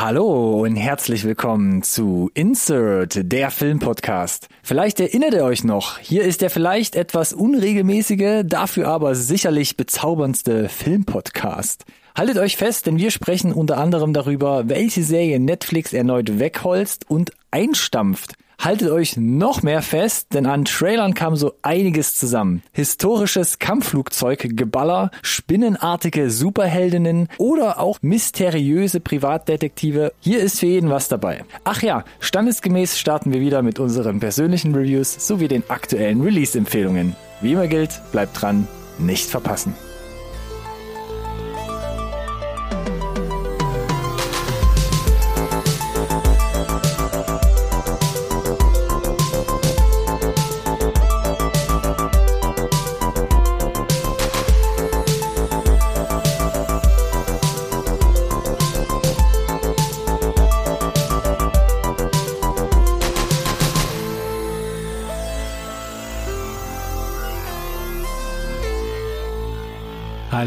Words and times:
Hallo 0.00 0.62
und 0.62 0.76
herzlich 0.76 1.24
willkommen 1.24 1.82
zu 1.82 2.30
Insert, 2.32 3.20
der 3.22 3.50
Filmpodcast. 3.50 4.48
Vielleicht 4.62 4.98
erinnert 4.98 5.34
ihr 5.34 5.44
euch 5.44 5.62
noch, 5.62 5.98
hier 5.98 6.22
ist 6.22 6.40
der 6.40 6.48
vielleicht 6.48 6.96
etwas 6.96 7.34
unregelmäßige, 7.34 8.44
dafür 8.46 8.88
aber 8.88 9.14
sicherlich 9.14 9.76
bezauberndste 9.76 10.70
Filmpodcast. 10.70 11.84
Haltet 12.16 12.38
euch 12.38 12.56
fest, 12.56 12.86
denn 12.86 12.96
wir 12.96 13.10
sprechen 13.10 13.52
unter 13.52 13.76
anderem 13.76 14.14
darüber, 14.14 14.70
welche 14.70 15.02
Serie 15.02 15.38
Netflix 15.38 15.92
erneut 15.92 16.38
wegholzt 16.38 17.10
und 17.10 17.32
einstampft. 17.50 18.36
Haltet 18.60 18.90
euch 18.90 19.16
noch 19.16 19.62
mehr 19.62 19.80
fest, 19.80 20.34
denn 20.34 20.44
an 20.44 20.66
Trailern 20.66 21.14
kam 21.14 21.34
so 21.34 21.54
einiges 21.62 22.18
zusammen. 22.18 22.62
Historisches 22.72 23.58
Kampfflugzeuggeballer, 23.58 25.10
spinnenartige 25.22 26.30
Superheldinnen 26.30 27.28
oder 27.38 27.80
auch 27.80 27.98
mysteriöse 28.02 29.00
Privatdetektive. 29.00 30.12
Hier 30.20 30.40
ist 30.40 30.60
für 30.60 30.66
jeden 30.66 30.90
was 30.90 31.08
dabei. 31.08 31.44
Ach 31.64 31.80
ja, 31.80 32.04
standesgemäß 32.20 32.98
starten 32.98 33.32
wir 33.32 33.40
wieder 33.40 33.62
mit 33.62 33.78
unseren 33.78 34.20
persönlichen 34.20 34.74
Reviews 34.74 35.26
sowie 35.26 35.48
den 35.48 35.64
aktuellen 35.70 36.20
Release-Empfehlungen. 36.20 37.16
Wie 37.40 37.52
immer 37.52 37.66
gilt, 37.66 37.98
bleibt 38.12 38.42
dran, 38.42 38.68
nicht 38.98 39.30
verpassen. 39.30 39.74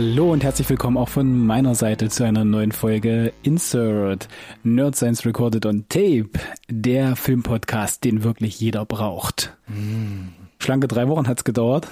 Hallo 0.05 0.33
und 0.33 0.43
herzlich 0.43 0.69
willkommen 0.69 0.97
auch 0.97 1.07
von 1.07 1.45
meiner 1.45 1.75
Seite 1.75 2.09
zu 2.09 2.25
einer 2.25 2.43
neuen 2.43 2.73
Folge 2.73 3.31
Insert 3.41 4.27
Nerd 4.61 4.97
Science 4.97 5.25
Recorded 5.25 5.65
on 5.65 5.85
Tape, 5.87 6.31
der 6.67 7.15
Filmpodcast, 7.15 8.03
den 8.03 8.21
wirklich 8.21 8.59
jeder 8.59 8.83
braucht. 8.83 9.55
Mm. 9.67 10.33
Schlanke 10.59 10.89
drei 10.89 11.07
Wochen 11.07 11.29
hat's 11.29 11.45
gedauert, 11.45 11.87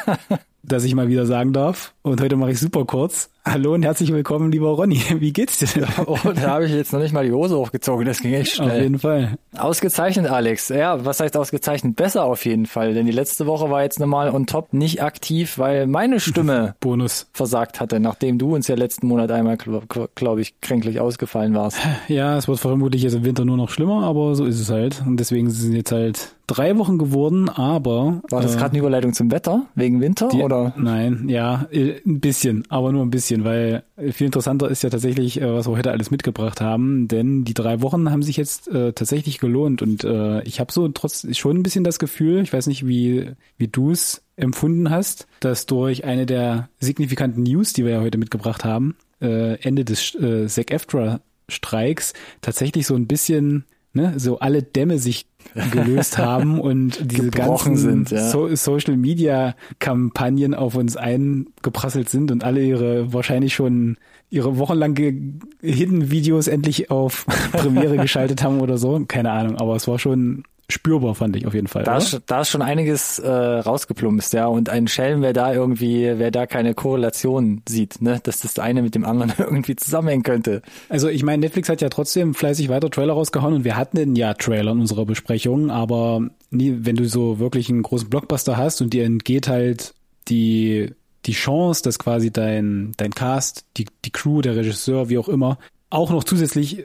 dass 0.66 0.84
ich 0.84 0.94
mal 0.94 1.08
wieder 1.08 1.26
sagen 1.26 1.52
darf. 1.52 1.94
Und 2.02 2.20
heute 2.20 2.36
mache 2.36 2.52
ich 2.52 2.60
super 2.60 2.84
kurz. 2.84 3.30
Hallo 3.44 3.74
und 3.74 3.84
herzlich 3.84 4.12
willkommen, 4.12 4.50
lieber 4.50 4.70
Ronny. 4.70 5.00
Wie 5.20 5.32
geht's 5.32 5.58
dir 5.58 5.68
denn? 5.68 5.86
Oh, 6.06 6.18
da 6.34 6.50
habe 6.50 6.66
ich 6.66 6.72
jetzt 6.72 6.92
noch 6.92 6.98
nicht 6.98 7.12
mal 7.12 7.24
die 7.24 7.32
Hose 7.32 7.56
hochgezogen. 7.56 8.04
Das 8.04 8.20
ging 8.20 8.34
echt 8.34 8.56
schnell. 8.56 8.70
Auf 8.70 8.82
jeden 8.82 8.98
Fall. 8.98 9.38
Ausgezeichnet, 9.56 10.28
Alex. 10.28 10.68
Ja, 10.68 11.04
was 11.04 11.20
heißt 11.20 11.36
ausgezeichnet? 11.36 11.94
Besser 11.94 12.24
auf 12.24 12.44
jeden 12.44 12.66
Fall. 12.66 12.94
Denn 12.94 13.06
die 13.06 13.12
letzte 13.12 13.46
Woche 13.46 13.70
war 13.70 13.84
jetzt 13.84 14.00
normal 14.00 14.34
on 14.34 14.46
top 14.46 14.72
nicht 14.72 15.00
aktiv, 15.00 15.58
weil 15.58 15.86
meine 15.86 16.18
Stimme 16.18 16.74
Bonus 16.80 17.28
versagt 17.32 17.78
hatte, 17.78 18.00
nachdem 18.00 18.38
du 18.38 18.54
uns 18.54 18.66
ja 18.66 18.74
letzten 18.74 19.06
Monat 19.06 19.30
einmal, 19.30 19.56
glaube 19.56 20.08
glaub 20.16 20.38
ich, 20.38 20.60
kränklich 20.60 20.98
ausgefallen 20.98 21.54
warst. 21.54 21.78
Ja, 22.08 22.36
es 22.36 22.48
wird 22.48 22.58
vermutlich 22.58 23.02
jetzt 23.02 23.14
im 23.14 23.24
Winter 23.24 23.44
nur 23.44 23.56
noch 23.56 23.70
schlimmer, 23.70 24.02
aber 24.02 24.34
so 24.34 24.44
ist 24.44 24.60
es 24.60 24.70
halt. 24.70 25.02
Und 25.06 25.18
deswegen 25.18 25.50
sind 25.50 25.74
jetzt 25.74 25.92
halt 25.92 26.34
drei 26.46 26.76
Wochen 26.78 26.98
geworden, 26.98 27.48
aber. 27.48 28.22
War 28.30 28.42
das 28.42 28.54
äh, 28.54 28.58
gerade 28.58 28.70
eine 28.70 28.78
Überleitung 28.78 29.12
zum 29.12 29.30
Wetter? 29.30 29.66
Wegen 29.74 30.00
Winter? 30.00 30.28
Die, 30.28 30.42
oder? 30.42 30.55
Nein, 30.76 31.28
ja, 31.28 31.66
äh, 31.70 32.00
ein 32.04 32.20
bisschen, 32.20 32.64
aber 32.68 32.92
nur 32.92 33.04
ein 33.04 33.10
bisschen, 33.10 33.44
weil 33.44 33.84
viel 34.12 34.26
interessanter 34.26 34.70
ist 34.70 34.82
ja 34.82 34.90
tatsächlich, 34.90 35.40
äh, 35.40 35.54
was 35.54 35.68
wir 35.68 35.76
heute 35.76 35.90
alles 35.90 36.10
mitgebracht 36.10 36.60
haben, 36.60 37.08
denn 37.08 37.44
die 37.44 37.54
drei 37.54 37.82
Wochen 37.82 38.10
haben 38.10 38.22
sich 38.22 38.36
jetzt 38.36 38.68
äh, 38.68 38.92
tatsächlich 38.92 39.38
gelohnt 39.38 39.82
und 39.82 40.04
äh, 40.04 40.42
ich 40.42 40.60
habe 40.60 40.72
so 40.72 40.88
trotz 40.88 41.26
schon 41.36 41.58
ein 41.58 41.62
bisschen 41.62 41.84
das 41.84 41.98
Gefühl, 41.98 42.42
ich 42.42 42.52
weiß 42.52 42.66
nicht, 42.66 42.86
wie, 42.86 43.30
wie 43.58 43.68
du 43.68 43.90
es 43.90 44.22
empfunden 44.36 44.90
hast, 44.90 45.26
dass 45.40 45.66
durch 45.66 46.04
eine 46.04 46.26
der 46.26 46.68
signifikanten 46.78 47.42
News, 47.42 47.72
die 47.72 47.84
wir 47.84 47.92
ja 47.92 48.00
heute 48.00 48.18
mitgebracht 48.18 48.64
haben, 48.64 48.96
äh, 49.20 49.60
Ende 49.60 49.84
des 49.84 50.14
äh, 50.14 50.46
SAG-AFTRA-Streiks 50.46 52.12
tatsächlich 52.42 52.86
so 52.86 52.94
ein 52.94 53.06
bisschen 53.06 53.64
ne, 53.96 54.14
so 54.18 54.38
alle 54.38 54.62
Dämme 54.62 54.98
sich 54.98 55.26
gelöst 55.54 56.18
haben 56.18 56.60
und 56.60 57.10
diese 57.12 57.30
ganzen 57.30 57.76
sind, 57.76 58.10
ja. 58.10 58.28
so 58.28 58.54
Social 58.54 58.96
Media 58.96 59.54
Kampagnen 59.78 60.54
auf 60.54 60.74
uns 60.74 60.96
eingeprasselt 60.96 62.08
sind 62.08 62.30
und 62.30 62.44
alle 62.44 62.62
ihre 62.62 63.12
wahrscheinlich 63.12 63.54
schon 63.54 63.96
ihre 64.30 64.58
wochenlange 64.58 65.14
Hidden 65.60 66.10
Videos 66.10 66.48
endlich 66.48 66.90
auf 66.90 67.26
Premiere 67.52 67.96
geschaltet 67.96 68.42
haben 68.42 68.60
oder 68.60 68.78
so. 68.78 69.04
Keine 69.06 69.30
Ahnung, 69.30 69.56
aber 69.56 69.76
es 69.76 69.86
war 69.86 69.98
schon 69.98 70.44
spürbar, 70.68 71.14
fand 71.14 71.36
ich 71.36 71.46
auf 71.46 71.54
jeden 71.54 71.68
Fall. 71.68 71.84
Da, 71.84 71.96
ist, 71.96 72.20
da 72.26 72.40
ist 72.40 72.48
schon 72.48 72.62
einiges 72.62 73.18
äh, 73.18 73.30
rausgeplumpst, 73.30 74.32
ja. 74.32 74.46
Und 74.46 74.68
ein 74.68 74.88
Schelm, 74.88 75.22
wer 75.22 75.32
da 75.32 75.52
irgendwie, 75.52 76.12
wer 76.16 76.30
da 76.30 76.46
keine 76.46 76.74
Korrelation 76.74 77.62
sieht, 77.68 78.02
ne, 78.02 78.20
dass 78.22 78.40
das 78.40 78.58
eine 78.58 78.82
mit 78.82 78.94
dem 78.94 79.04
anderen 79.04 79.32
irgendwie 79.38 79.76
zusammenhängen 79.76 80.24
könnte. 80.24 80.62
Also 80.88 81.08
ich 81.08 81.22
meine, 81.22 81.40
Netflix 81.40 81.68
hat 81.68 81.80
ja 81.80 81.88
trotzdem 81.88 82.34
fleißig 82.34 82.68
weiter 82.68 82.90
Trailer 82.90 83.12
rausgehauen 83.12 83.54
und 83.54 83.64
wir 83.64 83.76
hatten 83.76 84.16
ja 84.16 84.34
Trailer 84.34 84.72
in 84.72 84.80
unserer 84.80 85.06
Besprechung, 85.06 85.70
aber 85.70 86.22
nie, 86.50 86.78
wenn 86.80 86.96
du 86.96 87.08
so 87.08 87.38
wirklich 87.38 87.68
einen 87.68 87.82
großen 87.82 88.10
Blockbuster 88.10 88.56
hast 88.56 88.80
und 88.80 88.92
dir 88.92 89.04
entgeht 89.04 89.48
halt 89.48 89.94
die 90.28 90.92
die 91.24 91.32
Chance, 91.32 91.82
dass 91.82 91.98
quasi 91.98 92.30
dein 92.32 92.92
dein 92.96 93.12
Cast, 93.12 93.64
die 93.76 93.86
die 94.04 94.10
Crew, 94.10 94.42
der 94.42 94.56
Regisseur, 94.56 95.08
wie 95.08 95.18
auch 95.18 95.28
immer, 95.28 95.58
auch 95.90 96.10
noch 96.10 96.24
zusätzlich 96.24 96.84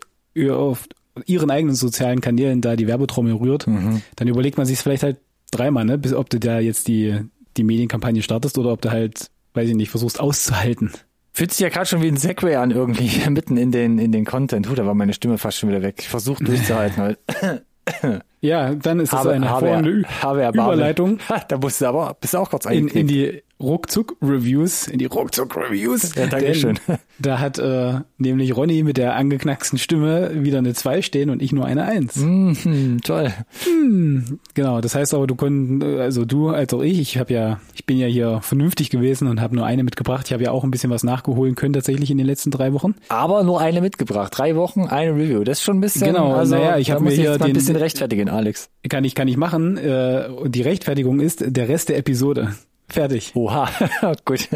auf 0.49 0.87
ihren 1.25 1.51
eigenen 1.51 1.75
sozialen 1.75 2.21
Kanälen 2.21 2.61
da 2.61 2.75
die 2.75 2.87
Werbetrommel 2.87 3.33
rührt, 3.33 3.67
mhm. 3.67 4.01
dann 4.15 4.27
überlegt 4.27 4.57
man 4.57 4.65
sich 4.65 4.79
vielleicht 4.79 5.03
halt 5.03 5.17
dreimal, 5.51 5.85
ne, 5.85 5.97
bis 5.97 6.13
ob 6.13 6.29
du 6.29 6.39
da 6.39 6.59
jetzt 6.59 6.87
die, 6.87 7.19
die 7.57 7.63
Medienkampagne 7.63 8.21
startest 8.21 8.57
oder 8.57 8.71
ob 8.71 8.81
du 8.81 8.91
halt, 8.91 9.29
weiß 9.53 9.69
ich 9.69 9.75
nicht, 9.75 9.89
versuchst 9.89 10.19
auszuhalten. 10.19 10.91
Fühlt 11.33 11.51
sich 11.51 11.59
ja 11.59 11.69
gerade 11.69 11.85
schon 11.85 12.01
wie 12.01 12.07
ein 12.07 12.17
Segway 12.17 12.55
an 12.55 12.71
irgendwie, 12.71 13.09
mitten 13.29 13.57
in 13.57 13.71
den, 13.71 13.99
in 13.99 14.11
den 14.11 14.25
Content. 14.25 14.69
Huh, 14.69 14.75
da 14.75 14.85
war 14.85 14.93
meine 14.93 15.13
Stimme 15.13 15.37
fast 15.37 15.57
schon 15.57 15.69
wieder 15.69 15.81
weg. 15.81 15.95
Ich 15.99 16.09
versuche 16.09 16.43
durchzuhalten 16.43 16.97
halt. 16.97 17.19
Ja, 18.41 18.73
dann 18.73 18.99
ist 18.99 19.13
das 19.13 19.27
eine 19.27 19.47
hervorragende 19.47 20.05
Überleitung. 20.53 21.19
Da 21.47 21.57
musst 21.57 21.81
du 21.81 21.85
aber, 21.85 22.15
bist 22.19 22.33
du 22.33 22.39
auch 22.39 22.49
kurz 22.49 22.65
in, 22.65 22.87
in 22.87 23.07
die 23.07 23.43
Ruckzuck-Reviews, 23.61 24.87
in 24.87 24.99
die 24.99 25.05
Ruckzuck-Reviews. 25.05 26.15
Ja, 26.15 26.27
danke 26.27 26.55
schön. 26.55 26.79
Da 27.19 27.37
hat 27.37 27.59
äh, 27.59 27.99
nämlich 28.17 28.57
Ronny 28.57 28.81
mit 28.81 28.97
der 28.97 29.15
angeknacksten 29.15 29.77
Stimme 29.77 30.43
wieder 30.43 30.57
eine 30.57 30.73
2 30.73 31.03
stehen 31.03 31.29
und 31.29 31.39
ich 31.39 31.51
nur 31.51 31.65
eine 31.65 31.83
1. 31.85 32.15
Mm, 32.15 32.97
toll. 33.03 33.31
Hm, 33.63 34.39
genau, 34.55 34.81
das 34.81 34.95
heißt 34.95 35.13
aber, 35.13 35.27
du 35.27 35.35
konntest, 35.35 35.99
also 35.99 36.25
du 36.25 36.49
als 36.49 36.73
auch 36.73 36.81
ich, 36.81 36.99
ich 36.99 37.19
habe 37.19 37.31
ja, 37.31 37.59
ich 37.75 37.85
bin 37.85 37.99
ja 37.99 38.07
hier 38.07 38.39
vernünftig 38.41 38.89
gewesen 38.89 39.27
und 39.27 39.39
habe 39.39 39.55
nur 39.55 39.67
eine 39.67 39.83
mitgebracht. 39.83 40.25
Ich 40.25 40.33
habe 40.33 40.41
ja 40.43 40.49
auch 40.49 40.63
ein 40.63 40.71
bisschen 40.71 40.89
was 40.89 41.03
nachgeholen 41.03 41.53
können 41.53 41.73
tatsächlich 41.73 42.09
in 42.09 42.17
den 42.17 42.25
letzten 42.25 42.49
drei 42.49 42.73
Wochen. 42.73 42.95
Aber 43.09 43.43
nur 43.43 43.61
eine 43.61 43.81
mitgebracht. 43.81 44.35
Drei 44.35 44.55
Wochen, 44.55 44.87
eine 44.87 45.11
Review. 45.11 45.43
Das 45.43 45.59
ist 45.59 45.63
schon 45.63 45.77
ein 45.77 45.81
bisschen. 45.81 46.07
Genau, 46.07 46.33
also 46.33 46.55
naja, 46.55 46.79
ich 46.79 46.89
habe 46.89 47.03
mir 47.03 47.11
hier 47.11 47.37
den, 47.37 47.49
ein 47.49 47.53
bisschen 47.53 47.75
rechtfertigen, 47.75 48.30
Alex. 48.31 48.69
Kann 48.89 49.03
ich, 49.03 49.15
kann 49.15 49.27
ich 49.27 49.37
machen. 49.37 49.77
Äh, 49.77 50.29
die 50.47 50.61
Rechtfertigung 50.61 51.19
ist 51.19 51.43
der 51.45 51.67
Rest 51.67 51.89
der 51.89 51.97
Episode. 51.97 52.55
Fertig. 52.87 53.31
Oha, 53.35 53.69
gut. 54.25 54.49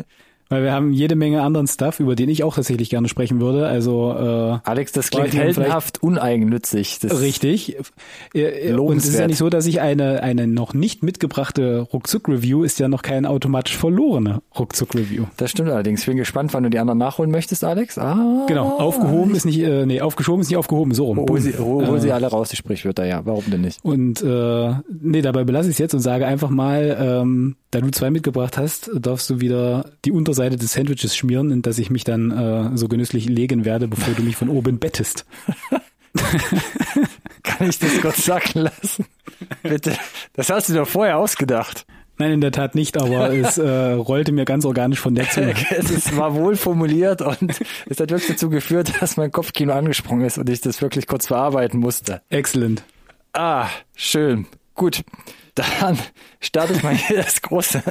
Weil 0.49 0.63
wir 0.63 0.73
haben 0.73 0.93
jede 0.93 1.15
Menge 1.15 1.41
anderen 1.41 1.67
Stuff, 1.67 1.99
über 1.99 2.15
den 2.15 2.29
ich 2.29 2.43
auch 2.43 2.55
tatsächlich 2.55 2.91
gerne 2.91 3.07
sprechen 3.07 3.41
würde. 3.41 3.65
Also 3.67 4.13
äh, 4.13 4.59
Alex, 4.69 4.91
das 4.91 5.09
klingt 5.09 5.33
heldenhaft 5.33 6.03
uneigennützig. 6.03 6.99
Das 6.99 7.19
richtig. 7.19 7.77
Und 8.33 8.97
es 8.97 9.07
ist 9.07 9.17
ja 9.17 9.25
nicht 9.25 9.39
so, 9.39 9.49
dass 9.49 9.65
ich 9.65 9.81
eine 9.81 10.21
eine 10.21 10.47
noch 10.47 10.73
nicht 10.73 11.01
mitgebrachte 11.01 11.79
Ruckzuck-Review 11.79 12.63
ist 12.63 12.79
ja 12.79 12.87
noch 12.87 13.01
kein 13.01 13.25
automatisch 13.25 13.75
verlorene 13.75 14.41
Ruckzuck-Review. 14.57 15.25
Das 15.37 15.49
stimmt 15.49 15.69
allerdings. 15.69 16.01
Ich 16.01 16.05
bin 16.05 16.17
gespannt, 16.17 16.53
wann 16.53 16.63
du 16.63 16.69
die 16.69 16.79
anderen 16.79 16.99
nachholen 16.99 17.31
möchtest, 17.31 17.63
Alex. 17.63 17.97
Ah, 17.97 18.45
genau. 18.47 18.77
Aufgehoben 18.77 19.33
ist 19.33 19.45
nicht, 19.45 19.59
äh, 19.61 19.85
nee, 19.85 20.01
aufgeschoben 20.01 20.41
ist 20.41 20.49
nicht 20.49 20.57
aufgehoben. 20.57 20.93
So 20.93 21.05
rum. 21.05 21.25
Hol 21.27 21.41
sie, 21.41 21.57
hol, 21.57 21.87
hol 21.87 21.99
sie 21.99 22.11
alle 22.11 22.27
raus, 22.27 22.49
die 22.49 22.55
Sprichwörter. 22.55 23.05
Ja, 23.05 23.25
warum 23.25 23.45
denn 23.49 23.61
nicht? 23.61 23.79
Und 23.83 24.21
äh, 24.21 24.73
nee, 25.01 25.21
dabei 25.23 25.43
belasse 25.43 25.69
ich 25.69 25.75
es 25.75 25.79
jetzt 25.79 25.93
und 25.95 26.01
sage 26.01 26.27
einfach 26.27 26.49
mal. 26.51 26.97
Ähm, 26.99 27.55
da 27.75 27.81
du 27.81 27.91
zwei 27.91 28.09
mitgebracht 28.09 28.57
hast, 28.57 28.89
darfst 28.97 29.29
du 29.29 29.41
wieder 29.41 29.91
die 30.05 30.11
Unterseite 30.35 30.57
des 30.57 30.73
Sandwiches 30.73 31.15
schmieren, 31.15 31.49
in 31.49 31.61
das 31.61 31.77
ich 31.77 31.89
mich 31.89 32.03
dann 32.03 32.31
äh, 32.31 32.77
so 32.77 32.89
genüsslich 32.89 33.29
legen 33.29 33.63
werde, 33.63 33.87
bevor 33.87 34.13
du 34.13 34.21
mich 34.21 34.35
von 34.35 34.49
oben 34.49 34.79
bettest. 34.79 35.25
Kann 37.43 37.69
ich 37.69 37.79
das 37.79 38.01
kurz 38.01 38.25
sacken 38.25 38.63
lassen? 38.63 39.05
Bitte. 39.63 39.93
Das 40.33 40.49
hast 40.49 40.67
du 40.67 40.73
doch 40.73 40.87
vorher 40.87 41.17
ausgedacht. 41.17 41.85
Nein, 42.17 42.31
in 42.31 42.41
der 42.41 42.51
Tat 42.51 42.75
nicht, 42.75 42.97
aber 42.97 43.33
es 43.33 43.57
äh, 43.57 43.91
rollte 43.93 44.33
mir 44.33 44.43
ganz 44.43 44.65
organisch 44.65 44.99
von 44.99 45.15
der 45.15 45.29
Zunge. 45.29 45.53
es 45.69 46.17
war 46.17 46.35
wohl 46.35 46.57
formuliert 46.57 47.21
und 47.21 47.57
es 47.85 47.99
hat 47.99 48.09
wirklich 48.09 48.27
dazu 48.27 48.49
geführt, 48.49 48.91
dass 48.99 49.15
mein 49.15 49.31
Kopfkino 49.31 49.71
angesprungen 49.71 50.25
ist 50.25 50.37
und 50.37 50.49
ich 50.49 50.59
das 50.59 50.81
wirklich 50.81 51.07
kurz 51.07 51.27
verarbeiten 51.27 51.79
musste. 51.79 52.21
Excellent. 52.29 52.83
Ah, 53.31 53.69
schön. 53.95 54.47
Gut. 54.73 55.01
Dann 55.55 55.97
startet 56.41 56.83
man 56.83 56.95
hier 56.95 57.17
das 57.17 57.41
große, 57.41 57.81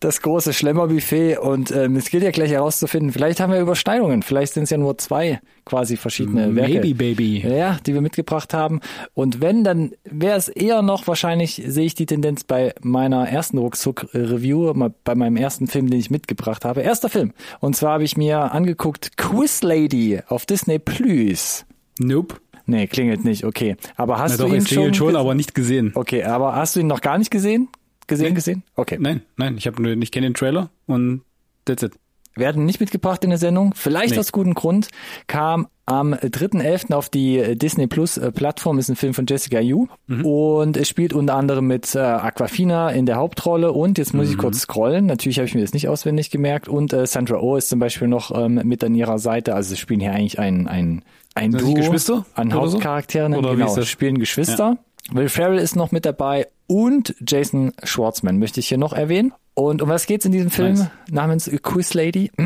das 0.00 0.22
große 0.22 0.52
Schlemmerbuffet 0.52 1.38
und 1.38 1.70
ähm, 1.72 1.96
es 1.96 2.10
gilt 2.10 2.22
ja 2.22 2.30
gleich 2.30 2.50
herauszufinden, 2.50 3.12
vielleicht 3.12 3.40
haben 3.40 3.52
wir 3.52 3.60
Überschneidungen, 3.60 4.22
vielleicht 4.22 4.54
sind 4.54 4.64
es 4.64 4.70
ja 4.70 4.78
nur 4.78 4.96
zwei 4.98 5.40
quasi 5.64 5.96
verschiedene 5.96 6.54
Werke. 6.54 6.74
Maybe, 6.74 6.94
baby. 6.94 7.40
Ja, 7.40 7.78
die 7.86 7.94
wir 7.94 8.00
mitgebracht 8.00 8.54
haben. 8.54 8.80
Und 9.14 9.40
wenn, 9.40 9.64
dann 9.64 9.92
wäre 10.04 10.36
es 10.36 10.48
eher 10.48 10.82
noch, 10.82 11.06
wahrscheinlich 11.06 11.62
sehe 11.66 11.86
ich 11.86 11.94
die 11.94 12.06
Tendenz 12.06 12.44
bei 12.44 12.74
meiner 12.80 13.28
ersten 13.28 13.58
Ruckzuck-Review, 13.58 14.72
bei 15.04 15.14
meinem 15.14 15.36
ersten 15.36 15.66
Film, 15.66 15.90
den 15.90 16.00
ich 16.00 16.10
mitgebracht 16.10 16.64
habe. 16.64 16.82
Erster 16.82 17.08
Film. 17.08 17.32
Und 17.60 17.76
zwar 17.76 17.94
habe 17.94 18.04
ich 18.04 18.16
mir 18.16 18.52
angeguckt 18.52 19.16
Quiz 19.16 19.62
Lady 19.62 20.20
auf 20.26 20.46
Disney 20.46 20.78
Plus. 20.78 21.64
Nope. 21.98 22.41
Nee, 22.66 22.86
klingelt 22.86 23.24
nicht, 23.24 23.44
okay. 23.44 23.76
Aber 23.96 24.18
hast 24.18 24.32
Na 24.32 24.36
du 24.38 24.42
doch, 24.44 24.50
ihn 24.50 24.58
es 24.58 24.66
klingelt 24.66 24.96
schon, 24.96 25.10
schon, 25.10 25.16
aber 25.16 25.34
nicht 25.34 25.54
gesehen. 25.54 25.92
Okay, 25.94 26.22
aber 26.24 26.54
hast 26.54 26.76
du 26.76 26.80
ihn 26.80 26.86
noch 26.86 27.00
gar 27.00 27.18
nicht 27.18 27.30
gesehen? 27.30 27.68
Gesehen, 28.06 28.28
Nee. 28.28 28.34
gesehen? 28.34 28.62
Okay. 28.74 28.98
Nein, 29.00 29.22
nein, 29.36 29.56
ich 29.56 29.66
habe 29.66 29.80
nur, 29.82 29.92
ich 29.92 30.10
kenne 30.10 30.26
den 30.26 30.34
Trailer 30.34 30.70
und 30.86 31.22
that's 31.64 31.82
it. 31.82 31.92
werden 32.34 32.64
nicht 32.64 32.80
mitgebracht 32.80 33.22
in 33.24 33.30
der 33.30 33.38
Sendung. 33.38 33.74
Vielleicht 33.74 34.14
Nee. 34.14 34.18
aus 34.18 34.32
gutem 34.32 34.54
Grund 34.54 34.88
kam 35.26 35.68
am 35.84 36.14
3.11. 36.14 36.92
auf 36.94 37.08
die 37.08 37.56
Disney 37.58 37.86
Plus 37.86 38.16
äh, 38.16 38.30
Plattform, 38.30 38.78
ist 38.78 38.88
ein 38.88 38.96
Film 38.96 39.14
von 39.14 39.26
Jessica 39.28 39.58
Yu 39.60 39.86
Mhm. 40.06 40.24
und 40.24 40.76
es 40.76 40.88
spielt 40.88 41.12
unter 41.12 41.34
anderem 41.34 41.66
mit 41.66 41.94
äh, 41.94 41.98
Aquafina 41.98 42.90
in 42.90 43.06
der 43.06 43.16
Hauptrolle 43.16 43.72
und 43.72 43.98
jetzt 43.98 44.12
Mhm. 44.14 44.20
muss 44.20 44.30
ich 44.30 44.38
kurz 44.38 44.58
scrollen, 44.60 45.06
natürlich 45.06 45.38
habe 45.38 45.46
ich 45.48 45.54
mir 45.54 45.60
das 45.62 45.72
nicht 45.72 45.88
auswendig 45.88 46.30
gemerkt 46.30 46.68
und 46.68 46.92
äh, 46.92 47.06
Sandra 47.06 47.40
Oh 47.40 47.56
ist 47.56 47.68
zum 47.68 47.78
Beispiel 47.80 48.08
noch 48.08 48.30
ähm, 48.36 48.60
mit 48.64 48.84
an 48.84 48.94
ihrer 48.94 49.18
Seite, 49.18 49.54
also 49.54 49.70
sie 49.70 49.76
spielen 49.76 50.00
hier 50.00 50.12
eigentlich 50.12 50.38
ein, 50.38 50.68
ein, 50.68 51.02
ein 51.34 51.50
Duo 51.52 51.74
Geschwister 51.74 52.26
an 52.34 52.52
oder 52.52 52.68
so? 52.68 52.74
Hauptcharakteren, 52.74 53.34
Oder 53.34 53.52
wie 53.52 53.62
genau, 53.62 53.82
spielen 53.82 54.18
Geschwister. 54.18 54.76
Will 55.10 55.28
Ferrell 55.28 55.58
ist 55.58 55.74
noch 55.74 55.90
mit 55.90 56.04
dabei 56.06 56.46
und 56.68 57.14
Jason 57.26 57.72
Schwartzman 57.82 58.38
möchte 58.38 58.60
ich 58.60 58.68
hier 58.68 58.78
noch 58.78 58.92
erwähnen. 58.92 59.32
Und 59.54 59.82
um 59.82 59.88
was 59.90 60.06
geht's 60.06 60.24
in 60.24 60.32
diesem 60.32 60.50
Film 60.50 60.74
Nice. 60.74 60.90
namens 61.10 61.50
Quiz 61.62 61.94
Lady? 61.94 62.30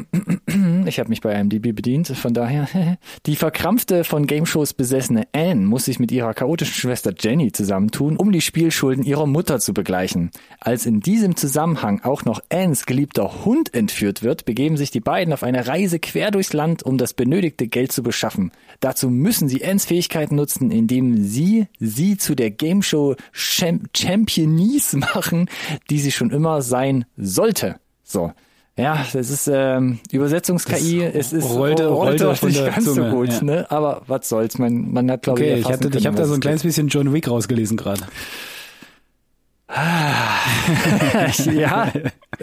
Ich 0.86 1.00
habe 1.00 1.08
mich 1.08 1.20
bei 1.20 1.38
IMDb 1.38 1.74
bedient, 1.74 2.06
von 2.08 2.32
daher. 2.32 2.68
Die 3.26 3.34
verkrampfte, 3.34 4.04
von 4.04 4.26
Game-Shows 4.26 4.74
besessene 4.74 5.26
Anne 5.32 5.66
muss 5.66 5.86
sich 5.86 5.98
mit 5.98 6.12
ihrer 6.12 6.32
chaotischen 6.32 6.74
Schwester 6.74 7.12
Jenny 7.18 7.50
zusammentun, 7.50 8.16
um 8.16 8.30
die 8.30 8.40
Spielschulden 8.40 9.04
ihrer 9.04 9.26
Mutter 9.26 9.58
zu 9.58 9.74
begleichen. 9.74 10.30
Als 10.60 10.86
in 10.86 11.00
diesem 11.00 11.34
Zusammenhang 11.34 12.02
auch 12.02 12.24
noch 12.24 12.40
Annes 12.50 12.86
geliebter 12.86 13.44
Hund 13.44 13.74
entführt 13.74 14.22
wird, 14.22 14.44
begeben 14.44 14.76
sich 14.76 14.92
die 14.92 15.00
beiden 15.00 15.32
auf 15.32 15.42
eine 15.42 15.66
Reise 15.66 15.98
quer 15.98 16.30
durchs 16.30 16.52
Land, 16.52 16.84
um 16.84 16.98
das 16.98 17.14
benötigte 17.14 17.66
Geld 17.66 17.90
zu 17.90 18.04
beschaffen. 18.04 18.52
Dazu 18.78 19.10
müssen 19.10 19.48
sie 19.48 19.64
Annes 19.64 19.86
Fähigkeiten 19.86 20.36
nutzen, 20.36 20.70
indem 20.70 21.24
sie 21.24 21.66
sie 21.80 22.16
zu 22.16 22.36
der 22.36 22.52
Game-Show 22.52 23.16
Cham 23.32 23.82
Championess 23.94 24.92
machen, 25.14 25.50
die 25.90 25.98
sie 25.98 26.12
schon 26.12 26.30
immer 26.30 26.62
sein 26.62 26.95
sollte. 27.16 27.76
So. 28.02 28.32
Ja, 28.78 29.06
das 29.12 29.30
ist 29.30 29.48
ähm, 29.50 30.00
Übersetzungs-KI, 30.12 31.02
es 31.02 31.32
ist 31.32 31.48
rollte- 31.48 31.86
rollte 31.86 32.34
von 32.34 32.48
nicht 32.50 32.62
ganz 32.66 32.84
so 32.84 32.94
Zunge, 32.94 33.10
gut, 33.10 33.28
ja. 33.32 33.42
ne? 33.42 33.66
Aber 33.70 34.02
was 34.06 34.28
soll's, 34.28 34.58
man, 34.58 34.92
man 34.92 35.10
hat 35.10 35.22
glaube 35.22 35.40
Okay, 35.40 35.54
ich 35.54 35.64
hatte, 35.66 35.88
ich 35.96 36.06
habe 36.06 36.16
da 36.16 36.26
so 36.26 36.32
ein 36.34 36.36
es 36.36 36.40
kleines 36.40 36.62
bisschen 36.62 36.88
John 36.88 37.14
Wick 37.14 37.26
rausgelesen 37.30 37.78
gerade. 37.78 38.02
geht. 39.68 41.46
ja, 41.56 41.90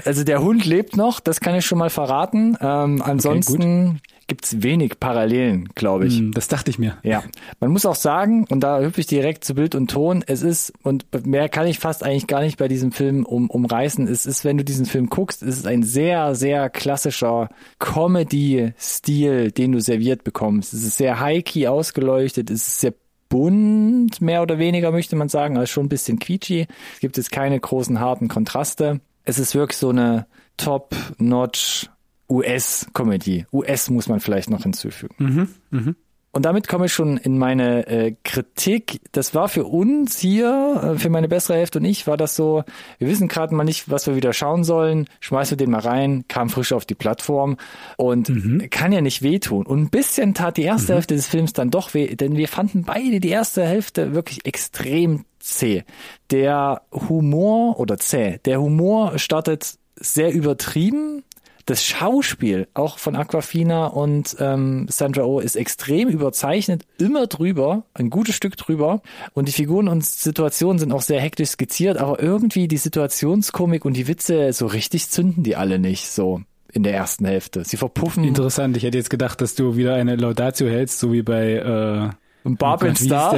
also 0.06 0.24
der 0.24 0.42
Hund 0.42 0.66
lebt 0.66 0.98
noch, 0.98 1.20
das 1.20 1.40
kann 1.40 1.56
ich 1.56 1.66
schon 1.66 1.78
mal 1.78 1.90
verraten. 1.90 2.58
Ähm, 2.60 3.02
ansonsten 3.02 4.02
gibt's 4.34 4.64
wenig 4.64 5.00
Parallelen, 5.00 5.70
glaube 5.76 6.08
ich. 6.08 6.18
Hm, 6.18 6.32
Das 6.32 6.48
dachte 6.48 6.72
ich 6.72 6.80
mir. 6.80 6.98
Ja, 7.04 7.22
man 7.60 7.70
muss 7.70 7.86
auch 7.86 7.94
sagen, 7.94 8.48
und 8.50 8.62
da 8.62 8.80
hüpfe 8.80 9.00
ich 9.00 9.06
direkt 9.06 9.44
zu 9.44 9.54
Bild 9.54 9.76
und 9.76 9.92
Ton, 9.92 10.24
es 10.26 10.42
ist, 10.42 10.74
und 10.82 11.06
mehr 11.28 11.50
kann 11.50 11.68
ich 11.68 11.78
fast 11.78 12.04
eigentlich 12.04 12.26
gar 12.26 12.42
nicht 12.42 12.58
bei 12.58 12.68
diesem 12.68 12.92
Film 12.92 13.28
um, 13.28 13.48
umreißen, 13.48 14.08
es 14.08 14.26
ist, 14.26 14.44
wenn 14.44 14.58
du 14.58 14.64
diesen 14.64 14.88
Film 14.88 15.08
guckst, 15.08 15.44
es 15.44 15.58
ist 15.58 15.68
ein 15.68 15.84
sehr, 15.84 16.34
sehr 16.34 16.72
klassischer 16.72 17.50
Comedy-Stil, 17.78 19.52
den 19.52 19.72
du 19.72 19.80
serviert 19.80 20.24
bekommst. 20.24 20.74
Es 20.74 20.84
ist 20.84 20.98
sehr 20.98 21.20
high-key 21.20 21.68
ausgeleuchtet, 21.68 22.50
es 22.50 22.68
ist 22.68 22.80
sehr 22.80 22.96
bunt, 23.30 24.20
mehr 24.20 24.42
oder 24.42 24.58
weniger 24.58 24.92
möchte 24.92 25.16
man 25.16 25.30
sagen, 25.30 25.60
also 25.60 25.72
schon 25.72 25.86
ein 25.86 25.90
bisschen 25.90 26.18
quietschy. 26.18 26.66
Es 26.96 27.00
gibt 27.02 27.18
jetzt 27.18 27.32
keine 27.32 27.60
großen 27.60 28.00
harten 28.00 28.30
Kontraste. 28.30 29.00
Es 29.26 29.38
ist 29.38 29.54
wirklich 29.54 29.78
so 29.78 29.90
eine 29.90 30.26
Top-Notch 30.58 31.90
US-Comedy. 32.34 33.46
US 33.54 33.90
muss 33.90 34.08
man 34.08 34.20
vielleicht 34.20 34.50
noch 34.50 34.64
hinzufügen. 34.64 35.16
Und 36.36 36.46
damit 36.46 36.68
komme 36.68 36.88
ich 36.88 36.94
schon 36.94 37.18
in 37.18 37.38
meine 37.38 37.86
äh, 37.86 38.16
Kritik. 38.24 39.00
Das 39.12 39.36
war 39.36 39.48
für 39.50 39.66
uns 39.66 40.18
hier, 40.18 40.96
äh, 40.96 40.98
für 40.98 41.12
meine 41.12 41.28
bessere 41.28 41.58
Hälfte 41.58 41.78
und 41.78 41.86
ich, 41.86 42.08
war 42.08 42.18
das 42.18 42.36
so, 42.36 42.64
wir 42.98 43.08
wissen 43.08 43.28
gerade 43.28 43.54
mal 43.54 43.64
nicht, 43.64 43.92
was 43.92 44.08
wir 44.08 44.16
wieder 44.16 44.34
schauen 44.34 44.64
sollen. 44.64 45.06
Schmeißen 45.20 45.52
wir 45.52 45.64
den 45.64 45.70
mal 45.70 45.82
rein, 45.82 46.26
kam 46.28 46.50
frisch 46.50 46.74
auf 46.74 46.86
die 46.86 46.96
Plattform 46.96 47.58
und 47.98 48.32
kann 48.72 48.92
ja 48.92 49.02
nicht 49.02 49.22
wehtun. 49.22 49.68
Und 49.68 49.80
ein 49.80 49.90
bisschen 49.92 50.34
tat 50.34 50.58
die 50.58 50.64
erste 50.64 50.96
Hälfte 50.96 51.16
des 51.16 51.28
Films 51.28 51.54
dann 51.54 51.70
doch 51.70 51.94
weh, 51.94 52.16
denn 52.16 52.36
wir 52.36 52.48
fanden 52.48 52.82
beide 52.82 53.20
die 53.20 53.30
erste 53.30 53.64
Hälfte 53.64 54.16
wirklich 54.16 54.44
extrem 54.48 55.26
zäh. 55.38 55.84
Der 56.32 56.82
Humor 56.92 57.80
oder 57.80 58.00
zäh, 58.00 58.40
der 58.46 58.60
Humor 58.60 59.20
startet 59.20 59.78
sehr 59.98 60.34
übertrieben, 60.34 61.24
das 61.66 61.84
Schauspiel 61.86 62.68
auch 62.74 62.98
von 62.98 63.16
Aquafina 63.16 63.88
und 63.88 64.36
ähm, 64.40 64.88
Sandra 64.90 65.24
Oh 65.24 65.40
ist 65.40 65.56
extrem 65.56 66.10
überzeichnet, 66.10 66.86
immer 66.98 67.28
drüber, 67.28 67.86
ein 67.94 68.10
gutes 68.10 68.36
Stück 68.36 68.58
drüber. 68.58 69.02
Und 69.34 69.48
die 69.48 69.54
Figuren 69.54 69.88
und 69.88 70.06
Situationen 70.06 70.80
sind 70.80 70.92
auch 70.92 71.02
sehr 71.02 71.22
hektisch 71.22 71.50
skizziert, 71.50 71.98
aber 71.98 72.22
irgendwie 72.22 72.68
die 72.68 72.78
Situationskomik 72.78 73.86
und 73.86 73.96
die 73.96 74.08
Witze 74.08 74.52
so 74.54 74.66
richtig 74.66 75.10
zünden 75.10 75.44
die 75.44 75.56
alle 75.56 75.80
nicht 75.80 76.10
so 76.10 76.42
in 76.72 76.84
der 76.84 76.94
ersten 76.94 77.26
Hälfte. 77.26 77.64
Sie 77.64 77.78
verpuffen 77.78 78.24
Interessant. 78.24 78.76
Ich 78.78 78.84
hätte 78.84 78.98
jetzt 78.98 79.10
gedacht, 79.10 79.40
dass 79.42 79.54
du 79.56 79.76
wieder 79.78 79.94
eine 79.94 80.16
Laudatio 80.16 80.68
hältst, 80.68 81.00
so 81.00 81.14
wie 81.14 81.22
bei 81.22 81.54
äh, 81.54 82.10
und 82.44 82.60
hieß 82.62 83.06
Star. 83.06 83.36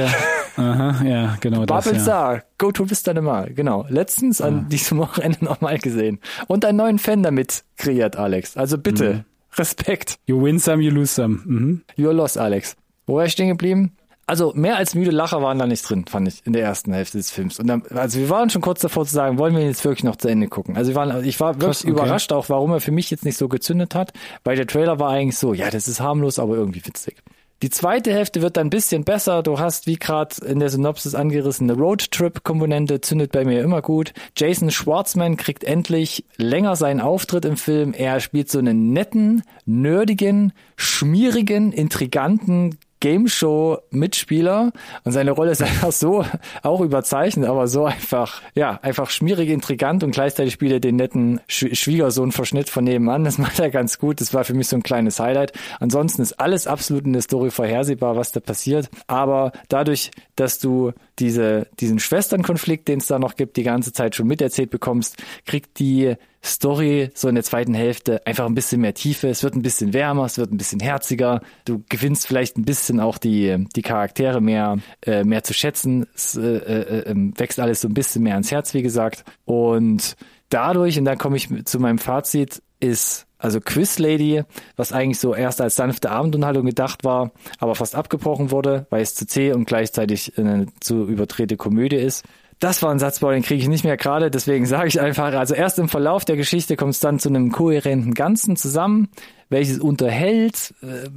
Aha, 0.56 1.04
ja, 1.04 1.36
genau 1.40 1.66
das. 1.66 1.84
Barbeln 1.84 1.96
Ja. 1.96 2.02
Star, 2.02 2.42
go 2.58 2.72
to 2.72 2.88
Vista 2.88 3.12
de 3.12 3.22
Mal, 3.22 3.52
genau. 3.52 3.84
Letztens 3.88 4.40
an 4.40 4.68
diesem 4.68 4.98
Wochenende 4.98 5.38
nochmal 5.44 5.78
gesehen. 5.78 6.18
Und 6.46 6.64
einen 6.64 6.78
neuen 6.78 6.98
Fan 6.98 7.22
damit 7.22 7.64
kreiert, 7.76 8.16
Alex. 8.16 8.56
Also 8.56 8.78
bitte, 8.78 9.24
Respekt. 9.54 10.16
You 10.26 10.42
win 10.42 10.58
some, 10.58 10.82
you 10.82 10.90
lose 10.90 11.12
some. 11.12 11.40
Mhm. 11.44 11.82
You're 11.96 12.12
lost, 12.12 12.38
Alex. 12.38 12.76
Wo 13.06 13.16
war 13.16 13.26
ich 13.26 13.32
stehen 13.32 13.48
geblieben? 13.48 13.92
Also 14.28 14.52
mehr 14.56 14.76
als 14.76 14.96
müde 14.96 15.12
Lacher 15.12 15.40
waren 15.40 15.56
da 15.58 15.68
nicht 15.68 15.88
drin, 15.88 16.04
fand 16.08 16.26
ich, 16.26 16.44
in 16.44 16.52
der 16.52 16.62
ersten 16.62 16.92
Hälfte 16.92 17.16
des 17.16 17.30
Films. 17.30 17.60
Und 17.60 17.68
dann, 17.68 17.84
also 17.94 18.18
wir 18.18 18.28
waren 18.28 18.50
schon 18.50 18.60
kurz 18.60 18.80
davor 18.80 19.06
zu 19.06 19.14
sagen, 19.14 19.38
wollen 19.38 19.54
wir 19.54 19.60
ihn 19.60 19.68
jetzt 19.68 19.84
wirklich 19.84 20.02
noch 20.02 20.16
zu 20.16 20.26
Ende 20.26 20.48
gucken? 20.48 20.76
Also 20.76 20.90
wir 20.90 20.96
waren, 20.96 21.24
ich 21.24 21.38
war 21.38 21.54
wirklich 21.54 21.66
Krass, 21.66 21.84
okay. 21.84 21.92
überrascht 21.92 22.32
auch, 22.32 22.48
warum 22.48 22.72
er 22.72 22.80
für 22.80 22.90
mich 22.90 23.08
jetzt 23.10 23.24
nicht 23.24 23.36
so 23.36 23.46
gezündet 23.46 23.94
hat, 23.94 24.12
weil 24.42 24.56
der 24.56 24.66
Trailer 24.66 24.98
war 24.98 25.10
eigentlich 25.10 25.38
so, 25.38 25.54
ja, 25.54 25.70
das 25.70 25.86
ist 25.86 26.00
harmlos, 26.00 26.40
aber 26.40 26.56
irgendwie 26.56 26.84
witzig. 26.84 27.22
Die 27.62 27.70
zweite 27.70 28.12
Hälfte 28.12 28.42
wird 28.42 28.58
dann 28.58 28.66
ein 28.66 28.70
bisschen 28.70 29.04
besser. 29.04 29.42
Du 29.42 29.58
hast, 29.58 29.86
wie 29.86 29.96
gerade 29.96 30.44
in 30.44 30.58
der 30.58 30.68
Synopsis 30.68 31.14
angerissen, 31.14 31.70
eine 31.70 31.80
Roadtrip-Komponente, 31.80 33.00
zündet 33.00 33.32
bei 33.32 33.46
mir 33.46 33.62
immer 33.62 33.80
gut. 33.80 34.12
Jason 34.36 34.70
Schwartzman 34.70 35.38
kriegt 35.38 35.64
endlich 35.64 36.24
länger 36.36 36.76
seinen 36.76 37.00
Auftritt 37.00 37.46
im 37.46 37.56
Film. 37.56 37.94
Er 37.94 38.20
spielt 38.20 38.50
so 38.50 38.58
einen 38.58 38.92
netten, 38.92 39.42
nerdigen, 39.64 40.52
schmierigen, 40.76 41.72
intriganten 41.72 42.76
Game 43.00 43.28
Show 43.28 43.78
Mitspieler 43.90 44.72
und 45.04 45.12
seine 45.12 45.32
Rolle 45.32 45.50
ist 45.50 45.62
einfach 45.62 45.92
so 45.92 46.24
auch 46.62 46.80
überzeichnet, 46.80 47.48
aber 47.48 47.68
so 47.68 47.84
einfach 47.84 48.42
ja 48.54 48.78
einfach 48.82 49.10
schmierig, 49.10 49.50
intrigant 49.50 50.02
und 50.04 50.12
gleichzeitig 50.12 50.52
spielt 50.54 50.72
er 50.72 50.80
den 50.80 50.96
netten 50.96 51.40
Sch 51.48 51.66
Schwiegersohn 51.72 52.32
Verschnitt 52.32 52.70
von 52.70 52.84
nebenan. 52.84 53.24
Das 53.24 53.38
macht 53.38 53.58
er 53.58 53.70
ganz 53.70 53.98
gut. 53.98 54.20
Das 54.20 54.34
war 54.34 54.44
für 54.44 54.54
mich 54.54 54.68
so 54.68 54.76
ein 54.76 54.82
kleines 54.82 55.20
Highlight. 55.20 55.52
Ansonsten 55.80 56.22
ist 56.22 56.38
alles 56.40 56.66
absolut 56.66 57.04
in 57.04 57.12
der 57.12 57.22
Story 57.22 57.50
vorhersehbar, 57.50 58.16
was 58.16 58.32
da 58.32 58.40
passiert. 58.40 58.88
Aber 59.06 59.52
dadurch, 59.68 60.10
dass 60.36 60.58
du 60.58 60.92
diese 61.18 61.68
diesen 61.80 61.98
Schwesternkonflikt, 61.98 62.88
den 62.88 62.98
es 62.98 63.06
da 63.06 63.18
noch 63.18 63.36
gibt, 63.36 63.56
die 63.56 63.62
ganze 63.62 63.92
Zeit 63.92 64.14
schon 64.14 64.26
miterzählt 64.26 64.70
bekommst, 64.70 65.16
kriegt 65.44 65.78
die 65.78 66.16
Story 66.46 67.10
so 67.14 67.28
in 67.28 67.34
der 67.34 67.44
zweiten 67.44 67.74
Hälfte 67.74 68.24
einfach 68.26 68.46
ein 68.46 68.54
bisschen 68.54 68.80
mehr 68.80 68.94
Tiefe. 68.94 69.28
Es 69.28 69.42
wird 69.42 69.54
ein 69.54 69.62
bisschen 69.62 69.92
wärmer, 69.92 70.24
es 70.24 70.38
wird 70.38 70.52
ein 70.52 70.56
bisschen 70.56 70.80
herziger. 70.80 71.40
Du 71.64 71.82
gewinnst 71.88 72.26
vielleicht 72.26 72.56
ein 72.56 72.64
bisschen 72.64 73.00
auch 73.00 73.18
die, 73.18 73.66
die 73.74 73.82
Charaktere 73.82 74.40
mehr, 74.40 74.78
äh, 75.02 75.24
mehr 75.24 75.42
zu 75.42 75.54
schätzen. 75.54 76.06
Es 76.14 76.36
äh, 76.36 76.40
äh, 76.40 77.10
äh, 77.10 77.14
wächst 77.36 77.58
alles 77.60 77.80
so 77.80 77.88
ein 77.88 77.94
bisschen 77.94 78.22
mehr 78.22 78.34
ans 78.34 78.50
Herz, 78.50 78.74
wie 78.74 78.82
gesagt. 78.82 79.24
Und 79.44 80.16
dadurch, 80.48 80.98
und 80.98 81.04
da 81.04 81.16
komme 81.16 81.36
ich 81.36 81.48
zu 81.64 81.80
meinem 81.80 81.98
Fazit, 81.98 82.62
ist 82.80 83.26
also 83.38 83.60
Quiz 83.60 83.98
Lady, 83.98 84.42
was 84.76 84.92
eigentlich 84.92 85.20
so 85.20 85.34
erst 85.34 85.60
als 85.60 85.76
sanfte 85.76 86.10
Abendunterhaltung 86.10 86.66
gedacht 86.66 87.04
war, 87.04 87.32
aber 87.58 87.74
fast 87.74 87.94
abgebrochen 87.94 88.50
wurde, 88.50 88.86
weil 88.90 89.02
es 89.02 89.14
zu 89.14 89.26
zäh 89.26 89.52
und 89.52 89.66
gleichzeitig 89.66 90.38
eine 90.38 90.66
zu 90.80 91.04
überdrehte 91.04 91.56
Komödie 91.56 91.96
ist. 91.96 92.24
Das 92.58 92.82
war 92.82 92.90
ein 92.90 92.98
Satzbau, 92.98 93.32
den 93.32 93.42
kriege 93.42 93.60
ich 93.60 93.68
nicht 93.68 93.84
mehr 93.84 93.98
gerade, 93.98 94.30
deswegen 94.30 94.64
sage 94.64 94.88
ich 94.88 94.98
einfach, 94.98 95.34
also 95.34 95.54
erst 95.54 95.78
im 95.78 95.90
Verlauf 95.90 96.24
der 96.24 96.36
Geschichte 96.36 96.76
kommt 96.76 96.94
es 96.94 97.00
dann 97.00 97.18
zu 97.18 97.28
einem 97.28 97.52
kohärenten 97.52 98.14
Ganzen 98.14 98.56
zusammen, 98.56 99.08
welches 99.50 99.78
unterhält, 99.78 100.74
äh, 100.82 101.08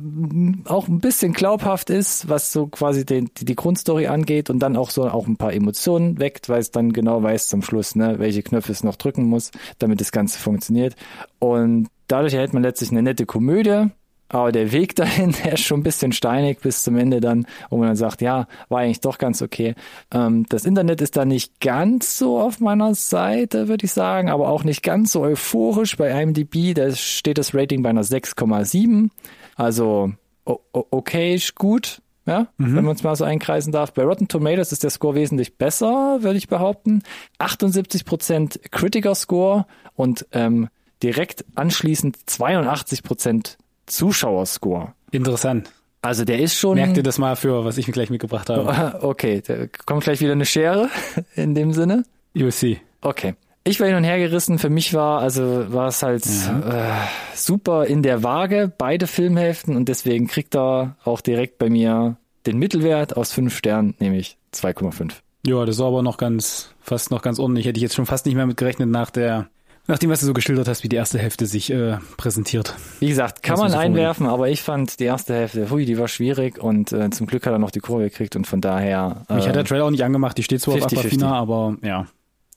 auch 0.66 0.90
ein 0.90 1.00
bisschen 1.00 1.32
glaubhaft 1.32 1.90
ist, 1.90 2.28
was 2.28 2.52
so 2.52 2.68
quasi 2.68 3.06
den, 3.06 3.32
die, 3.38 3.46
die 3.46 3.56
Grundstory 3.56 4.08
angeht 4.08 4.50
und 4.50 4.60
dann 4.60 4.76
auch 4.76 4.90
so 4.90 5.10
auch 5.10 5.28
ein 5.28 5.38
paar 5.38 5.54
Emotionen 5.54 6.20
weckt, 6.20 6.50
weil 6.50 6.60
es 6.60 6.72
dann 6.72 6.92
genau 6.92 7.24
weiß 7.24 7.48
zum 7.48 7.62
Schluss, 7.62 7.96
ne, 7.96 8.20
welche 8.20 8.44
Knöpfe 8.44 8.74
es 8.74 8.84
noch 8.84 8.98
drücken 8.98 9.24
muss, 9.24 9.52
damit 9.78 10.02
das 10.02 10.12
Ganze 10.12 10.40
funktioniert. 10.40 10.98
Und 11.40 11.88
dadurch 12.08 12.34
erhält 12.34 12.54
man 12.54 12.64
letztlich 12.64 12.92
eine 12.92 13.02
nette 13.02 13.26
Komödie, 13.26 13.88
aber 14.30 14.52
der 14.52 14.72
Weg 14.72 14.96
dahin, 14.96 15.34
der 15.44 15.54
ist 15.54 15.64
schon 15.64 15.82
ein 15.82 15.84
bisschen 15.84 16.12
steinig 16.12 16.60
bis 16.60 16.84
zum 16.84 16.98
Ende 16.98 17.20
dann, 17.20 17.46
wo 17.70 17.78
man 17.78 17.88
dann 17.88 17.96
sagt, 17.96 18.22
ja, 18.22 18.48
war 18.70 18.80
eigentlich 18.80 19.02
doch 19.02 19.18
ganz 19.18 19.42
okay. 19.42 19.76
Ähm, 20.12 20.46
das 20.50 20.66
Internet 20.66 21.02
ist 21.02 21.18
da 21.18 21.26
nicht 21.26 21.60
ganz 21.60 22.18
so 22.18 22.40
auf 22.40 22.60
meiner 22.60 22.96
Seite, 22.96 23.68
würde 23.68 23.86
ich 23.86 23.92
sagen, 23.92 24.30
aber 24.30 24.50
auch 24.50 24.64
nicht 24.64 24.84
ganz 24.84 25.12
so 25.12 25.22
euphorisch. 25.22 25.98
Bei 25.98 26.10
IMDb, 26.22 26.74
da 26.76 26.92
steht 26.92 27.38
das 27.38 27.54
Rating 27.54 27.84
bei 27.84 27.90
einer 27.90 28.04
6,7. 28.04 29.10
Also 29.56 30.14
okay, 30.46 31.40
gut. 31.56 32.02
Ja, 32.26 32.48
mhm. 32.58 32.76
wenn 32.76 32.84
man 32.84 32.96
es 32.96 33.02
mal 33.02 33.16
so 33.16 33.24
einkreisen 33.24 33.72
darf. 33.72 33.92
Bei 33.94 34.04
Rotten 34.04 34.28
Tomatoes 34.28 34.72
ist 34.72 34.84
der 34.84 34.92
Score 34.92 35.16
wesentlich 35.16 35.58
besser, 35.58 36.20
würde 36.22 36.38
ich 36.38 36.48
behaupten. 36.48 37.02
78% 37.40 38.70
Critiker 38.70 39.16
Score 39.16 39.66
und 39.96 40.28
ähm, 40.32 40.70
direkt 41.02 41.44
anschließend 41.56 42.18
82% 42.28 43.58
Zuschauerscore. 43.90 44.94
Interessant. 45.12 45.72
Also 46.02 46.24
der 46.24 46.40
ist 46.40 46.56
schon. 46.58 46.76
Merkt 46.76 46.98
ihr 46.98 47.04
das 47.04 47.18
mal 47.18 47.36
für, 47.36 47.66
was 47.66 47.78
ich 47.78 47.88
mir 47.88 47.94
gleich 47.94 48.10
mitgebracht 48.10 48.50
habe? 48.50 49.00
Okay, 49.02 49.42
da 49.46 49.68
kommt 49.86 50.04
gleich 50.04 50.22
wieder 50.22 50.32
eine 50.32 50.46
Schere 50.46 50.90
in 51.36 51.56
dem 51.56 51.74
Sinne. 51.74 52.04
You 52.34 52.52
see. 52.52 52.80
Okay. 53.02 53.36
Ich 53.66 53.80
war 53.80 53.88
hin 53.88 53.98
und 53.98 54.04
her 54.04 54.18
gerissen. 54.18 54.58
Für 54.58 54.70
mich 54.70 54.94
war, 54.94 55.20
also 55.20 55.72
war 55.74 55.88
es 55.88 56.02
halt 56.02 56.26
ja. 56.26 57.02
äh, 57.04 57.08
super 57.36 57.86
in 57.86 58.02
der 58.02 58.24
Waage, 58.24 58.72
beide 58.76 59.06
Filmhälften 59.06 59.76
und 59.76 59.90
deswegen 59.90 60.28
kriegt 60.28 60.56
er 60.56 60.96
auch 61.04 61.22
direkt 61.22 61.58
bei 61.58 61.70
mir 61.70 62.16
den 62.46 62.58
Mittelwert 62.58 63.18
aus 63.18 63.34
fünf 63.34 63.58
Sternen, 63.58 63.96
nämlich 64.00 64.38
2,5. 64.54 65.12
Ja, 65.46 65.66
das 65.66 65.78
war 65.80 65.88
aber 65.88 66.02
noch 66.02 66.18
ganz, 66.18 66.74
fast 66.82 67.12
noch 67.12 67.22
ganz 67.22 67.38
ordentlich. 67.40 67.66
Hätte 67.66 67.78
ich 67.78 67.84
jetzt 67.84 67.96
schon 67.96 68.06
fast 68.06 68.26
nicht 68.26 68.36
mehr 68.36 68.46
mit 68.46 68.58
gerechnet 68.58 68.90
nach 68.90 69.10
der 69.10 69.50
Nachdem, 69.90 70.12
was 70.12 70.20
du 70.20 70.28
so 70.28 70.34
geschildert 70.34 70.68
hast, 70.68 70.84
wie 70.84 70.88
die 70.88 70.98
erste 70.98 71.18
Hälfte 71.18 71.48
sich 71.48 71.72
äh, 71.72 71.98
präsentiert. 72.16 72.76
Wie 73.00 73.08
gesagt, 73.08 73.42
kann 73.42 73.58
man 73.58 73.72
so 73.72 73.78
einwerfen, 73.78 74.28
aber 74.28 74.48
ich 74.48 74.62
fand 74.62 75.00
die 75.00 75.06
erste 75.06 75.34
Hälfte, 75.34 75.72
hui, 75.72 75.86
die 75.86 75.98
war 75.98 76.08
schwierig 76.08 76.62
und 76.62 76.92
äh, 76.92 77.10
zum 77.10 77.26
Glück 77.26 77.48
hat 77.48 77.54
er 77.54 77.58
noch 77.58 77.72
die 77.72 77.80
Kurve 77.80 78.04
gekriegt 78.04 78.36
und 78.36 78.46
von 78.46 78.62
daher. 78.62 79.26
Äh, 79.28 79.34
Mich 79.34 79.48
hat 79.48 79.56
der 79.56 79.66
Trailer 79.66 79.86
auch 79.86 79.90
nicht 79.90 80.04
angemacht, 80.04 80.38
die 80.38 80.44
steht 80.44 80.62
zwar 80.62 80.76
50, 80.76 80.96
auf 81.00 81.06
Aquafina, 81.06 81.40
50. 81.40 81.42
aber 81.42 81.78
ja. 81.82 82.06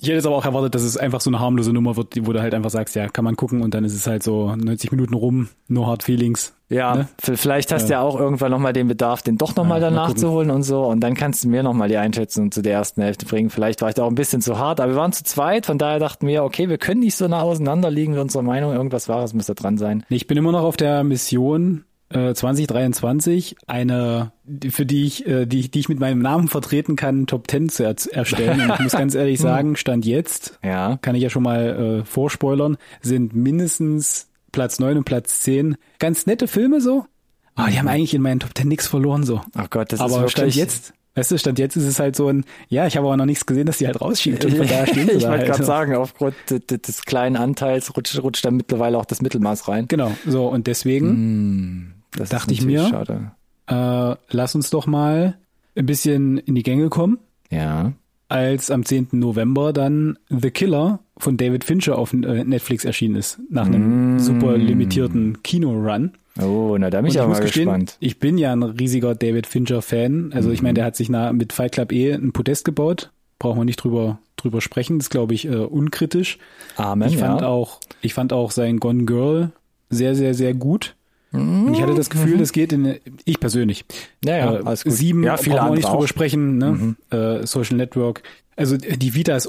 Ich 0.03 0.09
hätte 0.09 0.19
es 0.19 0.27
aber 0.27 0.35
auch 0.35 0.45
erwartet, 0.45 0.75
dass 0.75 0.83
es 0.83 0.97
einfach 0.97 1.21
so 1.21 1.31
eine 1.31 1.39
harmlose 1.39 1.73
Nummer 1.73 1.97
wird, 1.97 2.27
wo 2.27 2.33
du 2.33 2.43
halt 2.43 2.55
einfach 2.55 2.71
sagst, 2.71 2.97
ja, 2.97 3.09
kann 3.09 3.25
man 3.25 3.37
gucken 3.37 3.63
und 3.63 3.73
dann 3.73 3.85
ist 3.85 3.95
es 3.95 4.09
halt 4.09 4.25
so 4.25 4.53
90 4.57 4.91
Minuten 4.91 5.15
rum, 5.15 5.49
no 5.69 5.87
hard 5.87 6.03
feelings. 6.03 6.55
Ja, 6.69 6.97
ne? 6.97 7.09
vielleicht 7.21 7.71
hast 7.71 7.89
du 7.89 7.93
ja. 7.93 8.01
ja 8.01 8.05
auch 8.05 8.19
irgendwann 8.19 8.51
nochmal 8.51 8.73
den 8.73 8.89
Bedarf, 8.89 9.23
den 9.23 9.39
doch 9.39 9.55
nochmal 9.55 9.81
ja, 9.81 9.91
danach 9.91 10.13
zu 10.15 10.31
holen 10.31 10.51
und 10.51 10.65
so 10.65 10.87
und 10.87 10.99
dann 11.01 11.15
kannst 11.15 11.45
du 11.45 11.49
mir 11.49 11.63
nochmal 11.63 11.89
die 11.89 11.99
Einschätzung 11.99 12.51
zu 12.51 12.63
der 12.63 12.73
ersten 12.73 13.01
Hälfte 13.01 13.27
bringen. 13.27 13.49
Vielleicht 13.49 13.81
war 13.81 13.91
ich 13.91 13.95
da 13.95 14.03
auch 14.03 14.09
ein 14.09 14.17
bisschen 14.17 14.43
zu 14.43 14.59
hart, 14.59 14.81
aber 14.81 14.91
wir 14.91 14.97
waren 14.97 15.13
zu 15.13 15.23
zweit, 15.23 15.67
von 15.67 15.79
daher 15.79 16.01
dachten 16.01 16.27
wir, 16.27 16.43
okay, 16.43 16.69
wir 16.69 16.79
können 16.79 17.01
nicht 17.01 17.15
so 17.15 17.29
nah 17.29 17.43
auseinander 17.43 17.89
liegen 17.89 18.15
mit 18.15 18.21
unserer 18.21 18.43
Meinung, 18.43 18.73
irgendwas 18.73 19.09
Wahres 19.09 19.35
müsste 19.35 19.55
dran 19.55 19.79
sein. 19.79 20.05
Ich 20.09 20.27
bin 20.27 20.37
immer 20.37 20.51
noch 20.51 20.65
auf 20.65 20.77
der 20.77 21.05
Mission, 21.05 21.85
2023 22.13 23.53
äh, 23.53 23.57
eine, 23.67 24.33
für 24.71 24.87
die 24.87 25.07
ich, 25.07 25.27
äh, 25.27 25.47
die, 25.47 25.71
die 25.71 25.79
ich 25.79 25.89
mit 25.89 26.01
meinem 26.01 26.21
Namen 26.21 26.49
vertreten 26.49 26.97
kann, 26.97 27.27
Top 27.27 27.51
10 27.51 27.69
zu 27.69 27.85
er 27.85 27.95
erstellen. 28.13 28.61
Und 28.61 28.75
ich 28.75 28.81
muss 28.81 28.93
ganz 28.93 29.15
ehrlich 29.15 29.41
sagen, 29.41 29.77
Stand 29.77 30.05
jetzt, 30.05 30.59
ja. 30.63 30.99
kann 31.03 31.15
ich 31.15 31.23
ja 31.23 31.31
schon 31.31 31.43
mal 31.43 32.01
äh, 32.01 32.05
vorspoilern, 32.05 32.77
sind 33.01 33.35
mindestens 33.35 34.29
Platz 34.53 34.79
9 34.79 34.99
und 34.99 35.05
Platz 35.05 35.41
10 35.41 35.77
ganz 35.99 36.27
nette 36.27 36.49
Filme 36.49 36.81
so. 36.81 37.07
Aber 37.55 37.69
die 37.69 37.79
haben 37.79 37.87
mhm. 37.87 37.93
eigentlich 37.93 38.15
in 38.15 38.23
meinen 38.23 38.41
Top 38.41 38.57
10 38.57 38.69
nichts 38.69 38.87
verloren 38.87 39.25
so. 39.25 39.41
Ach 39.55 39.69
Gott, 39.71 39.93
das 39.93 40.01
aber 40.01 40.25
ist 40.25 40.37
wirklich... 40.37 40.55
Stand 40.55 40.55
jetzt, 40.55 40.95
Weißt 41.15 41.31
du, 41.31 41.39
Stand 41.39 41.59
jetzt 41.59 41.77
ist 41.77 41.85
es 41.85 41.99
halt 41.99 42.17
so 42.17 42.29
ein, 42.29 42.45
ja, 42.69 42.87
ich 42.87 42.97
habe 42.97 43.07
aber 43.07 43.19
noch 43.19 43.27
nichts 43.27 43.45
gesehen, 43.45 43.67
dass 43.67 43.77
die 43.79 43.87
halt 43.87 44.01
rausschiebt 44.01 44.45
und 44.47 44.57
von 44.57 44.67
daher 44.67 44.87
stehen 44.87 45.09
sie 45.11 45.17
Ich 45.17 45.25
wollte 45.25 45.39
halt. 45.39 45.47
gerade 45.47 45.65
sagen, 45.65 45.95
aufgrund 45.95 46.35
des 46.49 47.05
kleinen 47.05 47.37
Anteils 47.37 47.95
rutscht, 47.95 48.19
rutscht 48.23 48.45
dann 48.47 48.57
mittlerweile 48.57 48.97
auch 48.97 49.05
das 49.05 49.21
Mittelmaß 49.21 49.69
rein. 49.69 49.89
Genau, 49.89 50.13
so 50.27 50.49
und 50.49 50.67
deswegen 50.67 51.09
mm. 51.09 51.92
Das 52.17 52.29
dachte 52.29 52.53
ich 52.53 52.65
mir, 52.65 52.89
schade. 52.89 53.33
Äh, 53.67 54.17
lass 54.31 54.55
uns 54.55 54.71
doch 54.71 54.87
mal 54.87 55.39
ein 55.77 55.87
bisschen 55.87 56.39
in 56.39 56.55
die 56.55 56.63
Gänge 56.63 56.89
kommen. 56.89 57.19
Ja. 57.51 57.93
Als 58.29 58.71
am 58.71 58.85
10. 58.85 59.09
November 59.13 59.73
dann 59.73 60.19
The 60.29 60.51
Killer 60.51 61.01
von 61.19 61.37
David 61.37 61.65
Fincher 61.65 61.99
auf 61.99 62.13
äh, 62.13 62.45
Netflix 62.45 62.85
erschienen 62.85 63.17
ist, 63.17 63.39
nach 63.51 63.67
einem 63.67 64.17
mm. 64.17 64.19
super 64.21 64.57
limitierten 64.57 65.43
Kino-Run. 65.43 66.13
Oh, 66.41 66.77
na 66.79 66.89
da 66.89 67.03
bin 67.03 67.11
ich 67.11 67.21
auch 67.21 67.29
mal 67.29 67.41
gestehen, 67.41 67.67
gespannt. 67.67 67.97
Ich 68.01 68.19
bin 68.19 68.39
ja 68.39 68.53
ein 68.53 68.63
riesiger 68.63 69.15
David 69.15 69.47
Fincher-Fan. 69.47 70.33
Also 70.33 70.51
ich 70.51 70.63
meine, 70.63 70.75
der 70.75 70.87
hat 70.87 70.97
sich 70.97 71.11
nach, 71.11 71.33
mit 71.33 71.53
Fight 71.53 71.73
Club 71.73 71.93
eh 71.93 72.15
ein 72.15 72.33
Podest 72.33 72.65
gebaut. 72.65 73.11
Brauchen 73.39 73.61
wir 73.61 73.65
nicht 73.67 73.77
drüber, 73.77 74.19
drüber 74.37 74.63
sprechen. 74.63 74.99
Das 74.99 75.07
ist, 75.07 75.11
glaube 75.11 75.35
ich, 75.35 75.47
äh, 75.47 75.57
unkritisch. 75.57 76.39
Amen, 76.77 77.09
ich 77.09 77.19
fand 77.19 77.43
ja. 77.43 77.49
auch, 77.49 77.81
ich 78.01 78.15
fand 78.15 78.33
auch 78.33 78.51
sein 78.51 78.81
Gone 78.81 79.05
Girl 79.05 79.53
sehr, 79.91 80.15
sehr, 80.15 80.33
sehr 80.33 80.55
gut. 80.55 80.95
Und 81.33 81.75
ich 81.75 81.83
hatte 81.83 81.95
das 81.95 82.11
Gefühl, 82.11 82.35
mhm. 82.35 82.41
das 82.41 82.53
geht 82.53 82.73
in, 82.73 82.99
ich 83.25 83.41
persönlich. 83.41 83.85
Ja, 84.25 84.37
ja, 84.37 84.55
äh, 84.55 84.63
alles 84.65 84.85
gut. 84.85 84.93
Sieben, 84.93 85.25
ja, 85.25 85.37
viele 85.37 85.57
wir 85.57 85.71
nicht 85.71 85.89
drüber 85.89 86.07
sprechen, 86.07 86.59
ne? 86.59 86.73
Mhm. 86.73 86.97
Äh, 87.11 87.47
Social 87.47 87.77
Network. 87.77 88.23
Also 88.55 88.77
die 88.77 89.15
Vita 89.15 89.35
ist 89.35 89.49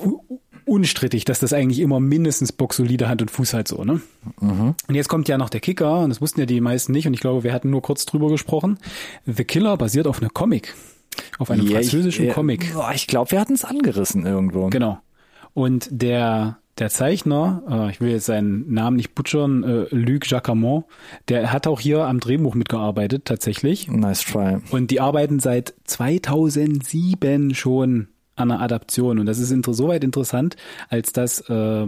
unstrittig, 0.65 1.25
dass 1.25 1.39
das 1.39 1.51
eigentlich 1.51 1.79
immer 1.79 1.99
mindestens 1.99 2.53
boxsolide 2.53 3.09
Hand 3.09 3.21
und 3.21 3.29
Fuß 3.29 3.53
hat 3.53 3.67
so, 3.67 3.83
ne? 3.83 4.01
Mhm. 4.39 4.75
Und 4.87 4.95
jetzt 4.95 5.09
kommt 5.09 5.27
ja 5.27 5.37
noch 5.37 5.49
der 5.49 5.59
Kicker, 5.59 5.99
und 5.99 6.09
das 6.09 6.21
wussten 6.21 6.39
ja 6.39 6.45
die 6.45 6.61
meisten 6.61 6.93
nicht, 6.93 7.05
und 7.05 7.13
ich 7.13 7.19
glaube, 7.19 7.43
wir 7.43 7.53
hatten 7.53 7.69
nur 7.69 7.81
kurz 7.81 8.05
drüber 8.05 8.29
gesprochen. 8.29 8.77
The 9.25 9.43
Killer 9.43 9.75
basiert 9.75 10.07
auf 10.07 10.21
einer 10.21 10.29
Comic. 10.29 10.73
Auf 11.37 11.51
einem 11.51 11.67
yeah, 11.67 11.81
französischen 11.81 12.27
ich, 12.27 12.33
Comic. 12.33 12.73
Ich 12.95 13.07
glaube, 13.07 13.31
wir 13.31 13.39
hatten 13.39 13.53
es 13.53 13.65
angerissen 13.65 14.25
irgendwo. 14.25 14.69
Genau. 14.69 14.99
Und 15.53 15.87
der 15.91 16.57
der 16.79 16.89
Zeichner, 16.89 17.63
äh, 17.69 17.91
ich 17.91 18.01
will 18.01 18.11
jetzt 18.11 18.25
seinen 18.25 18.73
Namen 18.73 18.97
nicht 18.97 19.13
butchern, 19.15 19.63
äh, 19.63 19.85
Luc 19.91 20.29
Jacquemont, 20.29 20.85
der 21.29 21.51
hat 21.51 21.67
auch 21.67 21.79
hier 21.79 22.05
am 22.05 22.19
Drehbuch 22.19 22.55
mitgearbeitet, 22.55 23.25
tatsächlich. 23.25 23.87
Nice 23.87 24.23
try. 24.25 24.57
Und 24.71 24.89
die 24.91 24.99
arbeiten 24.99 25.39
seit 25.39 25.75
2007 25.85 27.53
schon 27.53 28.07
an 28.35 28.51
einer 28.51 28.61
Adaption. 28.61 29.19
Und 29.19 29.25
das 29.27 29.39
ist 29.39 29.51
insoweit 29.51 30.03
interessant, 30.03 30.55
als 30.89 31.13
dass 31.13 31.41
äh, 31.49 31.85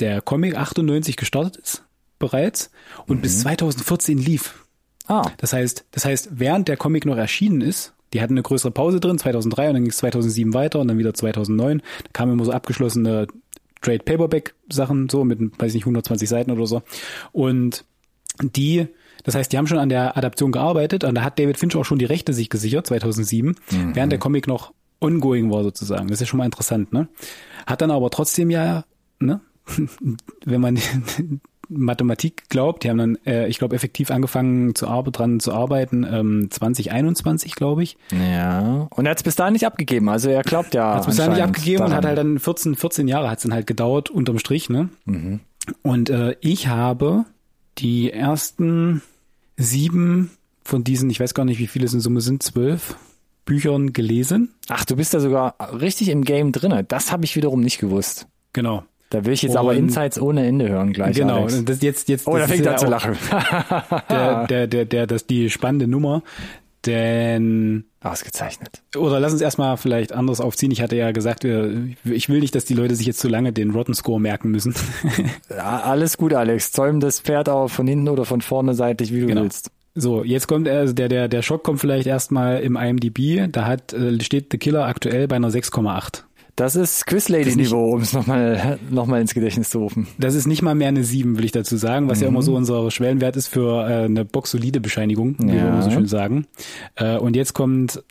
der 0.00 0.20
Comic 0.20 0.56
98 0.56 1.16
gestartet 1.16 1.56
ist 1.56 1.84
bereits 2.18 2.70
und 3.06 3.18
mhm. 3.18 3.22
bis 3.22 3.40
2014 3.40 4.18
lief. 4.18 4.66
Ah. 5.06 5.30
Das 5.38 5.52
heißt, 5.52 5.86
das 5.92 6.04
heißt, 6.04 6.30
während 6.32 6.68
der 6.68 6.76
Comic 6.76 7.06
noch 7.06 7.16
erschienen 7.16 7.60
ist, 7.60 7.94
die 8.12 8.20
hatten 8.22 8.34
eine 8.34 8.42
größere 8.42 8.70
Pause 8.70 9.00
drin, 9.00 9.18
2003 9.18 9.68
und 9.68 9.74
dann 9.74 9.82
ging 9.82 9.90
es 9.90 9.98
2007 9.98 10.54
weiter 10.54 10.80
und 10.80 10.88
dann 10.88 10.98
wieder 10.98 11.14
2009. 11.14 11.78
Da 11.78 12.10
kamen 12.12 12.32
immer 12.32 12.44
so 12.44 12.52
abgeschlossene 12.52 13.26
Trade 13.80 14.00
Paperback 14.00 14.54
Sachen, 14.68 15.08
so 15.08 15.24
mit, 15.24 15.38
weiß 15.58 15.74
nicht, 15.74 15.84
120 15.84 16.28
Seiten 16.28 16.50
oder 16.50 16.66
so. 16.66 16.82
Und 17.32 17.84
die, 18.40 18.86
das 19.24 19.34
heißt, 19.34 19.52
die 19.52 19.58
haben 19.58 19.66
schon 19.66 19.78
an 19.78 19.88
der 19.88 20.16
Adaption 20.16 20.52
gearbeitet 20.52 21.04
und 21.04 21.14
da 21.14 21.22
hat 21.22 21.38
David 21.38 21.58
Fincher 21.58 21.80
auch 21.80 21.84
schon 21.84 21.98
die 21.98 22.04
Rechte 22.04 22.32
sich 22.32 22.50
gesichert, 22.50 22.86
2007, 22.86 23.56
mhm. 23.70 23.94
während 23.94 24.12
der 24.12 24.18
Comic 24.18 24.46
noch 24.46 24.72
ongoing 25.00 25.50
war 25.50 25.62
sozusagen. 25.62 26.08
Das 26.08 26.16
ist 26.16 26.20
ja 26.20 26.26
schon 26.26 26.38
mal 26.38 26.44
interessant, 26.44 26.92
ne? 26.92 27.08
Hat 27.66 27.80
dann 27.80 27.90
aber 27.90 28.10
trotzdem 28.10 28.50
ja, 28.50 28.84
ne? 29.20 29.40
Wenn 30.44 30.60
man 30.60 30.78
Mathematik 31.68 32.48
glaubt, 32.48 32.84
die 32.84 32.90
haben 32.90 32.98
dann, 32.98 33.18
äh, 33.26 33.46
ich 33.48 33.58
glaube, 33.58 33.76
effektiv 33.76 34.10
angefangen 34.10 34.74
zu 34.74 34.86
dran 34.86 35.40
zu 35.40 35.52
arbeiten, 35.52 36.06
ähm, 36.10 36.48
2021, 36.50 37.54
glaube 37.54 37.82
ich. 37.82 37.96
Ja. 38.12 38.88
Und 38.90 39.06
er 39.06 39.10
hat 39.10 39.18
es 39.18 39.22
bis 39.22 39.36
dahin 39.36 39.52
nicht 39.52 39.66
abgegeben. 39.66 40.08
Also 40.08 40.30
er 40.30 40.42
glaubt 40.42 40.74
ja. 40.74 40.94
Hat 40.94 41.02
es 41.02 41.06
bis 41.06 41.16
dahin 41.16 41.32
nicht 41.32 41.42
abgegeben 41.42 41.78
daran. 41.78 41.92
und 41.92 41.96
hat 41.96 42.04
halt 42.06 42.18
dann 42.18 42.38
14, 42.38 42.74
14 42.74 43.08
Jahre 43.08 43.30
hat 43.30 43.38
es 43.38 43.42
dann 43.42 43.52
halt 43.52 43.66
gedauert, 43.66 44.10
unterm 44.10 44.38
Strich, 44.38 44.70
ne? 44.70 44.88
Mhm. 45.04 45.40
Und 45.82 46.10
äh, 46.10 46.36
ich 46.40 46.68
habe 46.68 47.24
die 47.78 48.10
ersten 48.10 49.02
sieben 49.56 50.30
von 50.62 50.84
diesen, 50.84 51.10
ich 51.10 51.20
weiß 51.20 51.34
gar 51.34 51.44
nicht, 51.44 51.58
wie 51.58 51.66
viele 51.66 51.86
es 51.86 51.94
in 51.94 52.00
Summe 52.00 52.20
sind, 52.20 52.42
zwölf 52.42 52.96
Büchern 53.44 53.92
gelesen. 53.92 54.54
Ach, 54.68 54.84
du 54.84 54.96
bist 54.96 55.14
da 55.14 55.20
sogar 55.20 55.54
richtig 55.80 56.10
im 56.10 56.24
Game 56.24 56.52
drinne. 56.52 56.84
Das 56.84 57.12
habe 57.12 57.24
ich 57.24 57.34
wiederum 57.34 57.60
nicht 57.60 57.78
gewusst. 57.78 58.26
Genau. 58.52 58.84
Da 59.10 59.24
will 59.24 59.32
ich 59.32 59.42
jetzt 59.42 59.52
und, 59.52 59.58
aber 59.58 59.74
Insights 59.74 60.20
ohne 60.20 60.46
Ende 60.46 60.68
hören 60.68 60.92
gleich. 60.92 61.16
Genau, 61.16 61.42
Alex. 61.42 61.64
das 61.64 61.80
jetzt 61.80 62.08
jetzt. 62.08 62.26
Oh, 62.26 62.36
da 62.36 62.46
fängt 62.46 62.66
er 62.66 62.72
an 62.72 62.78
zu 62.78 62.86
lachen. 62.86 63.16
der, 64.10 64.46
der, 64.46 64.66
der, 64.66 64.84
der, 64.84 65.06
das 65.06 65.26
die 65.26 65.48
spannende 65.48 65.88
Nummer, 65.88 66.22
denn 66.84 67.84
ausgezeichnet. 68.00 68.82
Oder 68.96 69.18
lass 69.18 69.32
uns 69.32 69.40
erstmal 69.40 69.76
vielleicht 69.76 70.12
anderes 70.12 70.40
aufziehen. 70.40 70.70
Ich 70.70 70.82
hatte 70.82 70.96
ja 70.96 71.10
gesagt, 71.12 71.44
ich 71.44 72.28
will 72.28 72.40
nicht, 72.40 72.54
dass 72.54 72.64
die 72.64 72.74
Leute 72.74 72.94
sich 72.94 73.06
jetzt 73.06 73.18
zu 73.18 73.28
lange 73.28 73.52
den 73.52 73.70
Rotten 73.70 73.94
Score 73.94 74.20
merken 74.20 74.50
müssen. 74.50 74.74
ja, 75.50 75.80
alles 75.80 76.18
gut, 76.18 76.34
Alex. 76.34 76.72
Zäum 76.72 77.00
das 77.00 77.20
Pferd 77.20 77.48
auch 77.48 77.68
von 77.68 77.86
hinten 77.86 78.08
oder 78.08 78.24
von 78.24 78.42
vorne 78.42 78.74
seitlich, 78.74 79.12
wie 79.12 79.20
du 79.20 79.26
genau. 79.26 79.42
willst. 79.42 79.70
So, 79.94 80.22
jetzt 80.22 80.46
kommt 80.46 80.68
also 80.68 80.92
der 80.92 81.08
der 81.08 81.26
der 81.26 81.42
Schock 81.42 81.64
kommt 81.64 81.80
vielleicht 81.80 82.06
erstmal 82.06 82.60
im 82.60 82.76
IMDb. 82.76 83.50
Da 83.50 83.64
hat 83.64 83.92
äh, 83.92 84.20
steht 84.20 84.48
The 84.52 84.58
Killer 84.58 84.84
aktuell 84.84 85.26
bei 85.26 85.36
einer 85.36 85.50
6,8. 85.50 86.22
Das 86.58 86.74
ist 86.74 87.06
Quiz-Lady-Niveau, 87.06 87.92
um 87.92 88.00
es 88.00 88.12
nochmal 88.12 88.80
noch 88.90 89.06
mal 89.06 89.20
ins 89.20 89.32
Gedächtnis 89.32 89.70
zu 89.70 89.78
rufen. 89.78 90.08
Das 90.18 90.34
ist 90.34 90.48
nicht 90.48 90.60
mal 90.60 90.74
mehr 90.74 90.88
eine 90.88 91.04
7, 91.04 91.38
will 91.38 91.44
ich 91.44 91.52
dazu 91.52 91.76
sagen, 91.76 92.08
was 92.08 92.18
mhm. 92.18 92.22
ja 92.22 92.28
immer 92.30 92.42
so 92.42 92.56
unser 92.56 92.90
Schwellenwert 92.90 93.36
ist 93.36 93.46
für 93.46 93.88
äh, 93.88 94.06
eine 94.06 94.24
boxsolide 94.24 94.80
Bescheinigung, 94.80 95.36
wie 95.38 95.54
ja. 95.54 95.76
wir 95.76 95.82
so 95.82 95.92
schön 95.92 96.08
sagen. 96.08 96.48
Äh, 96.96 97.16
und 97.16 97.36
jetzt 97.36 97.52
kommt 97.52 98.02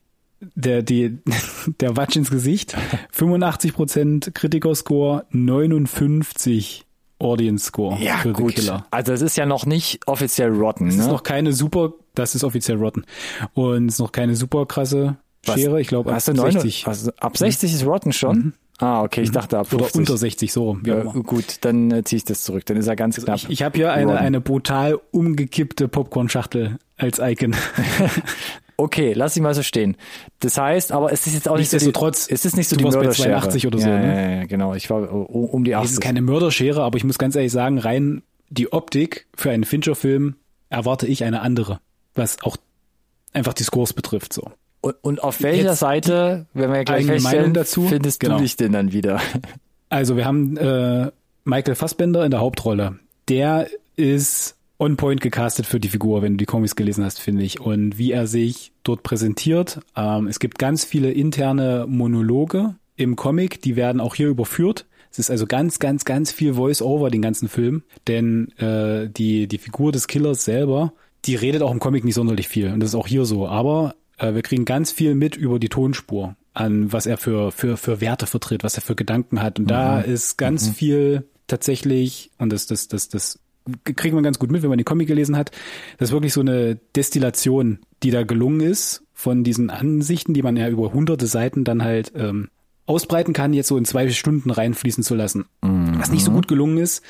der, 0.55 0.81
die, 0.81 1.17
der 1.81 1.97
Watsch 1.97 2.15
ins 2.15 2.31
Gesicht. 2.31 2.77
85% 3.13 4.31
Kritiker-Score, 4.31 5.25
59 5.31 6.85
Audience 7.19 7.65
Score 7.65 8.01
ja, 8.01 8.15
für 8.19 8.31
gut. 8.31 8.55
The 8.55 8.61
Killer. 8.61 8.85
Also 8.91 9.11
es 9.11 9.21
ist 9.21 9.35
ja 9.35 9.45
noch 9.45 9.65
nicht 9.65 10.07
offiziell 10.07 10.51
rotten. 10.51 10.87
Es 10.87 10.95
ne? 10.95 11.01
ist 11.01 11.09
noch 11.09 11.23
keine 11.23 11.51
super, 11.51 11.95
das 12.15 12.33
ist 12.33 12.45
offiziell 12.45 12.77
rotten. 12.77 13.03
Und 13.53 13.87
es 13.87 13.95
ist 13.95 13.99
noch 13.99 14.13
keine 14.13 14.37
super 14.37 14.65
krasse 14.65 15.17
Schere, 15.55 15.81
ich 15.81 15.87
glaube 15.87 16.13
ab 16.13 16.21
60. 16.21 16.87
Also 16.87 17.11
ab 17.19 17.37
60 17.37 17.73
ist 17.73 17.85
Rotten 17.85 18.13
schon? 18.13 18.37
Mhm. 18.37 18.53
Ah, 18.79 19.01
okay, 19.01 19.21
ich 19.21 19.29
mhm. 19.29 19.33
dachte 19.33 19.57
ab 19.57 19.67
50. 19.67 19.89
Oder 19.89 19.99
unter 19.99 20.17
60, 20.17 20.53
so. 20.53 20.77
Wie 20.83 20.91
äh, 20.91 21.03
gut, 21.03 21.57
dann 21.61 21.89
äh, 21.91 22.03
ziehe 22.03 22.17
ich 22.17 22.25
das 22.25 22.43
zurück. 22.43 22.65
Dann 22.67 22.77
ist 22.77 22.87
er 22.87 22.95
ganz 22.95 23.15
knapp. 23.15 23.29
Also 23.29 23.47
ich 23.47 23.53
ich 23.53 23.63
habe 23.63 23.75
hier 23.75 23.91
eine, 23.91 24.17
eine 24.17 24.39
brutal 24.39 24.99
umgekippte 25.11 25.87
Popcorn-Schachtel 25.87 26.77
als 26.95 27.19
Icon. 27.19 27.55
okay, 28.77 29.13
lass 29.13 29.33
sie 29.33 29.41
mal 29.41 29.55
so 29.55 29.63
stehen. 29.63 29.97
Das 30.39 30.59
heißt, 30.59 30.91
aber 30.91 31.11
es 31.11 31.25
ist 31.25 31.33
jetzt 31.33 31.49
auch 31.49 31.57
nicht, 31.57 31.71
so 31.71 31.79
die, 31.79 31.91
trotz, 31.91 32.27
es 32.29 32.45
ist 32.45 32.55
nicht 32.55 32.69
so 32.69 32.75
die 32.75 32.83
Mörderschere. 32.83 33.39
82 33.39 33.65
oder 33.65 33.79
so. 33.79 33.87
Ja, 33.89 33.97
ne? 33.97 34.15
ja, 34.15 34.29
ja, 34.37 34.45
genau. 34.45 34.75
Ich 34.75 34.91
war 34.91 35.11
um 35.11 35.63
die 35.63 35.73
80. 35.73 35.85
Es 35.85 35.93
ist 35.93 36.01
keine 36.01 36.21
Mörderschere, 36.21 36.83
aber 36.83 36.97
ich 36.97 37.03
muss 37.03 37.17
ganz 37.17 37.35
ehrlich 37.35 37.51
sagen, 37.51 37.79
rein 37.79 38.21
die 38.49 38.71
Optik 38.71 39.27
für 39.35 39.51
einen 39.51 39.63
Fincher-Film 39.63 40.35
erwarte 40.69 41.07
ich 41.07 41.23
eine 41.23 41.41
andere, 41.41 41.79
was 42.13 42.41
auch 42.43 42.57
einfach 43.33 43.53
die 43.53 43.63
Scores 43.63 43.93
betrifft, 43.93 44.33
so. 44.33 44.51
Und, 44.81 44.95
und 45.01 45.23
auf 45.23 45.41
welcher 45.41 45.69
Jetzt 45.69 45.79
Seite, 45.79 46.45
wenn 46.53 46.69
wir 46.69 46.77
ja 46.77 46.83
gleich 46.83 47.05
feststellen, 47.05 47.53
dazu, 47.53 47.87
findest 47.87 48.19
genau. 48.19 48.35
du 48.35 48.43
dich 48.43 48.55
denn 48.55 48.71
dann 48.71 48.91
wieder? 48.91 49.19
Also 49.89 50.17
wir 50.17 50.25
haben 50.25 50.57
äh, 50.57 51.11
Michael 51.45 51.75
Fassbender 51.75 52.25
in 52.25 52.31
der 52.31 52.41
Hauptrolle. 52.41 52.99
Der 53.29 53.67
ist 53.95 54.57
on 54.79 54.97
point 54.97 55.21
gecastet 55.21 55.65
für 55.65 55.79
die 55.79 55.87
Figur, 55.87 56.21
wenn 56.21 56.33
du 56.33 56.37
die 56.37 56.45
Comics 56.45 56.75
gelesen 56.75 57.03
hast, 57.03 57.19
finde 57.19 57.43
ich. 57.43 57.61
Und 57.61 57.97
wie 57.97 58.11
er 58.11 58.27
sich 58.27 58.73
dort 58.83 59.03
präsentiert. 59.03 59.79
Ähm, 59.95 60.27
es 60.27 60.39
gibt 60.39 60.59
ganz 60.59 60.83
viele 60.83 61.11
interne 61.11 61.85
Monologe 61.87 62.75
im 62.95 63.15
Comic, 63.15 63.61
die 63.61 63.75
werden 63.75 64.01
auch 64.01 64.15
hier 64.15 64.27
überführt. 64.27 64.85
Es 65.11 65.19
ist 65.19 65.31
also 65.31 65.47
ganz, 65.47 65.79
ganz, 65.79 66.05
ganz 66.05 66.31
viel 66.31 66.55
Voice-Over 66.55 67.09
den 67.09 67.21
ganzen 67.21 67.47
Film, 67.47 67.83
denn 68.07 68.51
äh, 68.57 69.09
die 69.09 69.47
die 69.47 69.57
Figur 69.57 69.91
des 69.91 70.07
Killers 70.07 70.43
selber, 70.43 70.93
die 71.25 71.35
redet 71.35 71.61
auch 71.61 71.71
im 71.71 71.79
Comic 71.79 72.03
nicht 72.03 72.15
sonderlich 72.15 72.47
viel 72.47 72.71
und 72.71 72.81
das 72.81 72.89
ist 72.89 72.95
auch 72.95 73.07
hier 73.07 73.25
so. 73.25 73.47
Aber 73.47 73.95
äh, 74.17 74.33
wir 74.33 74.41
kriegen 74.41 74.65
ganz 74.65 74.91
viel 74.91 75.15
mit 75.15 75.35
über 75.35 75.59
die 75.59 75.69
Tonspur 75.69 76.35
an, 76.53 76.91
was 76.91 77.05
er 77.05 77.17
für, 77.17 77.51
für, 77.51 77.77
für 77.77 78.01
Werte 78.01 78.25
vertritt, 78.25 78.63
was 78.63 78.75
er 78.75 78.81
für 78.81 78.95
Gedanken 78.95 79.41
hat. 79.41 79.59
Und 79.59 79.65
mhm. 79.65 79.69
da 79.69 80.01
ist 80.01 80.37
ganz 80.37 80.67
mhm. 80.67 80.73
viel 80.73 81.27
tatsächlich, 81.47 82.31
und 82.37 82.51
das, 82.51 82.67
das, 82.67 82.87
das, 82.87 83.09
das 83.09 83.39
kriegt 83.83 84.15
man 84.15 84.23
ganz 84.23 84.39
gut 84.39 84.51
mit, 84.51 84.63
wenn 84.63 84.69
man 84.69 84.77
den 84.77 84.85
Comic 84.85 85.07
gelesen 85.07 85.37
hat. 85.37 85.51
Das 85.97 86.09
ist 86.09 86.13
wirklich 86.13 86.33
so 86.33 86.41
eine 86.41 86.79
Destillation, 86.95 87.79
die 88.03 88.11
da 88.11 88.23
gelungen 88.23 88.61
ist 88.61 89.03
von 89.13 89.43
diesen 89.43 89.69
Ansichten, 89.69 90.33
die 90.33 90.41
man 90.41 90.57
ja 90.57 90.69
über 90.69 90.93
hunderte 90.93 91.27
Seiten 91.27 91.63
dann 91.63 91.83
halt 91.83 92.11
ähm, 92.15 92.49
ausbreiten 92.85 93.33
kann, 93.33 93.53
jetzt 93.53 93.67
so 93.67 93.77
in 93.77 93.85
zwei 93.85 94.09
Stunden 94.09 94.49
reinfließen 94.49 95.03
zu 95.03 95.15
lassen. 95.15 95.45
Mhm. 95.61 95.99
Was 95.99 96.11
nicht 96.11 96.23
so 96.23 96.31
gut 96.31 96.47
gelungen 96.47 96.77
ist, 96.77 97.03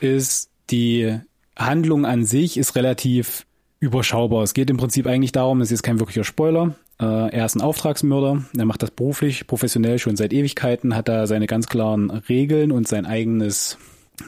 ist 0.00 0.50
die 0.70 1.18
Handlung 1.56 2.04
an 2.04 2.24
sich 2.24 2.56
ist 2.56 2.76
relativ 2.76 3.46
überschaubar. 3.80 4.42
Es 4.42 4.54
geht 4.54 4.70
im 4.70 4.76
Prinzip 4.76 5.06
eigentlich 5.06 5.32
darum, 5.32 5.58
das 5.58 5.66
ist 5.66 5.78
jetzt 5.78 5.82
kein 5.82 5.98
wirklicher 5.98 6.24
Spoiler. 6.24 6.74
Äh, 7.00 7.30
er 7.30 7.44
ist 7.44 7.56
ein 7.56 7.60
Auftragsmörder, 7.60 8.44
er 8.56 8.64
macht 8.64 8.82
das 8.82 8.90
beruflich, 8.90 9.46
professionell 9.46 9.98
schon 9.98 10.16
seit 10.16 10.32
Ewigkeiten, 10.32 10.94
hat 10.94 11.08
da 11.08 11.26
seine 11.26 11.46
ganz 11.46 11.66
klaren 11.66 12.10
Regeln 12.10 12.72
und 12.72 12.88
sein 12.88 13.04
eigenes, 13.04 13.76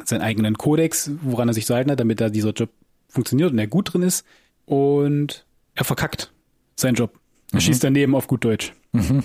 seinen 0.04 0.20
eigenen 0.20 0.58
Kodex, 0.58 1.10
woran 1.22 1.48
er 1.48 1.54
sich 1.54 1.66
zu 1.66 1.74
halten 1.74 1.90
hat, 1.90 2.00
damit 2.00 2.20
da 2.20 2.28
dieser 2.28 2.50
Job 2.50 2.68
funktioniert 3.08 3.52
und 3.52 3.58
er 3.58 3.66
gut 3.66 3.92
drin 3.92 4.02
ist. 4.02 4.24
Und 4.66 5.46
er 5.74 5.84
verkackt 5.84 6.30
seinen 6.76 6.94
Job. 6.94 7.18
Er 7.52 7.56
mhm. 7.56 7.60
schießt 7.60 7.82
daneben 7.82 8.14
auf 8.14 8.26
gut 8.26 8.44
Deutsch. 8.44 8.74
Mhm. 8.92 9.24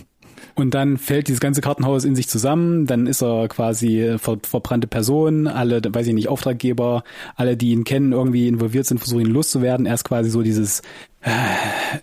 Und 0.55 0.73
dann 0.73 0.97
fällt 0.97 1.27
dieses 1.27 1.39
ganze 1.39 1.61
Kartenhaus 1.61 2.05
in 2.05 2.15
sich 2.15 2.27
zusammen, 2.27 2.85
dann 2.85 3.07
ist 3.07 3.21
er 3.21 3.47
quasi 3.47 4.15
ver 4.17 4.37
verbrannte 4.43 4.87
Person, 4.87 5.47
alle, 5.47 5.81
weiß 5.87 6.07
ich 6.07 6.13
nicht, 6.13 6.27
Auftraggeber, 6.27 7.03
alle, 7.35 7.57
die 7.57 7.71
ihn 7.71 7.83
kennen, 7.83 8.11
irgendwie 8.11 8.47
involviert 8.47 8.85
sind, 8.85 8.99
versuchen 8.99 9.21
ihn 9.21 9.31
loszuwerden. 9.31 9.85
Er 9.85 9.95
ist 9.95 10.03
quasi 10.03 10.29
so 10.29 10.41
dieses 10.41 10.81
äh, 11.21 11.31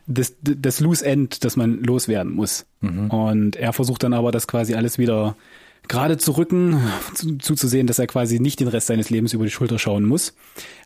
das, 0.07 0.35
das 0.43 0.81
Loose 0.81 1.05
End, 1.05 1.45
das 1.45 1.57
man 1.57 1.83
loswerden 1.83 2.35
muss. 2.35 2.67
Mhm. 2.81 3.11
Und 3.11 3.57
er 3.57 3.73
versucht 3.73 4.03
dann 4.03 4.13
aber, 4.13 4.33
das 4.33 4.47
quasi 4.47 4.75
alles 4.75 4.99
wieder 4.99 5.37
gerade 5.89 6.19
zu 6.19 6.33
rücken, 6.33 6.81
zuzusehen, 7.41 7.87
dass 7.87 7.99
er 7.99 8.07
quasi 8.07 8.41
nicht 8.41 8.61
den 8.61 8.69
Rest 8.69 8.89
seines 8.89 9.11
Lebens 9.11 9.33
über 9.33 9.45
die 9.45 9.51
Schulter 9.51 9.79
schauen 9.79 10.05
muss 10.05 10.35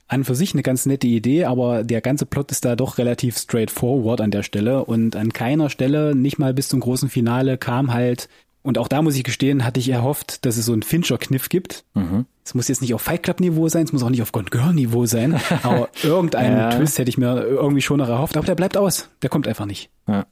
an 0.06 0.24
für 0.24 0.34
sich 0.34 0.52
eine 0.52 0.62
ganz 0.62 0.86
nette 0.86 1.06
Idee, 1.06 1.44
aber 1.44 1.82
der 1.82 2.00
ganze 2.00 2.26
Plot 2.26 2.50
ist 2.50 2.64
da 2.64 2.76
doch 2.76 2.98
relativ 2.98 3.38
straightforward 3.38 4.20
an 4.20 4.30
der 4.30 4.42
Stelle 4.42 4.84
und 4.84 5.16
an 5.16 5.32
keiner 5.32 5.70
Stelle, 5.70 6.14
nicht 6.14 6.38
mal 6.38 6.52
bis 6.52 6.68
zum 6.68 6.80
großen 6.80 7.08
Finale, 7.08 7.56
kam 7.56 7.92
halt, 7.92 8.28
und 8.62 8.78
auch 8.78 8.88
da 8.88 9.02
muss 9.02 9.16
ich 9.16 9.24
gestehen, 9.24 9.64
hatte 9.64 9.80
ich 9.80 9.88
erhofft, 9.88 10.44
dass 10.44 10.56
es 10.56 10.66
so 10.66 10.72
einen 10.72 10.82
Fincher-Kniff 10.82 11.48
gibt. 11.48 11.84
Mhm. 11.94 12.26
Es 12.44 12.54
muss 12.54 12.68
jetzt 12.68 12.82
nicht 12.82 12.94
auf 12.94 13.02
Fight 13.02 13.22
Club-Niveau 13.22 13.68
sein, 13.68 13.84
es 13.84 13.92
muss 13.92 14.02
auch 14.02 14.10
nicht 14.10 14.22
auf 14.22 14.32
Gone 14.32 14.48
Girl-Niveau 14.50 15.06
sein, 15.06 15.40
aber 15.62 15.88
irgendeinen 16.02 16.56
ja. 16.58 16.70
Twist 16.70 16.98
hätte 16.98 17.08
ich 17.08 17.18
mir 17.18 17.42
irgendwie 17.42 17.82
schon 17.82 17.98
noch 17.98 18.08
erhofft, 18.08 18.36
aber 18.36 18.46
der 18.46 18.54
bleibt 18.54 18.76
aus, 18.76 19.08
der 19.22 19.30
kommt 19.30 19.48
einfach 19.48 19.66
nicht. 19.66 19.90
Ja 20.06 20.26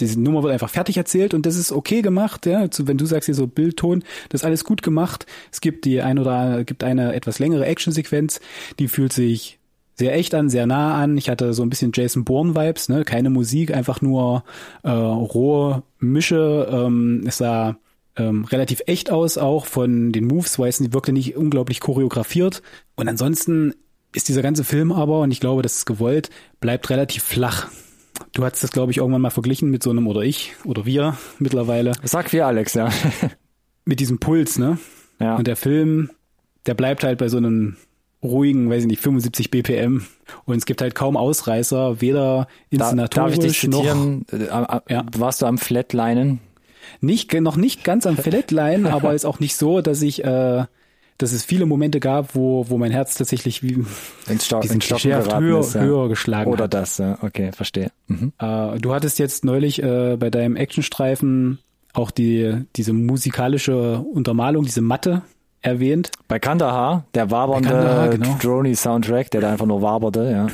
diese 0.00 0.20
Nummer 0.20 0.42
wird 0.42 0.52
einfach 0.52 0.70
fertig 0.70 0.96
erzählt 0.96 1.34
und 1.34 1.46
das 1.46 1.56
ist 1.56 1.72
okay 1.72 2.02
gemacht, 2.02 2.46
ja. 2.46 2.66
Wenn 2.78 2.98
du 2.98 3.06
sagst 3.06 3.26
hier 3.26 3.34
so 3.34 3.46
Bildton, 3.46 4.04
das 4.28 4.42
ist 4.42 4.44
alles 4.44 4.64
gut 4.64 4.82
gemacht. 4.82 5.26
Es 5.50 5.60
gibt 5.60 5.84
die 5.84 6.02
ein 6.02 6.18
oder 6.18 6.64
gibt 6.64 6.84
eine 6.84 7.14
etwas 7.14 7.38
längere 7.38 7.66
Actionsequenz, 7.66 8.40
die 8.78 8.88
fühlt 8.88 9.12
sich 9.12 9.58
sehr 9.94 10.14
echt 10.14 10.34
an, 10.34 10.50
sehr 10.50 10.66
nah 10.66 11.02
an. 11.02 11.16
Ich 11.16 11.30
hatte 11.30 11.54
so 11.54 11.62
ein 11.62 11.70
bisschen 11.70 11.92
Jason 11.94 12.24
Bourne 12.24 12.54
Vibes, 12.54 12.88
ne? 12.88 13.04
Keine 13.04 13.30
Musik, 13.30 13.74
einfach 13.74 14.02
nur 14.02 14.44
äh, 14.82 14.90
rohe 14.90 15.82
Mische. 15.98 16.68
Ähm, 16.70 17.24
es 17.26 17.38
sah 17.38 17.76
ähm, 18.16 18.44
relativ 18.44 18.82
echt 18.86 19.10
aus, 19.10 19.38
auch 19.38 19.64
von 19.64 20.12
den 20.12 20.26
Moves, 20.26 20.58
weil 20.58 20.68
es 20.68 20.92
wirkte 20.92 21.12
nicht 21.12 21.36
unglaublich 21.36 21.80
choreografiert. 21.80 22.62
Und 22.94 23.08
ansonsten 23.08 23.74
ist 24.12 24.28
dieser 24.28 24.42
ganze 24.42 24.64
Film 24.64 24.92
aber, 24.92 25.20
und 25.20 25.30
ich 25.30 25.40
glaube, 25.40 25.62
das 25.62 25.76
ist 25.76 25.86
gewollt, 25.86 26.30
bleibt 26.60 26.90
relativ 26.90 27.22
flach. 27.22 27.68
Du 28.32 28.44
hast 28.44 28.62
das, 28.62 28.72
glaube 28.72 28.92
ich, 28.92 28.98
irgendwann 28.98 29.22
mal 29.22 29.30
verglichen 29.30 29.70
mit 29.70 29.82
so 29.82 29.90
einem, 29.90 30.06
oder 30.06 30.22
ich, 30.22 30.54
oder 30.64 30.84
wir 30.84 31.16
mittlerweile. 31.38 31.92
Sag 32.02 32.32
wir, 32.32 32.46
Alex, 32.46 32.74
ja. 32.74 32.90
mit 33.84 34.00
diesem 34.00 34.18
Puls, 34.18 34.58
ne? 34.58 34.78
Ja. 35.20 35.36
Und 35.36 35.46
der 35.46 35.56
Film, 35.56 36.10
der 36.66 36.74
bleibt 36.74 37.04
halt 37.04 37.18
bei 37.18 37.28
so 37.28 37.38
einem 37.38 37.76
ruhigen, 38.22 38.68
weiß 38.68 38.82
ich 38.82 38.88
nicht, 38.88 39.00
75 39.00 39.50
BPM. 39.50 40.04
Und 40.44 40.56
es 40.56 40.66
gibt 40.66 40.82
halt 40.82 40.94
kaum 40.94 41.16
Ausreißer, 41.16 42.00
weder 42.00 42.48
inszenatorisch 42.70 43.36
Darf 43.36 43.44
ich 43.46 43.60
dich 43.60 43.70
noch. 43.70 43.84
Äh, 43.84 44.92
ja. 44.92 45.06
Warst 45.16 45.42
du 45.42 45.46
am 45.46 45.58
Flatlinen? 45.58 46.40
Nicht, 47.00 47.32
noch 47.34 47.56
nicht 47.56 47.84
ganz 47.84 48.06
am 48.06 48.16
Flatline, 48.16 48.92
aber 48.92 49.14
ist 49.14 49.24
auch 49.24 49.40
nicht 49.40 49.56
so, 49.56 49.80
dass 49.80 50.02
ich 50.02 50.24
äh, 50.24 50.64
dass 51.18 51.32
es 51.32 51.44
viele 51.44 51.66
Momente 51.66 52.00
gab, 52.00 52.34
wo, 52.34 52.68
wo 52.68 52.78
mein 52.78 52.90
Herz 52.90 53.14
tatsächlich 53.14 53.62
wie 53.62 53.84
ins 54.28 54.46
Stock, 54.46 54.64
ins 54.64 54.84
Stocken 54.84 55.12
höher, 55.40 55.60
ist, 55.60 55.74
ja. 55.74 55.80
höher 55.82 56.08
geschlagen 56.08 56.50
Oder 56.50 56.64
hat. 56.64 56.74
das, 56.74 56.98
ja. 56.98 57.18
okay, 57.22 57.52
verstehe. 57.52 57.90
Mhm. 58.08 58.32
Äh, 58.38 58.78
du 58.78 58.94
hattest 58.94 59.18
jetzt 59.18 59.44
neulich 59.44 59.82
äh, 59.82 60.16
bei 60.18 60.30
deinem 60.30 60.56
Actionstreifen 60.56 61.58
auch 61.94 62.10
die, 62.10 62.64
diese 62.76 62.92
musikalische 62.92 63.98
Untermalung, 64.00 64.64
diese 64.64 64.82
Matte 64.82 65.22
erwähnt. 65.62 66.10
Bei 66.28 66.38
Kandahar, 66.38 67.06
der 67.14 67.30
wabernde 67.30 67.70
Kandahar, 67.70 68.08
genau. 68.10 68.36
Drony-Soundtrack, 68.40 69.30
der 69.30 69.40
da 69.40 69.52
einfach 69.52 69.66
nur 69.66 69.82
waberte, 69.82 70.30
ja. 70.30 70.46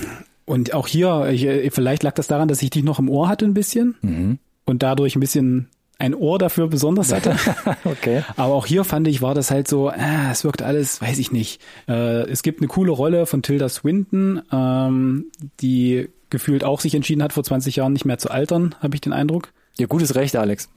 Und 0.45 0.75
auch 0.75 0.87
hier, 0.89 1.29
ich, 1.31 1.45
äh, 1.45 1.71
vielleicht 1.71 2.03
lag 2.03 2.15
das 2.15 2.27
daran, 2.27 2.49
dass 2.49 2.63
ich 2.63 2.71
dich 2.71 2.83
noch 2.83 2.99
im 2.99 3.09
Ohr 3.09 3.29
hatte 3.29 3.45
ein 3.45 3.55
bisschen 3.55 3.95
mhm. 4.03 4.39
und 4.65 4.83
dadurch 4.83 5.17
ein 5.17 5.21
bisschen 5.21 5.69
ein 6.03 6.17
Ohr 6.17 6.39
dafür 6.39 6.67
besonders 6.67 7.13
hatte. 7.13 7.37
okay. 7.85 8.25
Aber 8.37 8.55
auch 8.55 8.67
hier 8.67 8.83
fand 8.83 9.07
ich, 9.07 9.23
war 9.23 9.35
das 9.35 9.53
halt 9.53 9.69
so, 9.69 9.89
ah, 9.89 10.33
es 10.33 10.43
wirkt 10.43 10.61
alles, 10.61 11.01
weiß 11.01 11.19
ich 11.21 11.31
nicht. 11.31 11.63
Äh, 11.89 12.29
es 12.29 12.43
gibt 12.43 12.61
eine 12.61 12.67
coole 12.67 12.91
Rolle 12.91 13.25
von 13.25 13.43
Tilda 13.43 13.69
Swinton, 13.69 14.43
ähm, 14.53 15.27
die 15.61 16.09
gefühlt 16.29 16.65
auch 16.65 16.81
sich 16.81 16.97
entschieden 16.97 17.23
hat, 17.23 17.33
vor 17.33 17.45
20 17.45 17.77
Jahren 17.77 17.93
nicht 17.93 18.05
mehr 18.05 18.19
zu 18.19 18.33
altern, 18.33 18.75
habe 18.81 18.97
ich 18.97 19.01
den 19.01 19.13
Eindruck. 19.13 19.53
Ja, 19.79 19.87
gutes 19.87 20.17
Recht, 20.17 20.35
Alex. 20.35 20.69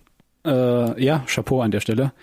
Äh, 0.45 1.03
ja, 1.03 1.23
Chapeau 1.25 1.61
an 1.61 1.71
der 1.71 1.79
Stelle. 1.79 2.13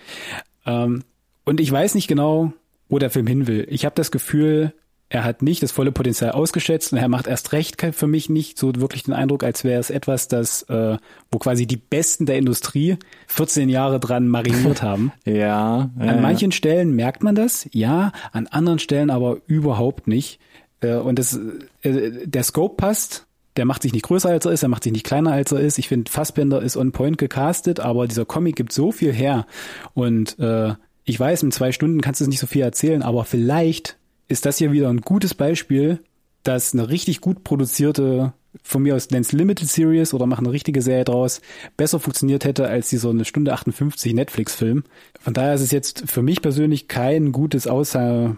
Ähm, 0.64 1.02
und 1.44 1.58
ich 1.58 1.72
weiß 1.72 1.96
nicht 1.96 2.06
genau, 2.06 2.52
wo 2.88 3.00
der 3.00 3.10
Film 3.10 3.26
hin 3.26 3.48
will. 3.48 3.66
Ich 3.68 3.84
habe 3.84 3.96
das 3.96 4.12
Gefühl, 4.12 4.74
er 5.12 5.24
hat 5.24 5.42
nicht 5.42 5.62
das 5.62 5.72
volle 5.72 5.92
Potenzial 5.92 6.30
ausgeschätzt 6.30 6.94
und 6.94 6.98
er 6.98 7.08
macht 7.08 7.26
erst 7.26 7.52
recht 7.52 7.82
für 7.92 8.06
mich 8.06 8.30
nicht 8.30 8.58
so 8.58 8.74
wirklich 8.76 9.02
den 9.02 9.12
Eindruck, 9.12 9.44
als 9.44 9.62
wäre 9.62 9.78
es 9.78 9.90
etwas, 9.90 10.26
das, 10.26 10.62
äh, 10.70 10.96
wo 11.30 11.38
quasi 11.38 11.66
die 11.66 11.76
Besten 11.76 12.24
der 12.24 12.38
Industrie 12.38 12.96
14 13.26 13.68
Jahre 13.68 14.00
dran 14.00 14.26
mariniert 14.26 14.82
haben. 14.82 15.12
ja. 15.26 15.90
An 15.98 16.06
ja, 16.06 16.16
manchen 16.16 16.50
ja. 16.50 16.56
Stellen 16.56 16.96
merkt 16.96 17.22
man 17.22 17.34
das, 17.34 17.68
ja, 17.72 18.12
an 18.32 18.46
anderen 18.46 18.78
Stellen 18.78 19.10
aber 19.10 19.36
überhaupt 19.46 20.08
nicht. 20.08 20.40
Äh, 20.80 20.94
und 20.94 21.18
das, 21.18 21.38
äh, 21.82 22.26
der 22.26 22.42
Scope 22.42 22.76
passt, 22.76 23.26
der 23.58 23.66
macht 23.66 23.82
sich 23.82 23.92
nicht 23.92 24.06
größer 24.06 24.30
als 24.30 24.46
er 24.46 24.52
ist, 24.52 24.62
er 24.62 24.70
macht 24.70 24.82
sich 24.82 24.92
nicht 24.92 25.04
kleiner 25.04 25.32
als 25.32 25.52
er 25.52 25.60
ist. 25.60 25.78
Ich 25.78 25.88
finde, 25.88 26.10
Fassbender 26.10 26.62
ist 26.62 26.78
on 26.78 26.92
point 26.92 27.18
gecastet, 27.18 27.80
aber 27.80 28.08
dieser 28.08 28.24
Comic 28.24 28.56
gibt 28.56 28.72
so 28.72 28.92
viel 28.92 29.12
her. 29.12 29.44
Und 29.92 30.38
äh, 30.38 30.72
ich 31.04 31.20
weiß, 31.20 31.42
in 31.42 31.52
zwei 31.52 31.70
Stunden 31.70 32.00
kannst 32.00 32.22
du 32.22 32.24
es 32.24 32.28
nicht 32.28 32.40
so 32.40 32.46
viel 32.46 32.62
erzählen, 32.62 33.02
aber 33.02 33.26
vielleicht 33.26 33.98
ist 34.28 34.46
das 34.46 34.58
hier 34.58 34.72
wieder 34.72 34.88
ein 34.88 35.00
gutes 35.00 35.34
Beispiel, 35.34 36.00
dass 36.42 36.74
eine 36.74 36.88
richtig 36.88 37.20
gut 37.20 37.44
produzierte, 37.44 38.32
von 38.62 38.82
mir 38.82 38.94
aus 38.94 39.10
nenn's 39.10 39.32
Limited 39.32 39.68
Series 39.68 40.12
oder 40.12 40.26
machen 40.26 40.46
eine 40.46 40.52
richtige 40.52 40.82
Serie 40.82 41.04
draus, 41.04 41.40
besser 41.76 42.00
funktioniert 42.00 42.44
hätte 42.44 42.68
als 42.68 42.90
dieser 42.90 43.10
eine 43.10 43.24
Stunde 43.24 43.52
58 43.52 44.14
Netflix-Film. 44.14 44.84
Von 45.20 45.34
daher 45.34 45.54
ist 45.54 45.62
es 45.62 45.70
jetzt 45.70 46.04
für 46.06 46.22
mich 46.22 46.42
persönlich 46.42 46.88
kein 46.88 47.32
gutes 47.32 47.66
Aushä 47.66 48.36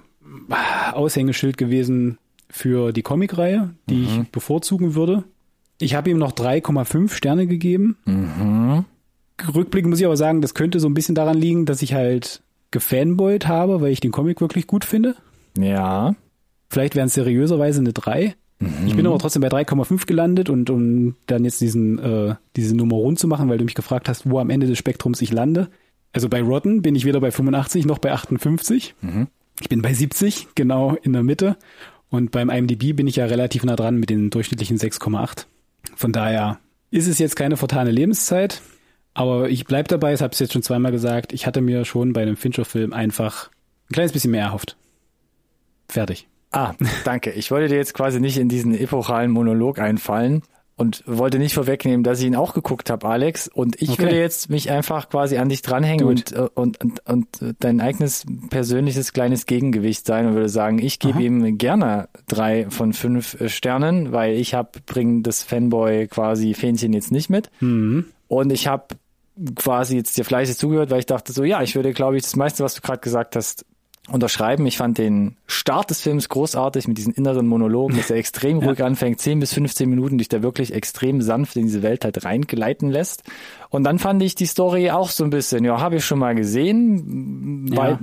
Aushängeschild 0.92 1.56
gewesen 1.56 2.18
für 2.50 2.92
die 2.92 3.02
Comicreihe, 3.02 3.70
die 3.88 3.96
mhm. 3.96 4.04
ich 4.04 4.28
bevorzugen 4.30 4.94
würde. 4.94 5.24
Ich 5.78 5.94
habe 5.94 6.10
ihm 6.10 6.18
noch 6.18 6.32
3,5 6.32 7.12
Sterne 7.12 7.46
gegeben. 7.46 7.96
Mhm. 8.04 8.84
Rückblickend 9.54 9.90
muss 9.90 10.00
ich 10.00 10.06
aber 10.06 10.16
sagen, 10.16 10.40
das 10.40 10.54
könnte 10.54 10.80
so 10.80 10.88
ein 10.88 10.94
bisschen 10.94 11.14
daran 11.14 11.36
liegen, 11.36 11.66
dass 11.66 11.82
ich 11.82 11.94
halt 11.94 12.42
gefanboyt 12.70 13.46
habe, 13.46 13.80
weil 13.80 13.92
ich 13.92 14.00
den 14.00 14.12
Comic 14.12 14.40
wirklich 14.40 14.66
gut 14.66 14.84
finde. 14.84 15.16
Ja. 15.58 16.14
Vielleicht 16.68 16.94
wären 16.94 17.06
es 17.06 17.14
seriöserweise 17.14 17.80
eine 17.80 17.92
3. 17.92 18.34
Mhm. 18.58 18.86
Ich 18.86 18.96
bin 18.96 19.06
aber 19.06 19.18
trotzdem 19.18 19.42
bei 19.42 19.48
3,5 19.48 20.06
gelandet 20.06 20.50
und 20.50 20.70
um 20.70 21.16
dann 21.26 21.44
jetzt 21.44 21.60
diesen, 21.60 21.98
äh, 21.98 22.34
diese 22.56 22.76
Nummer 22.76 22.96
rund 22.96 23.18
zu 23.18 23.28
machen, 23.28 23.48
weil 23.48 23.58
du 23.58 23.64
mich 23.64 23.74
gefragt 23.74 24.08
hast, 24.08 24.28
wo 24.28 24.38
am 24.38 24.50
Ende 24.50 24.66
des 24.66 24.78
Spektrums 24.78 25.22
ich 25.22 25.32
lande. 25.32 25.68
Also 26.12 26.28
bei 26.28 26.42
Rotten 26.42 26.82
bin 26.82 26.94
ich 26.94 27.04
weder 27.04 27.20
bei 27.20 27.30
85 27.30 27.86
noch 27.86 27.98
bei 27.98 28.12
58. 28.12 28.94
Mhm. 29.00 29.28
Ich 29.60 29.68
bin 29.68 29.82
bei 29.82 29.92
70, 29.92 30.48
genau 30.54 30.96
in 31.02 31.12
der 31.12 31.22
Mitte. 31.22 31.56
Und 32.08 32.30
beim 32.30 32.50
IMDb 32.50 32.94
bin 32.94 33.06
ich 33.06 33.16
ja 33.16 33.26
relativ 33.26 33.64
nah 33.64 33.76
dran 33.76 33.96
mit 33.96 34.10
den 34.10 34.30
durchschnittlichen 34.30 34.78
6,8. 34.78 35.46
Von 35.96 36.12
daher 36.12 36.58
ist 36.90 37.08
es 37.08 37.18
jetzt 37.18 37.36
keine 37.36 37.56
vertane 37.56 37.90
Lebenszeit. 37.90 38.62
Aber 39.14 39.48
ich 39.48 39.64
bleib 39.64 39.88
dabei, 39.88 40.12
ich 40.12 40.22
habe 40.22 40.32
es 40.32 40.38
jetzt 40.40 40.52
schon 40.52 40.62
zweimal 40.62 40.92
gesagt, 40.92 41.32
ich 41.32 41.46
hatte 41.46 41.60
mir 41.60 41.84
schon 41.84 42.12
bei 42.12 42.22
einem 42.22 42.36
Fincher-Film 42.36 42.92
einfach 42.92 43.50
ein 43.88 43.94
kleines 43.94 44.12
bisschen 44.12 44.32
mehr 44.32 44.44
erhofft. 44.44 44.76
Fertig. 45.88 46.28
Ah, 46.50 46.74
danke. 47.04 47.30
Ich 47.32 47.50
wollte 47.50 47.68
dir 47.68 47.76
jetzt 47.76 47.94
quasi 47.94 48.20
nicht 48.20 48.38
in 48.38 48.48
diesen 48.48 48.74
epochalen 48.74 49.30
Monolog 49.30 49.78
einfallen 49.78 50.42
und 50.76 51.04
wollte 51.06 51.38
nicht 51.38 51.54
vorwegnehmen, 51.54 52.02
dass 52.02 52.20
ich 52.20 52.26
ihn 52.26 52.34
auch 52.34 52.52
geguckt 52.52 52.90
habe, 52.90 53.06
Alex. 53.06 53.48
Und 53.48 53.80
ich 53.80 53.90
okay. 53.90 54.02
würde 54.02 54.18
jetzt 54.18 54.50
mich 54.50 54.70
einfach 54.70 55.08
quasi 55.08 55.36
an 55.36 55.48
dich 55.48 55.62
dranhängen 55.62 56.06
und, 56.06 56.32
äh, 56.32 56.48
und, 56.54 56.82
und, 56.82 57.00
und 57.06 57.26
dein 57.60 57.80
eigenes 57.80 58.24
persönliches 58.50 59.12
kleines 59.12 59.46
Gegengewicht 59.46 60.06
sein 60.06 60.26
und 60.26 60.34
würde 60.34 60.48
sagen, 60.48 60.80
ich 60.80 60.98
gebe 60.98 61.22
ihm 61.22 61.58
gerne 61.58 62.08
drei 62.26 62.66
von 62.70 62.92
fünf 62.92 63.40
äh, 63.40 63.48
Sternen, 63.48 64.12
weil 64.12 64.34
ich 64.34 64.54
habe 64.54 64.80
bringe 64.86 65.22
das 65.22 65.42
Fanboy 65.42 66.08
quasi 66.08 66.54
Fähnchen 66.54 66.92
jetzt 66.92 67.12
nicht 67.12 67.30
mit. 67.30 67.50
Mhm. 67.60 68.06
Und 68.26 68.52
ich 68.52 68.66
habe 68.66 68.86
quasi 69.56 69.96
jetzt 69.96 70.16
dir 70.16 70.24
fleißig 70.24 70.56
zugehört, 70.56 70.90
weil 70.90 71.00
ich 71.00 71.06
dachte 71.06 71.32
so, 71.32 71.44
ja, 71.44 71.62
ich 71.62 71.76
würde, 71.76 71.92
glaube 71.92 72.16
ich, 72.16 72.22
das 72.22 72.36
meiste, 72.36 72.64
was 72.64 72.74
du 72.74 72.80
gerade 72.80 73.00
gesagt 73.00 73.36
hast, 73.36 73.64
unterschreiben. 74.10 74.66
Ich 74.66 74.76
fand 74.76 74.98
den 74.98 75.36
Start 75.46 75.88
des 75.88 76.02
Films 76.02 76.28
großartig 76.28 76.86
mit 76.88 76.98
diesen 76.98 77.14
inneren 77.14 77.46
Monologen, 77.46 77.96
dass 77.96 78.10
er 78.10 78.16
extrem 78.16 78.58
ruhig 78.58 78.80
ja. 78.80 78.86
anfängt, 78.86 79.18
10 79.18 79.40
bis 79.40 79.54
15 79.54 79.88
Minuten 79.88 80.18
dich 80.18 80.28
da 80.28 80.42
wirklich 80.42 80.74
extrem 80.74 81.22
sanft 81.22 81.56
in 81.56 81.62
diese 81.62 81.82
Welt 81.82 82.04
halt 82.04 82.22
reingleiten 82.22 82.90
lässt. 82.90 83.22
Und 83.70 83.84
dann 83.84 83.98
fand 83.98 84.22
ich 84.22 84.34
die 84.34 84.44
Story 84.44 84.90
auch 84.90 85.08
so 85.08 85.24
ein 85.24 85.30
bisschen, 85.30 85.64
ja, 85.64 85.80
habe 85.80 85.96
ich 85.96 86.04
schon 86.04 86.18
mal 86.18 86.34
gesehen, 86.34 87.68
ja. 87.72 87.76
weil, 87.76 87.98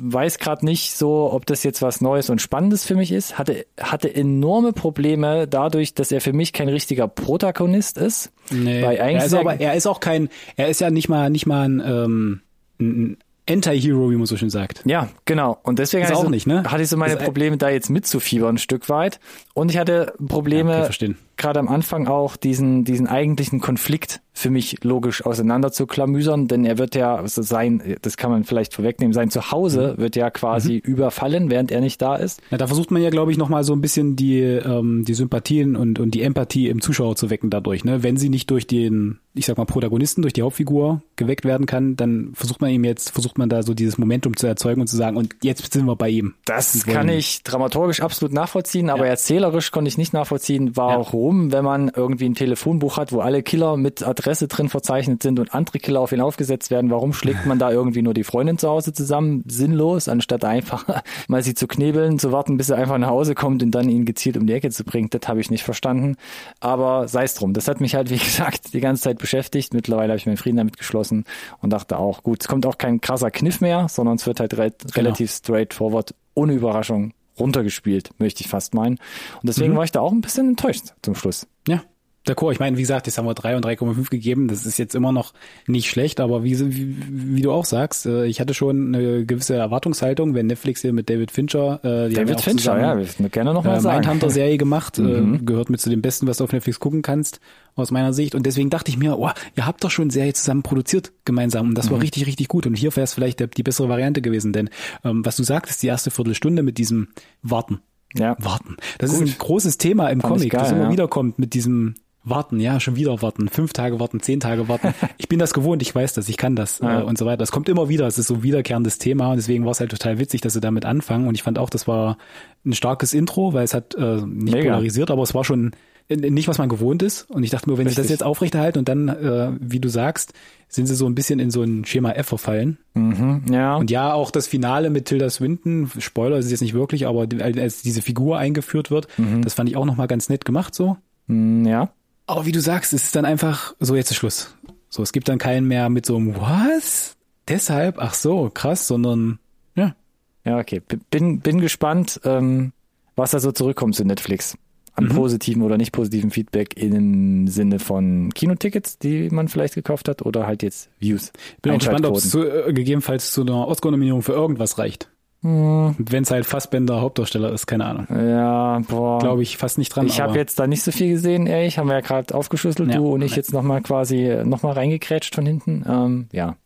weiß 0.00 0.38
gerade 0.38 0.64
nicht 0.64 0.94
so, 0.94 1.32
ob 1.32 1.46
das 1.46 1.64
jetzt 1.64 1.82
was 1.82 2.00
Neues 2.00 2.30
und 2.30 2.40
Spannendes 2.40 2.86
für 2.86 2.94
mich 2.94 3.10
ist. 3.10 3.36
Hatte, 3.36 3.66
hatte 3.78 4.14
enorme 4.14 4.72
Probleme 4.72 5.48
dadurch, 5.48 5.94
dass 5.94 6.12
er 6.12 6.20
für 6.20 6.32
mich 6.32 6.52
kein 6.52 6.68
richtiger 6.68 7.08
Protagonist 7.08 7.98
ist. 7.98 8.30
Nee. 8.52 8.82
Er 8.82 9.24
ist 9.24 9.34
aber, 9.34 9.58
er 9.58 9.74
ist 9.74 9.88
auch 9.88 9.98
kein, 9.98 10.28
er 10.56 10.68
ist 10.68 10.80
ja 10.80 10.90
nicht 10.90 11.08
mal, 11.08 11.28
nicht 11.28 11.46
mal 11.46 11.68
ein, 11.68 11.82
ähm, 11.84 12.40
ein 12.78 13.16
Anti-Hero, 13.48 14.10
wie 14.10 14.16
man 14.16 14.26
so 14.26 14.36
schön 14.36 14.50
sagt. 14.50 14.82
Ja, 14.84 15.08
genau. 15.24 15.58
Und 15.62 15.78
deswegen 15.78 16.04
hatte, 16.04 16.16
auch 16.16 16.24
so, 16.24 16.30
nicht, 16.30 16.46
ne? 16.46 16.64
hatte 16.64 16.82
ich 16.82 16.88
so 16.88 16.96
meine 16.96 17.16
Probleme, 17.16 17.56
da 17.56 17.68
jetzt 17.68 17.90
mitzufiebern 17.90 18.56
ein 18.56 18.58
Stück 18.58 18.88
weit. 18.88 19.20
Und 19.54 19.70
ich 19.70 19.78
hatte 19.78 20.12
Probleme, 20.28 20.72
ja, 20.72 21.10
gerade 21.40 21.58
am 21.58 21.68
Anfang 21.68 22.06
auch 22.06 22.36
diesen, 22.36 22.84
diesen 22.84 23.08
eigentlichen 23.08 23.60
Konflikt 23.60 24.20
für 24.32 24.50
mich 24.50 24.82
logisch 24.84 25.24
auseinander 25.26 25.72
zu 25.72 25.86
klamüsern, 25.86 26.48
denn 26.48 26.64
er 26.64 26.78
wird 26.78 26.94
ja 26.94 27.16
also 27.16 27.42
sein, 27.42 27.96
das 28.02 28.16
kann 28.16 28.30
man 28.30 28.44
vielleicht 28.44 28.74
vorwegnehmen, 28.74 29.12
sein 29.12 29.30
Zuhause 29.30 29.94
mhm. 29.96 30.02
wird 30.02 30.16
ja 30.16 30.30
quasi 30.30 30.74
mhm. 30.74 30.92
überfallen, 30.92 31.50
während 31.50 31.70
er 31.70 31.80
nicht 31.80 32.00
da 32.00 32.16
ist. 32.16 32.40
Ja, 32.50 32.56
da 32.56 32.66
versucht 32.66 32.90
man 32.90 33.02
ja, 33.02 33.10
glaube 33.10 33.32
ich, 33.32 33.38
nochmal 33.38 33.64
so 33.64 33.72
ein 33.72 33.80
bisschen 33.80 34.16
die, 34.16 34.40
ähm, 34.40 35.04
die 35.04 35.14
Sympathien 35.14 35.76
und, 35.76 35.98
und 35.98 36.14
die 36.14 36.22
Empathie 36.22 36.68
im 36.68 36.80
Zuschauer 36.80 37.16
zu 37.16 37.28
wecken 37.28 37.50
dadurch, 37.50 37.84
ne? 37.84 38.02
Wenn 38.02 38.16
sie 38.16 38.28
nicht 38.28 38.50
durch 38.50 38.66
den, 38.66 39.18
ich 39.34 39.46
sag 39.46 39.58
mal, 39.58 39.66
Protagonisten, 39.66 40.22
durch 40.22 40.32
die 40.32 40.42
Hauptfigur 40.42 41.02
geweckt 41.16 41.44
werden 41.44 41.66
kann, 41.66 41.96
dann 41.96 42.30
versucht 42.34 42.60
man 42.60 42.70
ihm 42.70 42.84
jetzt, 42.84 43.10
versucht 43.10 43.36
man 43.36 43.48
da 43.48 43.62
so 43.62 43.74
dieses 43.74 43.98
Momentum 43.98 44.36
zu 44.36 44.46
erzeugen 44.46 44.80
und 44.80 44.86
zu 44.86 44.96
sagen, 44.96 45.16
und 45.16 45.34
jetzt 45.42 45.72
sind 45.72 45.84
wir 45.84 45.96
bei 45.96 46.08
ihm. 46.08 46.34
Das 46.46 46.86
kann 46.86 47.08
ich 47.08 47.42
dramaturgisch 47.42 48.00
absolut 48.00 48.32
nachvollziehen, 48.32 48.90
aber 48.90 49.04
ja. 49.04 49.10
erzählerisch 49.10 49.70
konnte 49.70 49.88
ich 49.88 49.98
nicht 49.98 50.12
nachvollziehen, 50.12 50.76
warum, 50.76 51.29
ja. 51.29 51.29
Wenn 51.30 51.64
man 51.64 51.90
irgendwie 51.94 52.28
ein 52.28 52.34
Telefonbuch 52.34 52.96
hat, 52.96 53.12
wo 53.12 53.20
alle 53.20 53.42
Killer 53.42 53.76
mit 53.76 54.06
Adresse 54.06 54.48
drin 54.48 54.68
verzeichnet 54.68 55.22
sind 55.22 55.38
und 55.38 55.54
andere 55.54 55.78
Killer 55.78 56.00
auf 56.00 56.12
ihn 56.12 56.20
aufgesetzt 56.20 56.70
werden, 56.70 56.90
warum 56.90 57.12
schlägt 57.12 57.46
man 57.46 57.58
da 57.58 57.70
irgendwie 57.70 58.02
nur 58.02 58.14
die 58.14 58.24
Freundin 58.24 58.58
zu 58.58 58.68
Hause 58.68 58.92
zusammen? 58.92 59.44
Sinnlos, 59.46 60.08
anstatt 60.08 60.44
einfach 60.44 60.84
mal 61.28 61.42
sie 61.42 61.54
zu 61.54 61.66
knebeln, 61.66 62.18
zu 62.18 62.32
warten, 62.32 62.56
bis 62.56 62.70
er 62.70 62.78
einfach 62.78 62.98
nach 62.98 63.10
Hause 63.10 63.34
kommt 63.34 63.62
und 63.62 63.70
dann 63.70 63.88
ihn 63.88 64.04
gezielt 64.04 64.36
um 64.36 64.46
die 64.46 64.52
Ecke 64.52 64.70
zu 64.70 64.84
bringen. 64.84 65.08
Das 65.10 65.28
habe 65.28 65.40
ich 65.40 65.50
nicht 65.50 65.62
verstanden. 65.62 66.16
Aber 66.58 67.06
sei 67.08 67.24
es 67.24 67.34
drum. 67.34 67.52
Das 67.52 67.68
hat 67.68 67.80
mich 67.80 67.94
halt, 67.94 68.10
wie 68.10 68.18
gesagt, 68.18 68.74
die 68.74 68.80
ganze 68.80 69.04
Zeit 69.04 69.18
beschäftigt. 69.18 69.72
Mittlerweile 69.72 70.12
habe 70.12 70.18
ich 70.18 70.26
meinen 70.26 70.36
Frieden 70.36 70.56
damit 70.56 70.78
geschlossen 70.78 71.24
und 71.60 71.70
dachte 71.70 71.98
auch, 71.98 72.22
gut, 72.22 72.42
es 72.42 72.48
kommt 72.48 72.66
auch 72.66 72.78
kein 72.78 73.00
krasser 73.00 73.30
Kniff 73.30 73.60
mehr, 73.60 73.88
sondern 73.88 74.16
es 74.16 74.26
wird 74.26 74.40
halt 74.40 74.56
re 74.58 74.70
genau. 74.70 74.92
relativ 74.96 75.30
straightforward, 75.30 76.14
ohne 76.34 76.54
Überraschung 76.54 77.12
runtergespielt, 77.38 78.10
möchte 78.18 78.42
ich 78.42 78.48
fast 78.48 78.74
meinen. 78.74 78.98
Und 79.36 79.48
deswegen 79.48 79.72
mhm. 79.72 79.76
war 79.76 79.84
ich 79.84 79.92
da 79.92 80.00
auch 80.00 80.12
ein 80.12 80.20
bisschen 80.20 80.48
enttäuscht 80.48 80.94
zum 81.02 81.14
Schluss. 81.14 81.46
Ja, 81.66 81.82
D'accord, 82.26 82.52
ich 82.52 82.60
meine, 82.60 82.76
wie 82.76 82.82
gesagt, 82.82 83.06
jetzt 83.06 83.16
haben 83.16 83.24
wir 83.24 83.32
drei 83.32 83.56
und 83.56 83.64
3,5 83.64 84.10
gegeben. 84.10 84.46
Das 84.48 84.66
ist 84.66 84.76
jetzt 84.76 84.94
immer 84.94 85.10
noch 85.10 85.32
nicht 85.66 85.88
schlecht, 85.88 86.20
aber 86.20 86.44
wie, 86.44 86.58
wie, 86.58 86.96
wie 87.36 87.40
du 87.40 87.50
auch 87.50 87.64
sagst, 87.64 88.04
äh, 88.04 88.26
ich 88.26 88.40
hatte 88.40 88.52
schon 88.52 88.94
eine 88.94 89.24
gewisse 89.24 89.54
Erwartungshaltung, 89.54 90.34
wenn 90.34 90.46
Netflix 90.46 90.82
hier 90.82 90.92
mit 90.92 91.08
David 91.08 91.30
Fincher, 91.30 91.80
äh, 91.82 92.10
die 92.10 92.16
David 92.16 92.42
Fincher, 92.42 92.78
ja, 92.78 92.98
wir 92.98 93.28
gerne 93.30 93.54
noch 93.54 93.64
mal 93.64 93.78
äh, 93.78 93.80
sagen. 93.80 94.00
Mindhunter-Serie 94.00 94.58
gemacht, 94.58 94.98
äh, 94.98 95.02
mhm. 95.02 95.34
äh, 95.36 95.38
gehört 95.38 95.70
mit 95.70 95.80
zu 95.80 95.88
den 95.88 96.02
besten, 96.02 96.26
was 96.26 96.36
du 96.36 96.44
auf 96.44 96.52
Netflix 96.52 96.78
gucken 96.78 97.00
kannst, 97.00 97.40
aus 97.74 97.90
meiner 97.90 98.12
Sicht. 98.12 98.34
Und 98.34 98.44
deswegen 98.44 98.68
dachte 98.68 98.90
ich 98.90 98.98
mir, 98.98 99.18
oh, 99.18 99.30
ihr 99.56 99.66
habt 99.66 99.82
doch 99.82 99.90
schon 99.90 100.04
eine 100.04 100.12
Serie 100.12 100.34
zusammen 100.34 100.62
produziert 100.62 101.12
gemeinsam 101.24 101.70
und 101.70 101.74
das 101.74 101.86
mhm. 101.86 101.92
war 101.92 102.02
richtig, 102.02 102.26
richtig 102.26 102.48
gut. 102.48 102.66
Und 102.66 102.74
hier 102.74 102.94
wäre 102.96 103.04
es 103.04 103.14
vielleicht 103.14 103.40
der, 103.40 103.46
die 103.46 103.62
bessere 103.62 103.88
Variante 103.88 104.20
gewesen, 104.20 104.52
denn 104.52 104.68
ähm, 105.04 105.24
was 105.24 105.36
du 105.36 105.42
sagtest, 105.42 105.82
die 105.82 105.86
erste 105.86 106.10
Viertelstunde 106.10 106.62
mit 106.62 106.76
diesem 106.76 107.08
Warten. 107.42 107.80
Ja. 108.14 108.36
Warten. 108.40 108.76
Das 108.98 109.10
Gut. 109.10 109.22
ist 109.22 109.34
ein 109.34 109.38
großes 109.38 109.78
Thema 109.78 110.08
im 110.08 110.20
Fand 110.20 110.34
Comic, 110.34 110.50
geil, 110.50 110.60
das 110.60 110.72
immer 110.72 110.84
ja. 110.84 110.92
wieder 110.92 111.08
kommt 111.08 111.38
mit 111.38 111.54
diesem 111.54 111.94
Warten, 112.22 112.60
ja, 112.60 112.80
schon 112.80 112.96
wieder 112.96 113.22
warten, 113.22 113.48
fünf 113.48 113.72
Tage 113.72 113.98
warten, 113.98 114.20
zehn 114.20 114.40
Tage 114.40 114.68
warten. 114.68 114.94
Ich 115.18 115.28
bin 115.28 115.38
das 115.38 115.54
gewohnt, 115.54 115.80
ich 115.80 115.94
weiß 115.94 116.12
das, 116.12 116.28
ich 116.28 116.36
kann 116.36 116.56
das 116.56 116.80
ja. 116.80 117.00
äh, 117.00 117.02
und 117.02 117.16
so 117.16 117.24
weiter. 117.24 117.38
Das 117.38 117.52
kommt 117.52 117.68
immer 117.68 117.88
wieder, 117.88 118.06
es 118.06 118.18
ist 118.18 118.26
so 118.26 118.34
ein 118.34 118.42
wiederkehrendes 118.42 118.98
Thema 118.98 119.30
und 119.30 119.36
deswegen 119.36 119.64
war 119.64 119.72
es 119.72 119.80
halt 119.80 119.90
total 119.90 120.18
witzig, 120.18 120.40
dass 120.40 120.52
sie 120.52 120.60
damit 120.60 120.84
anfangen 120.84 121.28
und 121.28 121.34
ich 121.34 121.42
fand 121.42 121.58
auch, 121.58 121.70
das 121.70 121.86
war 121.86 122.18
ein 122.64 122.72
starkes 122.72 123.14
Intro, 123.14 123.52
weil 123.52 123.64
es 123.64 123.74
hat 123.74 123.94
äh, 123.94 124.16
nicht 124.16 124.54
Mega. 124.54 124.70
polarisiert, 124.70 125.10
aber 125.10 125.22
es 125.22 125.34
war 125.34 125.44
schon 125.44 125.72
nicht, 126.16 126.48
was 126.48 126.58
man 126.58 126.68
gewohnt 126.68 127.02
ist 127.02 127.30
und 127.30 127.44
ich 127.44 127.50
dachte 127.50 127.70
mir, 127.70 127.78
wenn 127.78 127.86
Richtig. 127.86 127.96
sie 127.96 128.02
das 128.02 128.10
jetzt 128.10 128.24
aufrechterhalten 128.24 128.80
und 128.80 128.88
dann, 128.88 129.08
äh, 129.08 129.52
wie 129.60 129.78
du 129.78 129.88
sagst, 129.88 130.32
sind 130.68 130.86
sie 130.86 130.96
so 130.96 131.06
ein 131.06 131.14
bisschen 131.14 131.38
in 131.38 131.50
so 131.50 131.62
ein 131.62 131.84
Schema 131.84 132.12
F 132.12 132.26
verfallen. 132.26 132.78
Mhm, 132.94 133.44
ja. 133.50 133.76
Und 133.76 133.90
ja, 133.90 134.12
auch 134.12 134.30
das 134.30 134.48
Finale 134.48 134.90
mit 134.90 135.04
Tilda 135.06 135.30
Swinton, 135.30 135.90
Spoiler 135.98 136.38
ist 136.38 136.46
es 136.46 136.50
jetzt 136.50 136.62
nicht 136.62 136.74
wirklich, 136.74 137.06
aber 137.06 137.28
als 137.40 137.82
diese 137.82 138.02
Figur 138.02 138.38
eingeführt 138.38 138.90
wird, 138.90 139.06
mhm. 139.18 139.42
das 139.42 139.54
fand 139.54 139.68
ich 139.68 139.76
auch 139.76 139.84
nochmal 139.84 140.08
ganz 140.08 140.28
nett 140.28 140.44
gemacht 140.44 140.74
so. 140.74 140.96
Mhm, 141.28 141.64
ja. 141.64 141.90
Aber 142.30 142.46
wie 142.46 142.52
du 142.52 142.60
sagst, 142.60 142.92
es 142.92 143.02
ist 143.02 143.16
dann 143.16 143.24
einfach, 143.24 143.74
so 143.80 143.96
jetzt 143.96 144.12
ist 144.12 144.18
Schluss. 144.18 144.54
So, 144.88 145.02
es 145.02 145.10
gibt 145.10 145.28
dann 145.28 145.38
keinen 145.38 145.66
mehr 145.66 145.88
mit 145.88 146.06
so 146.06 146.14
einem 146.14 146.36
Was? 146.36 147.16
Deshalb? 147.48 147.96
Ach 147.98 148.14
so, 148.14 148.48
krass, 148.54 148.86
sondern 148.86 149.40
ja. 149.74 149.96
Ja, 150.44 150.58
okay. 150.58 150.80
Bin, 151.10 151.40
bin 151.40 151.60
gespannt, 151.60 152.20
ähm, 152.22 152.72
was 153.16 153.32
da 153.32 153.40
so 153.40 153.50
zurückkommt 153.50 153.96
zu 153.96 154.04
Netflix. 154.04 154.56
An 154.92 155.06
mhm. 155.06 155.08
positiven 155.08 155.62
oder 155.62 155.76
nicht 155.76 155.90
positiven 155.90 156.30
Feedback 156.30 156.76
im 156.76 157.48
Sinne 157.48 157.80
von 157.80 158.32
Kinotickets, 158.32 158.98
die 158.98 159.28
man 159.30 159.48
vielleicht 159.48 159.74
gekauft 159.74 160.08
hat, 160.08 160.22
oder 160.22 160.46
halt 160.46 160.62
jetzt 160.62 160.88
Views. 161.00 161.32
Bin 161.62 161.72
auch 161.72 161.78
gespannt, 161.78 162.06
ob 162.06 162.14
es 162.14 162.32
äh, 162.32 162.72
gegebenenfalls 162.72 163.32
zu 163.32 163.40
einer 163.40 163.66
Oscar-Nominierung 163.66 164.22
für 164.22 164.34
irgendwas 164.34 164.78
reicht. 164.78 165.10
Hm. 165.42 165.94
Wenn 165.98 166.22
es 166.22 166.30
halt 166.30 166.44
Fassbender 166.44 167.00
Hauptdarsteller 167.00 167.52
ist, 167.52 167.66
keine 167.66 167.86
Ahnung. 167.86 168.06
Ja, 168.10 168.80
boah. 168.88 169.18
Glaube 169.20 169.42
ich 169.42 169.56
fast 169.56 169.78
nicht 169.78 169.94
dran. 169.94 170.06
Ich 170.06 170.20
habe 170.20 170.36
jetzt 170.36 170.58
da 170.58 170.66
nicht 170.66 170.82
so 170.82 170.92
viel 170.92 171.10
gesehen, 171.10 171.46
ehrlich. 171.46 171.78
Haben 171.78 171.88
wir 171.88 171.94
ja 171.94 172.00
gerade 172.00 172.34
aufgeschlüsselt, 172.34 172.90
ja, 172.90 172.96
du 172.96 173.14
und 173.14 173.22
ich 173.22 173.36
jetzt 173.36 173.52
nochmal 173.52 173.80
quasi 173.80 174.42
nochmal 174.44 174.74
reingekrätscht 174.74 175.34
von 175.34 175.46
hinten. 175.46 175.84
Ähm, 175.88 176.28
ja. 176.32 176.56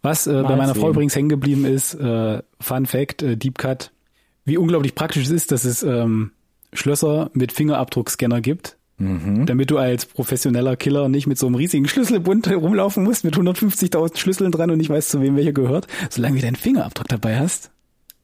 Was 0.00 0.26
äh, 0.26 0.42
bei 0.42 0.56
meiner 0.56 0.74
Frau 0.74 0.90
übrigens 0.90 1.14
hängen 1.14 1.28
geblieben 1.28 1.64
ist, 1.64 1.94
äh, 1.94 2.42
Fun 2.60 2.86
Fact, 2.86 3.22
äh, 3.22 3.36
Deep 3.36 3.58
Cut, 3.58 3.90
wie 4.44 4.56
unglaublich 4.56 4.94
praktisch 4.94 5.24
es 5.24 5.30
ist, 5.30 5.52
dass 5.52 5.64
es 5.64 5.82
ähm, 5.82 6.30
Schlösser 6.72 7.30
mit 7.34 7.52
Fingerabdruckscanner 7.52 8.40
gibt 8.40 8.78
damit 8.98 9.70
du 9.70 9.78
als 9.78 10.06
professioneller 10.06 10.76
Killer 10.76 11.08
nicht 11.08 11.26
mit 11.26 11.36
so 11.38 11.46
einem 11.46 11.56
riesigen 11.56 11.88
Schlüsselbund 11.88 12.48
rumlaufen 12.50 13.02
musst, 13.02 13.24
mit 13.24 13.34
150.000 13.34 14.16
Schlüsseln 14.16 14.52
dran 14.52 14.70
und 14.70 14.78
nicht 14.78 14.90
weißt, 14.90 15.10
zu 15.10 15.20
wem 15.20 15.36
welcher 15.36 15.52
gehört. 15.52 15.88
Solange 16.10 16.36
du 16.36 16.42
deinen 16.42 16.56
Fingerabdruck 16.56 17.08
dabei 17.08 17.38
hast, 17.38 17.71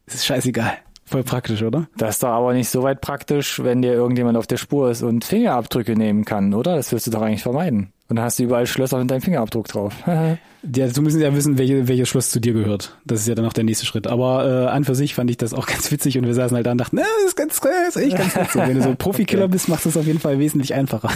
ist 0.08 0.20
es 0.20 0.26
scheißegal. 0.26 0.72
Voll 1.04 1.22
praktisch, 1.22 1.62
oder? 1.62 1.88
Das 1.96 2.16
ist 2.16 2.22
doch 2.22 2.28
aber 2.28 2.52
nicht 2.52 2.68
so 2.68 2.82
weit 2.82 3.00
praktisch, 3.00 3.62
wenn 3.62 3.80
dir 3.80 3.94
irgendjemand 3.94 4.36
auf 4.36 4.46
der 4.46 4.58
Spur 4.58 4.90
ist 4.90 5.02
und 5.02 5.24
Fingerabdrücke 5.24 5.96
nehmen 5.96 6.26
kann, 6.26 6.52
oder? 6.52 6.76
Das 6.76 6.92
willst 6.92 7.06
du 7.06 7.10
doch 7.10 7.22
eigentlich 7.22 7.42
vermeiden. 7.42 7.92
Und 8.08 8.16
dann 8.16 8.24
hast 8.24 8.38
du 8.38 8.44
überall 8.44 8.66
Schlösser 8.66 8.98
mit 8.98 9.10
deinem 9.10 9.22
Fingerabdruck 9.22 9.68
drauf. 9.68 9.94
Ja, 10.74 10.88
du 10.88 11.02
müssen 11.02 11.20
ja 11.20 11.32
wissen, 11.36 11.56
welche, 11.56 11.86
welches 11.86 12.08
Schloss 12.08 12.30
zu 12.30 12.40
dir 12.40 12.52
gehört. 12.52 12.98
Das 13.04 13.20
ist 13.20 13.28
ja 13.28 13.36
dann 13.36 13.46
auch 13.46 13.52
der 13.52 13.62
nächste 13.62 13.86
Schritt. 13.86 14.08
Aber 14.08 14.44
äh, 14.44 14.66
an 14.66 14.82
für 14.82 14.96
sich 14.96 15.14
fand 15.14 15.30
ich 15.30 15.36
das 15.36 15.54
auch 15.54 15.66
ganz 15.68 15.92
witzig 15.92 16.18
und 16.18 16.26
wir 16.26 16.34
saßen 16.34 16.56
halt 16.56 16.66
da 16.66 16.72
und 16.72 16.78
dachten, 16.78 16.96
na, 16.96 17.02
das 17.02 17.28
ist 17.28 17.36
ganz 17.36 17.60
das 17.60 17.94
ist 17.94 18.02
echt 18.02 18.16
ganz 18.18 18.34
witzig. 18.34 18.62
Wenn 18.66 18.74
du 18.74 18.82
so 18.82 18.92
Profikiller 18.96 19.44
okay. 19.44 19.52
bist, 19.52 19.68
macht 19.68 19.86
das 19.86 19.96
auf 19.96 20.04
jeden 20.04 20.18
Fall 20.18 20.40
wesentlich 20.40 20.74
einfacher. 20.74 21.10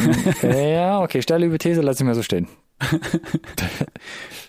ja, 0.46 1.00
okay, 1.00 1.20
steile 1.22 1.46
Hypothese, 1.46 1.81
lass 1.81 1.98
ich 1.98 2.07
mal 2.07 2.14
so 2.14 2.22
stehen. 2.22 2.46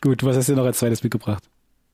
Gut, 0.01 0.23
was 0.23 0.37
hast 0.37 0.49
du 0.49 0.53
noch 0.53 0.65
als 0.65 0.77
zweites 0.77 1.01
mitgebracht? 1.01 1.43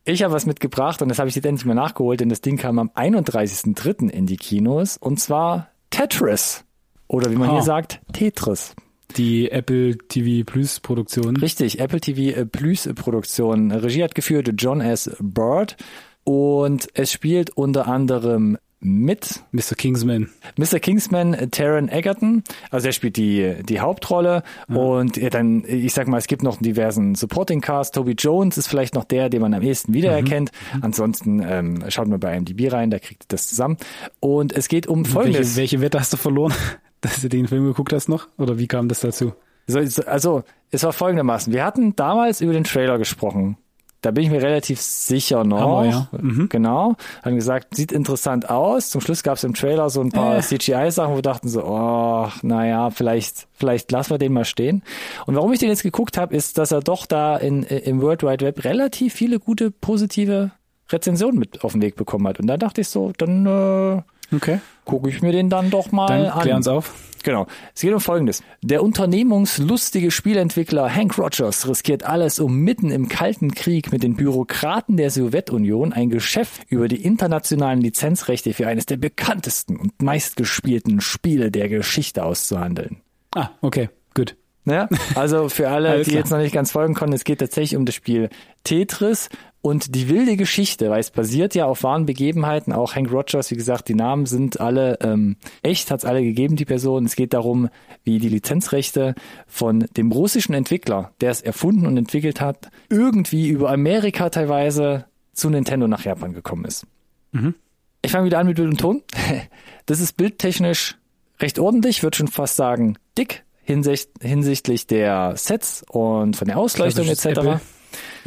Ich 0.06 0.24
habe 0.24 0.34
was 0.34 0.46
mitgebracht 0.46 1.02
und 1.02 1.10
das 1.10 1.20
habe 1.20 1.30
ich 1.30 1.36
jetzt 1.36 1.46
endlich 1.46 1.66
mal 1.66 1.76
nachgeholt, 1.76 2.20
denn 2.20 2.30
das 2.30 2.42
Ding 2.42 2.58
kam 2.58 2.80
am 2.80 2.90
31.03. 2.90 4.10
in 4.10 4.26
die 4.26 4.38
Kinos 4.38 4.98
und 4.98 5.20
zwar 5.20 5.70
Tetris. 5.90 6.64
Oder 7.08 7.32
wie 7.32 7.36
man 7.36 7.50
oh. 7.50 7.54
hier 7.54 7.64
sagt, 7.64 8.02
Tetris. 8.14 8.76
Die 9.18 9.52
Apple 9.52 9.98
TV 9.98 10.50
Plus 10.50 10.80
Produktion. 10.80 11.36
Richtig, 11.38 11.80
Apple 11.80 12.00
TV 12.00 12.46
Plus 12.46 12.88
Produktion. 12.96 13.72
Regie 13.72 14.04
hat 14.04 14.14
geführt 14.14 14.50
John 14.58 14.82
S. 14.82 15.10
Bird 15.20 15.78
und 16.24 16.88
es 16.94 17.12
spielt 17.12 17.50
unter 17.52 17.88
anderem 17.88 18.58
mit 18.82 19.42
Mr. 19.52 19.76
Kingsman. 19.76 20.30
Mr. 20.58 20.80
Kingsman, 20.80 21.52
Taron 21.52 21.90
Egerton, 21.90 22.44
also 22.72 22.88
er 22.88 22.94
spielt 22.94 23.18
die, 23.18 23.56
die 23.64 23.80
Hauptrolle 23.80 24.44
mhm. 24.68 24.78
und 24.78 25.18
ja, 25.18 25.30
dann, 25.30 25.64
ich 25.66 25.94
sag 25.94 26.08
mal, 26.08 26.18
es 26.18 26.28
gibt 26.28 26.44
noch 26.44 26.58
einen 26.58 26.64
diversen 26.64 27.16
Supporting 27.16 27.62
Cast. 27.62 27.96
Toby 27.96 28.14
Jones 28.14 28.58
ist 28.58 28.68
vielleicht 28.68 28.96
noch 28.96 29.04
der, 29.04 29.30
den 29.30 29.42
man 29.42 29.54
am 29.54 29.62
ehesten 29.62 29.94
wiedererkennt. 29.94 30.52
Mhm. 30.76 30.84
Ansonsten 30.84 31.42
ähm, 31.44 31.84
schaut 31.90 32.08
mal 32.08 32.20
bei 32.20 32.36
IMDb 32.36 32.72
rein, 32.72 32.90
da 32.90 33.00
kriegt 33.00 33.24
ihr 33.24 33.28
das 33.30 33.48
zusammen. 33.48 33.78
Und 34.20 34.54
es 34.54 34.68
geht 34.68 34.88
um 34.88 35.06
folgendes. 35.06 35.58
Welche, 35.58 35.58
welche 35.58 35.82
Wette 35.82 36.00
hast 36.00 36.14
du 36.14 36.18
verloren? 36.18 36.54
dass 37.02 37.22
du 37.22 37.30
den 37.30 37.48
Film 37.48 37.66
geguckt 37.66 37.94
hast 37.94 38.10
noch? 38.10 38.28
Oder 38.38 38.60
wie 38.60 38.68
kam 38.68 38.88
das 38.90 39.02
dazu? 39.02 39.34
So, 39.68 39.80
also, 40.06 40.44
es 40.72 40.84
war 40.84 40.94
folgendermaßen. 40.94 41.54
Wir 41.54 41.64
hatten 41.64 41.96
damals 41.96 42.42
über 42.42 42.54
den 42.54 42.64
Trailer 42.64 42.98
gesprochen. 42.98 43.58
Da 44.02 44.12
bin 44.12 44.24
ich 44.24 44.30
mir 44.30 44.42
relativ 44.42 44.80
sicher 44.80 45.44
noch. 45.44 45.60
Hammer, 45.60 45.86
ja. 45.86 46.08
Mhm. 46.12 46.48
Genau. 46.50 46.96
Haben 47.24 47.36
gesagt, 47.36 47.76
sieht 47.76 47.92
interessant 47.92 48.50
aus. 48.50 48.90
Zum 48.90 49.02
Schluss 49.02 49.24
gab 49.24 49.36
es 49.36 49.44
im 49.44 49.54
Trailer 49.54 49.90
so 49.90 50.02
ein 50.02 50.12
paar 50.12 50.38
äh. 50.38 50.42
CGI-Sachen, 50.42 51.12
wo 51.12 51.18
wir 51.18 51.22
dachten 51.22 51.50
so, 51.50 51.66
oh, 51.66 52.30
naja, 52.42 52.92
vielleicht, 52.92 53.48
vielleicht 53.54 53.92
lassen 53.92 54.12
wir 54.12 54.18
den 54.18 54.32
mal 54.32 54.46
stehen. 54.46 54.84
Und 55.26 55.36
warum 55.36 55.52
ich 55.52 55.60
den 55.60 55.70
jetzt 55.70 55.84
geguckt 55.84 56.18
habe, 56.18 56.34
ist, 56.34 56.58
dass 56.58 56.72
er 56.72 56.80
doch 56.80 57.06
da 57.06 57.36
in, 57.36 57.64
im 57.64 58.02
World 58.02 58.24
Wide 58.24 58.46
Web 58.46 58.64
relativ 58.64 59.14
viele 59.14 59.40
gute, 59.40 59.70
positive 59.70 60.52
Rezensionen 60.90 61.38
mit 61.38 61.64
auf 61.64 61.74
den 61.74 61.82
Weg 61.82 61.96
bekommen 61.96 62.28
hat. 62.28 62.40
Und 62.40 62.48
da 62.48 62.58
dachte 62.58 62.82
ich 62.82 62.88
so, 62.88 63.12
dann 63.18 63.46
äh, 63.46 64.02
Okay. 64.32 64.60
Gucke 64.86 65.10
ich 65.10 65.22
mir 65.22 65.32
den 65.32 65.50
dann 65.50 65.70
doch 65.70 65.92
mal 65.92 66.08
dann 66.08 66.26
an. 66.28 66.42
Klär 66.42 66.56
uns 66.56 66.68
auf. 66.68 66.94
Genau. 67.24 67.48
Es 67.76 67.82
geht 67.82 67.94
um 67.94 68.00
Folgendes. 68.00 68.44
Der 68.62 68.82
unternehmungslustige 68.84 70.12
Spielentwickler 70.12 70.94
Hank 70.94 71.18
Rogers 71.18 71.68
riskiert 71.68 72.04
alles, 72.04 72.40
um 72.40 72.58
mitten 72.62 72.92
im 72.92 73.10
Kalten 73.10 73.54
Krieg 73.54 73.92
mit 73.92 74.04
den 74.04 74.16
Bürokraten 74.16 74.98
der 74.98 75.10
Sowjetunion 75.10 75.94
ein 75.94 76.10
Geschäft 76.10 76.62
über 76.70 76.88
die 76.88 77.04
internationalen 77.04 77.82
Lizenzrechte 77.82 78.54
für 78.54 78.68
eines 78.68 78.86
der 78.86 78.98
bekanntesten 78.98 79.76
und 79.78 80.02
meistgespielten 80.02 81.02
Spiele 81.02 81.52
der 81.52 81.70
Geschichte 81.70 82.24
auszuhandeln. 82.24 83.02
Ah, 83.36 83.50
okay, 83.62 83.90
gut. 84.14 84.36
Ja, 84.66 84.88
also 85.16 85.50
für 85.50 85.70
alle, 85.70 86.04
die 86.04 86.12
jetzt 86.12 86.32
noch 86.32 86.38
nicht 86.38 86.54
ganz 86.54 86.72
folgen 86.72 86.94
konnten, 86.94 87.16
es 87.16 87.24
geht 87.24 87.40
tatsächlich 87.40 87.78
um 87.78 87.86
das 87.86 87.96
Spiel 87.96 88.30
Tetris 88.64 89.30
und 89.62 89.94
die 89.94 90.08
wilde 90.08 90.38
Geschichte, 90.38 90.90
weil 90.90 91.02
es 91.02 91.12
basiert 91.12 91.54
ja 91.54 91.66
auf 91.66 91.84
wahren 91.84 92.06
Begebenheiten, 92.06 92.72
auch 92.72 92.96
Hank 92.96 93.12
Rogers, 93.12 93.52
wie 93.52 93.56
gesagt, 93.56 93.90
die 93.90 93.94
Namen 93.94 94.26
sind 94.26 94.62
alle 94.62 94.98
ähm, 95.02 95.36
echt, 95.64 95.92
hat 95.92 96.00
es 96.00 96.06
alle 96.06 96.22
gegeben, 96.22 96.56
die 96.56 96.66
Person. 96.66 97.06
Es 97.06 97.16
geht 97.16 97.34
darum, 97.34 97.70
wie 98.04 98.20
die 98.20 98.30
Lizenzrechte 98.30 99.16
von 99.48 99.86
dem 99.98 100.12
russischen 100.12 100.54
Entwickler, 100.54 101.12
der 101.20 101.32
es 101.32 101.42
erfunden 101.42 101.86
und 101.86 101.98
entwickelt 101.98 102.40
hat, 102.40 102.70
irgendwie 102.90 103.50
über 103.50 103.70
Amerika 103.70 104.30
teilweise 104.30 105.06
zu 105.34 105.50
Nintendo 105.50 105.88
nach 105.88 106.06
Japan 106.06 106.34
gekommen 106.34 106.64
ist. 106.66 106.86
Mhm. 107.34 107.56
Ich 108.02 108.12
fange 108.12 108.26
wieder 108.26 108.40
an 108.40 108.48
mit 108.48 108.56
Bild 108.56 108.70
und 108.70 108.80
Ton. 108.80 109.04
Das 109.86 110.00
ist 110.02 110.18
bildtechnisch 110.18 111.00
recht 111.40 111.58
ordentlich, 111.58 112.04
würde 112.04 112.16
schon 112.16 112.28
fast 112.28 112.58
sagen 112.58 112.98
dick 113.18 113.44
hinsicht, 113.64 114.12
hinsichtlich 114.22 114.86
der 114.86 115.34
Sets 115.36 115.84
und 115.90 116.36
von 116.36 116.48
der 116.48 116.60
Ausleuchtung 116.60 117.08
etc. 117.08 117.26
Apple. 117.26 117.62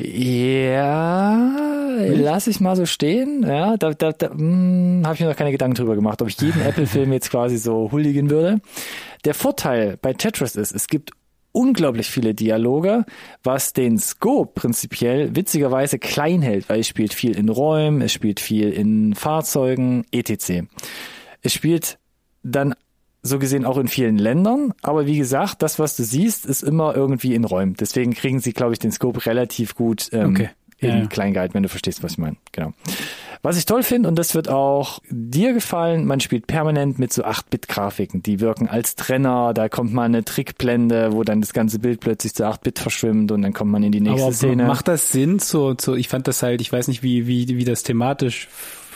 Ja, 0.04 1.96
lass 1.98 2.48
ich 2.48 2.60
mal 2.60 2.74
so 2.74 2.86
stehen. 2.86 3.44
Ja, 3.46 3.76
da, 3.76 3.92
da, 3.94 4.12
da 4.12 4.30
hm, 4.30 5.02
habe 5.04 5.14
ich 5.14 5.20
mir 5.20 5.28
noch 5.28 5.36
keine 5.36 5.52
Gedanken 5.52 5.76
drüber 5.76 5.94
gemacht, 5.94 6.20
ob 6.22 6.28
ich 6.28 6.40
jeden 6.40 6.60
Apple-Film 6.66 7.12
jetzt 7.12 7.30
quasi 7.30 7.56
so 7.56 7.90
huldigen 7.92 8.28
würde. 8.30 8.60
Der 9.24 9.34
Vorteil 9.34 9.98
bei 10.02 10.12
Tetris 10.12 10.56
ist, 10.56 10.72
es 10.72 10.88
gibt 10.88 11.12
unglaublich 11.52 12.10
viele 12.10 12.34
Dialoge, 12.34 13.04
was 13.44 13.72
den 13.74 13.98
Scope 13.98 14.52
prinzipiell 14.60 15.36
witzigerweise 15.36 15.98
klein 15.98 16.42
hält, 16.42 16.68
weil 16.68 16.80
es 16.80 16.88
spielt 16.88 17.14
viel 17.14 17.36
in 17.36 17.48
Räumen, 17.48 18.02
es 18.02 18.12
spielt 18.12 18.40
viel 18.40 18.70
in 18.70 19.14
Fahrzeugen, 19.14 20.04
etc. 20.10 20.64
Es 21.42 21.52
spielt 21.52 21.98
dann 22.42 22.74
so 23.22 23.38
gesehen 23.38 23.64
auch 23.64 23.78
in 23.78 23.88
vielen 23.88 24.18
Ländern. 24.18 24.74
Aber 24.82 25.06
wie 25.06 25.16
gesagt, 25.16 25.62
das, 25.62 25.78
was 25.78 25.96
du 25.96 26.02
siehst, 26.02 26.44
ist 26.44 26.62
immer 26.62 26.94
irgendwie 26.94 27.34
in 27.34 27.44
Räumen. 27.44 27.74
Deswegen 27.74 28.12
kriegen 28.14 28.40
sie, 28.40 28.52
glaube 28.52 28.72
ich, 28.72 28.78
den 28.80 28.90
Scope 28.90 29.24
relativ 29.26 29.74
gut 29.76 30.08
ähm, 30.12 30.30
okay. 30.30 30.50
in 30.78 30.88
ja, 30.88 30.96
ja. 30.98 31.06
klein 31.06 31.32
gehalten, 31.32 31.54
wenn 31.54 31.62
du 31.62 31.68
verstehst, 31.68 32.02
was 32.02 32.12
ich 32.12 32.18
meine. 32.18 32.36
Genau. 32.50 32.72
Was 33.44 33.56
ich 33.56 33.64
toll 33.64 33.82
finde, 33.82 34.08
und 34.08 34.16
das 34.16 34.36
wird 34.36 34.48
auch 34.48 35.00
dir 35.10 35.52
gefallen, 35.52 36.04
man 36.04 36.20
spielt 36.20 36.46
permanent 36.46 37.00
mit 37.00 37.12
so 37.12 37.24
8-Bit-Grafiken. 37.24 38.22
Die 38.22 38.38
wirken 38.38 38.68
als 38.68 38.94
Trenner, 38.94 39.52
da 39.52 39.68
kommt 39.68 39.92
mal 39.92 40.04
eine 40.04 40.24
Trickblende, 40.24 41.12
wo 41.12 41.24
dann 41.24 41.40
das 41.40 41.52
ganze 41.52 41.80
Bild 41.80 42.00
plötzlich 42.00 42.34
zu 42.34 42.44
8-Bit 42.44 42.78
verschwimmt 42.78 43.32
und 43.32 43.42
dann 43.42 43.52
kommt 43.52 43.72
man 43.72 43.82
in 43.82 43.90
die 43.90 44.00
nächste 44.00 44.22
Aber 44.22 44.32
Szene. 44.32 44.66
Macht 44.66 44.86
das 44.86 45.10
Sinn? 45.10 45.40
So, 45.40 45.74
so, 45.80 45.96
ich 45.96 46.08
fand 46.08 46.28
das 46.28 46.42
halt, 46.42 46.60
ich 46.60 46.72
weiß 46.72 46.86
nicht, 46.86 47.02
wie, 47.02 47.26
wie, 47.26 47.48
wie 47.48 47.64
das 47.64 47.82
thematisch 47.82 48.48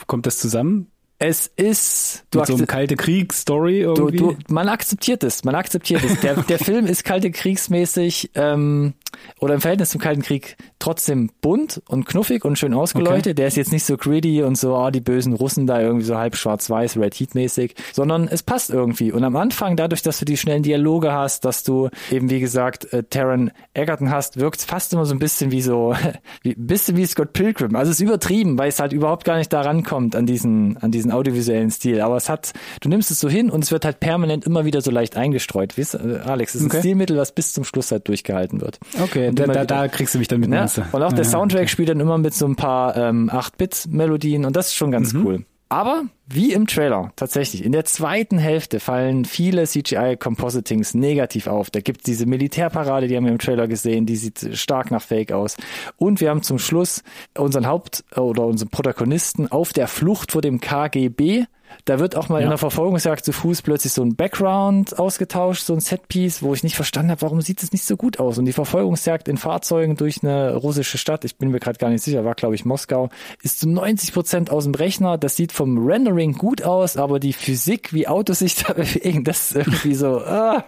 kommt 0.06 0.26
das 0.26 0.38
zusammen? 0.38 0.88
Es 1.18 1.46
ist 1.56 2.24
du 2.30 2.40
Mit 2.40 2.46
so 2.46 2.54
einem 2.54 2.66
kalte 2.66 2.96
Krieg-Story 2.96 3.80
irgendwie. 3.80 4.18
Du, 4.18 4.32
du, 4.32 4.38
man 4.52 4.68
akzeptiert 4.68 5.24
es, 5.24 5.44
man 5.44 5.54
akzeptiert 5.54 6.04
es. 6.04 6.20
Der, 6.20 6.34
der 6.42 6.58
Film 6.62 6.86
ist 6.86 7.04
kalte 7.04 7.30
Kriegsmäßig 7.30 8.30
ähm, 8.34 8.94
oder 9.40 9.54
im 9.54 9.60
Verhältnis 9.60 9.90
zum 9.90 10.00
Kalten 10.00 10.22
Krieg 10.22 10.56
trotzdem 10.78 11.30
bunt 11.40 11.82
und 11.88 12.06
knuffig 12.06 12.44
und 12.44 12.58
schön 12.58 12.74
ausgeleuchtet. 12.74 13.32
Okay. 13.32 13.34
Der 13.34 13.46
ist 13.46 13.56
jetzt 13.56 13.72
nicht 13.72 13.84
so 13.84 13.96
greedy 13.96 14.42
und 14.42 14.58
so, 14.58 14.76
oh, 14.76 14.90
die 14.90 15.00
bösen 15.00 15.32
Russen 15.32 15.66
da 15.66 15.80
irgendwie 15.80 16.04
so 16.04 16.16
halb 16.16 16.36
schwarz-weiß, 16.36 16.96
Red 16.98 17.14
Heat-mäßig, 17.14 17.74
sondern 17.92 18.28
es 18.28 18.42
passt 18.42 18.70
irgendwie. 18.70 19.12
Und 19.12 19.24
am 19.24 19.36
Anfang, 19.36 19.76
dadurch, 19.76 20.02
dass 20.02 20.18
du 20.18 20.24
die 20.24 20.36
schnellen 20.36 20.62
Dialoge 20.62 21.12
hast, 21.12 21.44
dass 21.44 21.62
du 21.62 21.88
eben, 22.10 22.30
wie 22.30 22.40
gesagt, 22.40 22.92
äh, 22.92 23.02
Taron 23.04 23.50
Egerton 23.74 24.10
hast, 24.10 24.38
wirkt 24.38 24.60
es 24.60 24.64
fast 24.66 24.92
immer 24.92 25.06
so 25.06 25.14
ein 25.14 25.18
bisschen 25.18 25.50
wie 25.50 25.62
so, 25.62 25.94
wie, 26.42 26.50
ein 26.50 26.66
bisschen 26.66 26.96
wie 26.96 27.06
Scott 27.06 27.32
Pilgrim. 27.32 27.74
Also 27.74 27.90
es 27.90 28.00
ist 28.00 28.04
übertrieben, 28.04 28.58
weil 28.58 28.68
es 28.68 28.80
halt 28.80 28.92
überhaupt 28.92 29.24
gar 29.24 29.38
nicht 29.38 29.52
da 29.52 29.62
rankommt 29.62 30.14
an 30.14 30.26
diesen, 30.26 30.76
an 30.78 30.90
diesen 30.90 31.06
diesen 31.06 31.12
audiovisuellen 31.12 31.70
Stil. 31.70 32.00
Aber 32.00 32.16
es 32.16 32.28
hat, 32.28 32.52
du 32.80 32.88
nimmst 32.88 33.10
es 33.10 33.20
so 33.20 33.28
hin 33.28 33.50
und 33.50 33.64
es 33.64 33.70
wird 33.70 33.84
halt 33.84 34.00
permanent 34.00 34.44
immer 34.44 34.64
wieder 34.64 34.80
so 34.80 34.90
leicht 34.90 35.16
eingestreut. 35.16 35.78
Weißt, 35.78 35.94
äh, 35.94 36.20
Alex, 36.24 36.54
es 36.54 36.60
ist 36.60 36.66
okay. 36.66 36.76
ein 36.76 36.82
Stilmittel, 36.82 37.16
was 37.16 37.32
bis 37.32 37.52
zum 37.52 37.64
Schluss 37.64 37.92
halt 37.92 38.08
durchgehalten 38.08 38.60
wird. 38.60 38.78
Okay, 39.02 39.30
da, 39.32 39.46
da, 39.46 39.64
da, 39.64 39.88
kriegst 39.88 40.14
du 40.14 40.18
mich 40.18 40.28
dann 40.28 40.40
mit. 40.40 40.50
Ja? 40.50 40.66
Und 40.92 41.02
auch 41.02 41.12
der 41.12 41.24
ja, 41.24 41.30
Soundtrack 41.30 41.62
okay. 41.62 41.68
spielt 41.68 41.88
dann 41.88 42.00
immer 42.00 42.18
mit 42.18 42.34
so 42.34 42.46
ein 42.46 42.56
paar 42.56 42.96
ähm, 42.96 43.30
8-Bit-Melodien 43.30 44.44
und 44.44 44.56
das 44.56 44.68
ist 44.68 44.74
schon 44.74 44.90
ganz 44.90 45.12
mhm. 45.12 45.26
cool. 45.26 45.44
Aber 45.68 46.04
wie 46.28 46.52
im 46.52 46.68
Trailer, 46.68 47.12
tatsächlich, 47.16 47.64
in 47.64 47.72
der 47.72 47.84
zweiten 47.84 48.38
Hälfte 48.38 48.78
fallen 48.78 49.24
viele 49.24 49.64
CGI-Compositings 49.64 50.94
negativ 50.94 51.48
auf. 51.48 51.70
Da 51.70 51.80
gibt 51.80 52.00
es 52.00 52.04
diese 52.04 52.26
Militärparade, 52.26 53.08
die 53.08 53.16
haben 53.16 53.24
wir 53.24 53.32
im 53.32 53.40
Trailer 53.40 53.66
gesehen, 53.66 54.06
die 54.06 54.14
sieht 54.14 54.56
stark 54.56 54.92
nach 54.92 55.02
Fake 55.02 55.32
aus. 55.32 55.56
Und 55.96 56.20
wir 56.20 56.30
haben 56.30 56.42
zum 56.42 56.60
Schluss 56.60 57.02
unseren 57.36 57.66
Haupt- 57.66 58.04
oder 58.16 58.46
unseren 58.46 58.68
Protagonisten 58.68 59.50
auf 59.50 59.72
der 59.72 59.88
Flucht 59.88 60.30
vor 60.30 60.40
dem 60.40 60.60
KGB 60.60 61.46
da 61.84 61.98
wird 61.98 62.16
auch 62.16 62.28
mal 62.28 62.38
ja. 62.38 62.44
in 62.44 62.50
der 62.50 62.58
Verfolgungsjagd 62.58 63.24
zu 63.24 63.32
Fuß 63.32 63.62
plötzlich 63.62 63.92
so 63.92 64.02
ein 64.02 64.16
Background 64.16 64.98
ausgetauscht, 64.98 65.64
so 65.64 65.72
ein 65.72 65.80
Setpiece, 65.80 66.42
wo 66.42 66.54
ich 66.54 66.62
nicht 66.62 66.76
verstanden 66.76 67.10
habe, 67.10 67.22
warum 67.22 67.40
sieht 67.40 67.62
es 67.62 67.72
nicht 67.72 67.84
so 67.84 67.96
gut 67.96 68.18
aus. 68.18 68.38
Und 68.38 68.44
die 68.44 68.52
Verfolgungsjagd 68.52 69.28
in 69.28 69.36
Fahrzeugen 69.36 69.96
durch 69.96 70.22
eine 70.22 70.54
russische 70.56 70.98
Stadt, 70.98 71.24
ich 71.24 71.36
bin 71.36 71.50
mir 71.50 71.60
gerade 71.60 71.78
gar 71.78 71.90
nicht 71.90 72.02
sicher, 72.02 72.24
war 72.24 72.34
glaube 72.34 72.54
ich 72.54 72.64
Moskau, 72.64 73.08
ist 73.42 73.60
zu 73.60 73.68
90 73.68 74.12
Prozent 74.12 74.50
aus 74.50 74.64
dem 74.64 74.74
Rechner. 74.74 75.18
Das 75.18 75.36
sieht 75.36 75.52
vom 75.52 75.86
Rendering 75.86 76.32
gut 76.34 76.62
aus, 76.62 76.96
aber 76.96 77.20
die 77.20 77.32
Physik, 77.32 77.92
wie 77.92 78.08
Autos 78.08 78.40
sich 78.40 78.54
da 78.64 78.72
bewegen, 78.72 79.24
das 79.24 79.50
ist 79.50 79.56
irgendwie 79.56 79.94
so, 79.94 80.18
ah, 80.20 80.64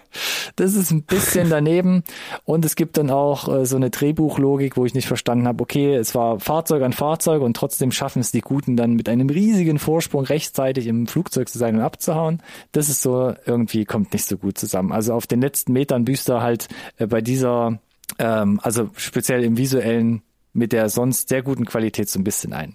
das 0.57 0.75
ist 0.75 0.91
ein 0.91 1.03
bisschen 1.03 1.51
daneben. 1.51 2.03
Und 2.45 2.65
es 2.65 2.77
gibt 2.77 2.97
dann 2.97 3.11
auch 3.11 3.49
äh, 3.49 3.67
so 3.67 3.77
eine 3.77 3.91
Drehbuchlogik, 3.91 4.77
wo 4.77 4.85
ich 4.85 4.95
nicht 4.95 5.07
verstanden 5.07 5.47
habe, 5.47 5.63
okay, 5.63 5.95
es 5.95 6.15
war 6.15 6.41
Fahrzeug 6.41 6.83
an 6.83 6.93
Fahrzeug 6.93 7.43
und 7.43 7.57
trotzdem 7.57 7.93
schaffen 7.93 8.21
es 8.21 8.33
die 8.33 8.41
Guten 8.41 8.77
dann 8.77 8.95
mit 8.95 9.09
einem 9.09 9.29
riesigen 9.31 9.79
Vorsprung 9.79 10.25
rechtzeitig 10.25 10.88
im 10.89 11.07
Flugzeug 11.07 11.49
zu 11.49 11.59
sein 11.59 11.77
und 11.77 11.83
abzuhauen. 11.83 12.43
Das 12.73 12.89
ist 12.89 13.03
so, 13.03 13.35
irgendwie 13.47 13.85
kommt 13.85 14.13
nicht 14.13 14.25
so 14.25 14.37
gut 14.37 14.59
zusammen. 14.59 14.93
Also 14.93 15.15
auf 15.15 15.27
den 15.27 15.41
letzten 15.41 15.73
Metern 15.73 16.05
büßt 16.05 16.29
er 16.29 16.43
halt 16.43 16.69
äh, 16.97 17.07
bei 17.07 17.21
dieser, 17.21 17.79
ähm, 18.19 18.61
also 18.63 18.91
speziell 18.97 19.45
im 19.45 19.57
visuellen, 19.57 20.23
mit 20.53 20.73
der 20.73 20.89
sonst 20.89 21.29
sehr 21.29 21.43
guten 21.43 21.65
Qualität 21.65 22.09
so 22.09 22.19
ein 22.19 22.25
bisschen 22.25 22.53
ein. 22.53 22.75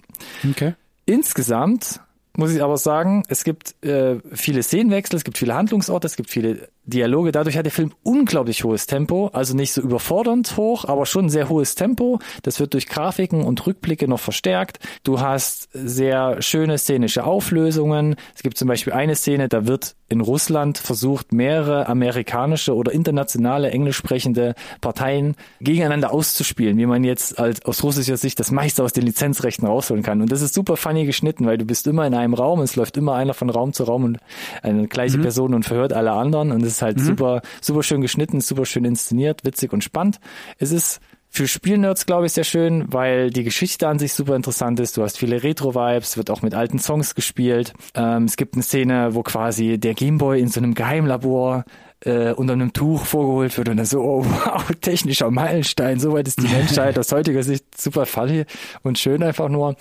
Okay. 0.50 0.76
Insgesamt 1.06 2.00
muss 2.36 2.54
ich 2.54 2.64
aber 2.64 2.78
sagen, 2.78 3.24
es 3.28 3.44
gibt 3.44 3.84
äh, 3.84 4.20
viele 4.32 4.64
Szenenwechsel, 4.64 5.18
es 5.18 5.24
gibt 5.24 5.38
viele 5.38 5.54
Handlungsorte, 5.54 6.08
es 6.08 6.16
gibt 6.16 6.30
viele 6.30 6.70
Dialoge. 6.86 7.32
Dadurch 7.32 7.58
hat 7.58 7.66
der 7.66 7.72
Film 7.72 7.94
unglaublich 8.04 8.64
hohes 8.64 8.88
Tempo, 8.88 9.30
also 9.34 9.56
nicht 9.56 9.72
so 9.74 9.82
überfordernd 9.82 10.58
hoch, 10.58 10.86
aber 10.86 11.06
schon 11.06 11.30
sehr 11.30 11.50
hohes 11.50 11.76
Tempo. 11.76 12.20
Das 12.44 12.60
wird 12.60 12.74
durch 12.74 12.88
Grafiken 12.88 13.44
und 13.44 13.66
Rückblicke 13.66 14.08
noch 14.08 14.20
verstärkt. 14.20 14.80
Du 15.04 15.22
hast 15.22 15.70
sehr 15.74 16.42
schöne 16.42 16.78
szenische 16.78 17.24
Auflösungen. 17.24 18.16
Es 18.36 18.44
gibt 18.44 18.58
zum 18.58 18.68
Beispiel 18.68 18.94
eine 18.94 19.16
Szene, 19.16 19.48
da 19.48 19.66
wird 19.66 19.96
in 20.10 20.22
Russland 20.22 20.78
versucht, 20.78 21.32
mehrere 21.34 21.88
amerikanische 21.88 22.76
oder 22.76 22.92
internationale 22.92 23.72
englisch 23.72 23.98
sprechende 23.98 24.54
Parteien 24.80 25.36
gegeneinander 25.60 26.14
auszuspielen, 26.14 26.78
wie 26.78 26.86
man 26.86 27.04
jetzt 27.04 27.40
als, 27.40 27.66
aus 27.66 27.84
russischer 27.84 28.18
Sicht 28.18 28.40
das 28.40 28.52
meiste 28.52 28.84
aus 28.84 28.94
den 28.94 29.04
Lizenzrechten 29.06 29.68
rausholen 29.68 30.04
kann. 30.04 30.22
Und 30.22 30.32
das 30.32 30.42
ist 30.42 30.54
super 30.54 30.78
funny 30.78 31.06
geschnitten, 31.06 31.46
weil 31.48 31.58
du 31.58 31.66
bist 31.66 31.88
immer 31.88 32.06
in 32.06 32.14
einem 32.14 32.36
Raum, 32.36 32.62
es 32.62 32.76
läuft 32.76 32.96
immer 32.98 33.16
einer 33.16 33.34
von 33.34 33.50
Raum 33.50 33.74
zu 33.74 33.86
Raum 33.86 34.04
und 34.04 34.20
eine 34.62 34.88
gleiche 34.88 35.18
mhm. 35.18 35.24
Person 35.24 35.54
und 35.54 35.66
verhört 35.66 35.94
alle 35.94 36.12
anderen. 36.12 36.52
Und 36.52 36.64
ist 36.76 36.82
halt 36.82 36.98
mhm. 36.98 37.04
super, 37.04 37.42
super 37.62 37.84
schön 37.84 38.02
geschnitten, 38.02 38.42
super 38.42 38.66
schön 38.66 38.86
inszeniert, 38.86 39.44
witzig 39.46 39.74
und 39.74 39.84
spannend. 39.84 40.20
Es 40.58 40.72
ist 40.72 41.00
für 41.30 41.48
Spielnerds, 41.48 42.06
glaube 42.06 42.28
ich, 42.28 42.34
sehr 42.34 42.44
schön, 42.44 42.94
weil 42.94 43.32
die 43.32 43.44
Geschichte 43.44 43.88
an 43.88 43.98
sich 43.98 44.14
super 44.14 44.36
interessant 44.36 44.80
ist. 44.80 44.98
Du 44.98 45.02
hast 45.02 45.18
viele 45.18 45.42
Retro-Vibes, 45.42 46.16
wird 46.16 46.30
auch 46.30 46.44
mit 46.44 46.54
alten 46.54 46.78
Songs 46.78 47.16
gespielt. 47.16 47.74
Ähm, 47.96 48.26
es 48.26 48.38
gibt 48.38 48.54
eine 48.54 48.62
Szene, 48.62 49.16
wo 49.16 49.24
quasi 49.24 49.80
der 49.80 49.96
Gameboy 49.96 50.40
in 50.40 50.48
so 50.48 50.60
einem 50.60 50.76
Geheimlabor 50.76 51.66
äh, 52.02 52.34
unter 52.34 52.54
einem 52.54 52.72
Tuch 52.72 53.06
vorgeholt 53.06 53.58
wird 53.58 53.68
und 53.70 53.78
dann 53.78 53.86
so, 53.88 54.02
oh, 54.02 54.26
wow, 54.26 54.64
technischer 54.82 55.32
Meilenstein, 55.32 56.00
so 56.00 56.14
weit 56.14 56.28
ist 56.28 56.40
die 56.40 56.48
Menschheit 56.54 57.00
aus 57.00 57.12
heutiger 57.12 57.42
Sicht 57.42 57.82
super 57.82 58.06
funny 58.06 58.46
und 58.84 59.00
schön 59.00 59.24
einfach 59.24 59.50
nur. 59.50 59.76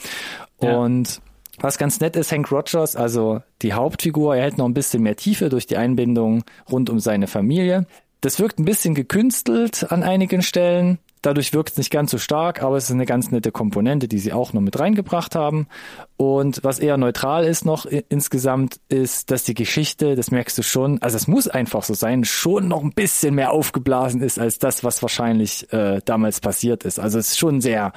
Ja. 0.63 0.79
Und 0.79 1.21
was 1.59 1.79
ganz 1.79 2.01
nett 2.01 2.17
ist, 2.17 2.33
Hank 2.33 2.51
Rogers, 2.51 2.97
also 2.97 3.43
die 3.61 3.75
Hauptfigur, 3.75 4.37
erhält 4.37 4.59
noch 4.59 4.67
ein 4.67 4.75
bisschen 4.75 5.03
mehr 5.03 5.17
Tiefe 5.17 5.49
durch 5.49 5.67
die 5.67 5.77
Einbindung 5.77 6.45
rund 6.71 6.91
um 6.91 6.99
seine 6.99 7.27
Familie. 7.27 7.87
Das 8.21 8.39
wirkt 8.39 8.59
ein 8.59 8.65
bisschen 8.65 8.95
gekünstelt 8.95 9.91
an 9.91 10.03
einigen 10.03 10.43
Stellen. 10.43 10.99
Dadurch 11.23 11.53
wirkt 11.53 11.71
es 11.71 11.79
nicht 11.79 11.91
ganz 11.91 12.11
so 12.11 12.19
stark, 12.19 12.63
aber 12.63 12.77
es 12.77 12.85
ist 12.85 12.91
eine 12.91 13.07
ganz 13.07 13.31
nette 13.31 13.53
Komponente, 13.53 14.09
die 14.09 14.19
sie 14.19 14.33
auch 14.33 14.53
noch 14.53 14.61
mit 14.61 14.79
reingebracht 14.79 15.37
haben. 15.37 15.69
Und 16.17 16.61
was 16.65 16.81
eher 16.81 16.97
neutral 16.97 17.45
ist 17.45 17.65
noch 17.65 17.87
insgesamt, 17.87 18.81
ist, 18.89 19.31
dass 19.31 19.45
die 19.45 19.55
Geschichte, 19.55 20.17
das 20.17 20.33
merkst 20.33 20.59
du 20.59 20.63
schon, 20.63 21.01
also 21.01 21.17
es 21.17 21.29
muss 21.29 21.47
einfach 21.47 21.85
so 21.85 21.95
sein, 21.95 22.25
schon 22.25 22.67
noch 22.67 22.83
ein 22.83 22.93
bisschen 22.93 23.37
mehr 23.37 23.53
aufgeblasen 23.53 24.21
ist 24.21 24.41
als 24.41 24.59
das, 24.59 24.83
was 24.83 25.03
wahrscheinlich 25.03 25.73
äh, 25.73 26.01
damals 26.05 26.41
passiert 26.41 26.83
ist. 26.85 26.99
Also 26.99 27.21
es 27.21 27.31
ist 27.31 27.39
schon 27.39 27.61
sehr 27.61 27.93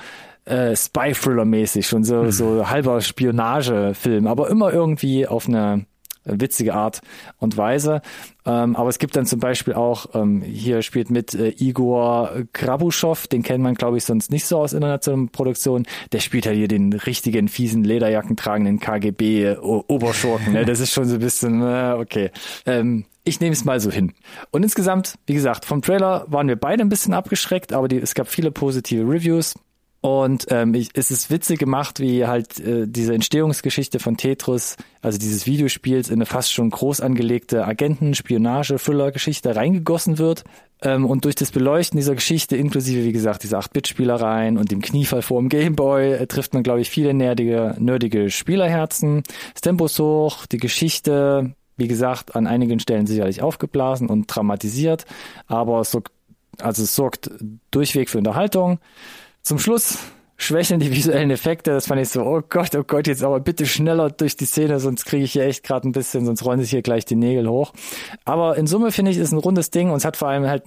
äh, 0.46 0.76
Spy-Thriller-mäßig, 0.76 1.88
schon 1.88 2.04
so, 2.04 2.24
mhm. 2.24 2.32
so 2.32 2.70
halber 2.70 3.02
Spionagefilm, 3.02 4.28
aber 4.28 4.50
immer 4.50 4.72
irgendwie 4.72 5.28
auf 5.28 5.48
eine 5.48 5.86
witzige 6.26 6.74
Art 6.74 7.02
und 7.38 7.56
Weise. 7.58 8.02
Ähm, 8.46 8.76
aber 8.76 8.90
es 8.90 9.00
gibt 9.00 9.16
dann 9.16 9.26
zum 9.26 9.40
Beispiel 9.40 9.74
auch, 9.74 10.08
ähm, 10.14 10.42
hier 10.42 10.82
spielt 10.82 11.10
mit 11.10 11.34
äh, 11.34 11.54
Igor 11.58 12.32
Krabuschow, 12.54 13.28
den 13.28 13.44
kennt 13.44 13.64
man, 13.64 13.76
glaube 13.76 13.98
ich, 13.98 14.06
sonst 14.06 14.32
nicht 14.32 14.46
so 14.46 14.58
aus 14.58 14.74
internationalen 14.74 15.30
Produktionen. 15.30 15.86
Der 16.12 16.20
spielt 16.20 16.46
halt 16.46 16.58
hier 16.58 16.68
den 16.68 16.94
richtigen, 16.94 17.48
fiesen, 17.48 17.84
Lederjacken 17.84 18.36
tragenden 18.36 18.80
KGB-Oberschurken. 18.80 20.54
ne? 20.54 20.66
Das 20.66 20.80
ist 20.80 20.94
schon 20.94 21.06
so 21.06 21.16
ein 21.16 21.20
bisschen, 21.20 21.62
äh, 21.62 21.96
okay. 21.98 22.32
Ähm, 22.66 23.06
ich 23.24 23.40
nehme 23.40 23.54
es 23.54 23.66
mal 23.66 23.80
so 23.80 23.92
hin. 23.92 24.14
Und 24.52 24.62
insgesamt, 24.64 25.16
wie 25.26 25.34
gesagt, 25.34 25.66
vom 25.66 25.82
Trailer 25.82 26.26
waren 26.28 26.48
wir 26.48 26.56
beide 26.56 26.84
ein 26.84 26.90
bisschen 26.90 27.14
abgeschreckt, 27.14 27.74
aber 27.74 27.88
die, 27.88 27.98
es 27.98 28.14
gab 28.14 28.28
viele 28.28 28.52
positive 28.52 29.04
Reviews. 29.12 29.56
Und 30.06 30.46
ähm, 30.52 30.76
ich, 30.76 30.90
es 30.94 31.10
ist 31.10 31.32
witzig 31.32 31.58
gemacht, 31.58 32.00
wie 32.00 32.28
halt 32.28 32.60
äh, 32.60 32.86
diese 32.88 33.16
Entstehungsgeschichte 33.16 33.98
von 33.98 34.18
Tetris, 34.18 34.78
also 35.02 35.18
dieses 35.18 35.48
Videospiels, 35.48 36.10
in 36.10 36.18
eine 36.18 36.28
fast 36.28 36.54
schon 36.54 36.70
groß 36.70 37.02
angelegte 37.02 37.66
Agenten-Spionage-Füller-Geschichte 37.66 39.56
reingegossen 39.56 40.20
wird. 40.20 40.44
Ähm, 40.84 41.08
und 41.08 41.26
durch 41.26 41.34
das 41.34 41.50
Beleuchten 41.50 41.98
dieser 41.98 42.14
Geschichte, 42.14 42.56
inklusive, 42.56 43.04
wie 43.04 43.14
gesagt, 43.14 43.42
diese 43.42 43.58
8-Bit-Spielereien 43.58 44.60
und 44.60 44.70
dem 44.70 44.84
Kniefall 44.84 45.24
vor 45.24 45.42
dem 45.42 45.50
Gameboy, 45.50 46.14
äh, 46.14 46.28
trifft 46.28 46.54
man, 46.54 46.62
glaube 46.62 46.82
ich, 46.82 46.92
viele 46.92 47.16
nerdige, 47.16 47.76
nerdige 47.80 48.30
Spielerherzen. 48.30 49.24
Das 49.54 49.62
Tempo 49.62 49.88
ist 49.88 49.98
hoch, 49.98 50.46
die 50.46 50.58
Geschichte, 50.58 51.56
wie 51.78 51.88
gesagt, 51.88 52.36
an 52.36 52.46
einigen 52.46 52.80
Stellen 52.80 53.08
sicherlich 53.08 53.42
aufgeblasen 53.42 54.08
und 54.10 54.28
dramatisiert, 54.28 55.06
aber 55.48 55.80
es 55.80 55.90
sorgt, 55.90 56.12
also 56.62 56.84
es 56.84 56.96
sorgt 56.96 57.32
durchweg 57.72 58.12
für 58.12 58.20
Unterhaltung. 58.20 58.78
Zum 59.46 59.60
Schluss 59.60 60.00
schwächeln 60.38 60.80
die 60.80 60.90
visuellen 60.90 61.30
Effekte. 61.30 61.70
Das 61.70 61.86
fand 61.86 62.02
ich 62.02 62.10
so, 62.10 62.24
oh 62.24 62.42
Gott, 62.50 62.76
oh 62.76 62.84
Gott, 62.84 63.06
jetzt 63.06 63.24
aber 63.24 63.40
bitte 63.40 63.68
schneller 63.68 64.10
durch 64.10 64.36
die 64.36 64.46
Szene, 64.46 64.80
sonst 64.80 65.06
kriege 65.06 65.24
ich 65.24 65.34
hier 65.34 65.46
echt 65.46 65.64
gerade 65.64 65.88
ein 65.88 65.92
bisschen, 65.92 66.26
sonst 66.26 66.44
rollen 66.44 66.60
sich 66.60 66.72
hier 66.72 66.82
gleich 66.82 67.06
die 67.06 67.16
Nägel 67.16 67.48
hoch. 67.48 67.72
Aber 68.26 68.58
in 68.58 68.66
Summe 68.66 68.92
finde 68.92 69.12
ich, 69.12 69.18
ist 69.18 69.34
ein 69.34 69.38
rundes 69.38 69.70
Ding 69.70 69.92
und 69.92 69.98
es 69.98 70.04
hat 70.04 70.18
vor 70.18 70.30
allem 70.30 70.48
halt 70.48 70.64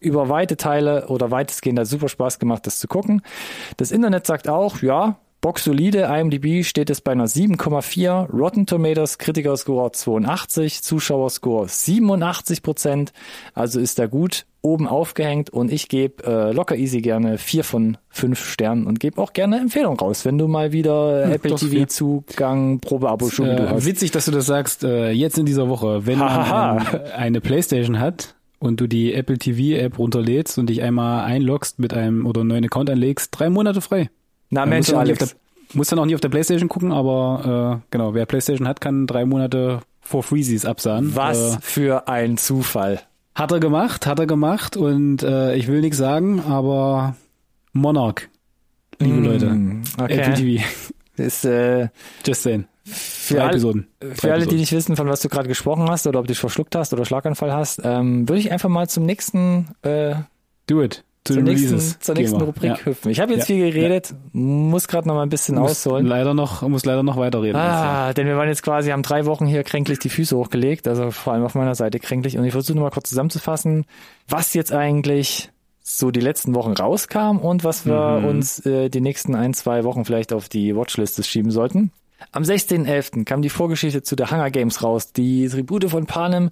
über 0.00 0.28
weite 0.28 0.56
Teile 0.56 1.08
oder 1.08 1.32
weitestgehend 1.32 1.80
halt 1.80 1.88
super 1.88 2.08
Spaß 2.08 2.38
gemacht, 2.38 2.64
das 2.68 2.78
zu 2.78 2.86
gucken. 2.86 3.20
Das 3.78 3.90
Internet 3.90 4.28
sagt 4.28 4.48
auch, 4.48 4.80
ja, 4.80 5.18
Box 5.40 5.64
solide, 5.64 6.02
IMDb 6.02 6.66
steht 6.66 6.90
es 6.90 7.00
bei 7.00 7.12
einer 7.12 7.26
7,4, 7.26 8.30
Rotten 8.30 8.66
Tomatoes 8.66 9.16
Kritikerscore 9.16 9.90
82, 9.90 10.82
Zuschauerscore 10.82 11.66
87 11.66 12.62
Prozent, 12.62 13.14
also 13.54 13.80
ist 13.80 13.98
da 13.98 14.06
gut 14.06 14.44
oben 14.60 14.86
aufgehängt 14.86 15.48
und 15.48 15.72
ich 15.72 15.88
gebe 15.88 16.22
äh, 16.24 16.52
locker 16.52 16.76
easy 16.76 17.00
gerne 17.00 17.38
vier 17.38 17.64
von 17.64 17.96
fünf 18.10 18.44
Sternen 18.44 18.86
und 18.86 19.00
gebe 19.00 19.18
auch 19.18 19.32
gerne 19.32 19.58
Empfehlung 19.58 19.98
raus, 19.98 20.26
wenn 20.26 20.36
du 20.36 20.46
mal 20.46 20.72
wieder 20.72 21.24
hm, 21.24 21.32
Apple 21.32 21.54
TV 21.54 21.86
Zugang 21.86 22.80
Probeabo 22.80 23.30
schon 23.30 23.48
äh, 23.48 23.66
hast. 23.70 23.86
Witzig, 23.86 24.10
dass 24.10 24.26
du 24.26 24.32
das 24.32 24.44
sagst. 24.44 24.84
Äh, 24.84 25.12
jetzt 25.12 25.38
in 25.38 25.46
dieser 25.46 25.70
Woche, 25.70 26.06
wenn 26.06 26.18
man 26.18 26.30
ein, 26.30 26.86
eine 27.16 27.40
PlayStation 27.40 27.98
hat 27.98 28.34
und 28.58 28.78
du 28.78 28.86
die 28.86 29.14
Apple 29.14 29.38
TV 29.38 29.82
App 29.82 29.98
runterlädst 29.98 30.58
und 30.58 30.68
dich 30.68 30.82
einmal 30.82 31.24
einloggst 31.24 31.78
mit 31.78 31.94
einem 31.94 32.26
oder 32.26 32.42
einen 32.42 32.48
neuen 32.48 32.64
Account 32.66 32.90
anlegst, 32.90 33.30
drei 33.32 33.48
Monate 33.48 33.80
frei. 33.80 34.10
Na 34.50 34.66
Mensch, 34.66 34.88
muss 34.88 34.98
Alex. 34.98 35.18
Der, 35.18 35.28
muss 35.74 35.88
dann 35.88 35.98
auch 35.98 36.04
nicht 36.04 36.14
auf 36.14 36.20
der 36.20 36.28
PlayStation 36.28 36.68
gucken, 36.68 36.92
aber 36.92 37.80
äh, 37.80 37.86
genau, 37.90 38.14
wer 38.14 38.26
PlayStation 38.26 38.66
hat, 38.66 38.80
kann 38.80 39.06
drei 39.06 39.24
Monate 39.24 39.80
for 40.00 40.22
Freezies 40.22 40.64
absahen. 40.64 41.14
Was 41.14 41.56
äh, 41.56 41.58
für 41.60 42.08
ein 42.08 42.36
Zufall. 42.36 43.00
Hat 43.34 43.52
er 43.52 43.60
gemacht, 43.60 44.06
hat 44.06 44.18
er 44.18 44.26
gemacht 44.26 44.76
und 44.76 45.22
äh, 45.22 45.54
ich 45.54 45.68
will 45.68 45.80
nichts 45.80 45.98
sagen, 45.98 46.40
aber 46.40 47.14
Monarch, 47.72 48.28
liebe 48.98 49.20
mm, 49.20 49.24
Leute, 49.24 49.58
okay. 50.02 50.18
Apple 50.18 50.34
TV. 50.34 50.64
Ist, 51.16 51.44
äh, 51.44 51.88
Just 52.26 52.42
saying. 52.42 52.66
Für, 52.84 53.42
all, 53.42 53.50
Episoden. 53.50 53.86
für 54.00 54.32
alle, 54.32 54.46
die 54.46 54.56
nicht 54.56 54.72
wissen, 54.72 54.96
von 54.96 55.06
was 55.06 55.20
du 55.20 55.28
gerade 55.28 55.46
gesprochen 55.46 55.88
hast 55.88 56.06
oder 56.08 56.18
ob 56.18 56.26
du 56.26 56.32
dich 56.32 56.40
verschluckt 56.40 56.74
hast 56.74 56.92
oder 56.92 57.04
Schlaganfall 57.04 57.52
hast, 57.52 57.80
ähm, 57.84 58.28
würde 58.28 58.40
ich 58.40 58.50
einfach 58.50 58.68
mal 58.68 58.88
zum 58.88 59.04
nächsten 59.06 59.68
äh, 59.82 60.16
Do 60.66 60.82
it 60.82 61.04
zu 61.24 61.34
zur 61.34 61.42
nächsten, 61.42 61.78
zur 61.78 62.14
nächsten 62.14 62.40
Rubrik 62.40 62.78
ja. 62.78 62.84
hüpfen. 62.84 63.10
Ich 63.10 63.20
habe 63.20 63.32
jetzt 63.32 63.48
ja. 63.48 63.54
viel 63.54 63.72
geredet, 63.72 64.10
ja. 64.10 64.16
muss 64.32 64.88
gerade 64.88 65.06
noch 65.06 65.14
mal 65.14 65.22
ein 65.22 65.28
bisschen 65.28 65.58
muss 65.58 65.72
ausholen. 65.72 66.06
Leider 66.06 66.32
noch, 66.32 66.62
muss 66.62 66.86
leider 66.86 67.02
noch 67.02 67.18
weiterreden. 67.18 67.56
Ah, 67.56 68.14
denn 68.14 68.26
wir 68.26 68.36
waren 68.36 68.48
jetzt 68.48 68.62
quasi, 68.62 68.90
haben 68.90 69.02
drei 69.02 69.26
Wochen 69.26 69.46
hier 69.46 69.62
kränklich 69.62 69.98
die 69.98 70.08
Füße 70.08 70.36
hochgelegt, 70.36 70.88
also 70.88 71.10
vor 71.10 71.34
allem 71.34 71.44
auf 71.44 71.54
meiner 71.54 71.74
Seite 71.74 71.98
kränklich. 71.98 72.38
Und 72.38 72.44
ich 72.44 72.52
versuche 72.52 72.76
noch 72.76 72.84
mal 72.84 72.90
kurz 72.90 73.10
zusammenzufassen, 73.10 73.84
was 74.28 74.54
jetzt 74.54 74.72
eigentlich 74.72 75.50
so 75.82 76.10
die 76.10 76.20
letzten 76.20 76.54
Wochen 76.54 76.72
rauskam 76.72 77.38
und 77.38 77.64
was 77.64 77.84
wir 77.84 78.20
mhm. 78.20 78.24
uns 78.24 78.64
äh, 78.64 78.88
die 78.88 79.00
nächsten 79.00 79.34
ein, 79.34 79.52
zwei 79.52 79.84
Wochen 79.84 80.04
vielleicht 80.04 80.32
auf 80.32 80.48
die 80.48 80.74
Watchliste 80.74 81.22
schieben 81.22 81.50
sollten. 81.50 81.92
Am 82.32 82.42
16.11. 82.42 83.24
kam 83.24 83.42
die 83.42 83.48
Vorgeschichte 83.48 84.02
zu 84.02 84.16
der 84.16 84.30
Hunger 84.30 84.50
Games 84.50 84.82
raus. 84.82 85.12
Die 85.12 85.48
Tribute 85.48 85.90
von 85.90 86.06
Panem, 86.06 86.50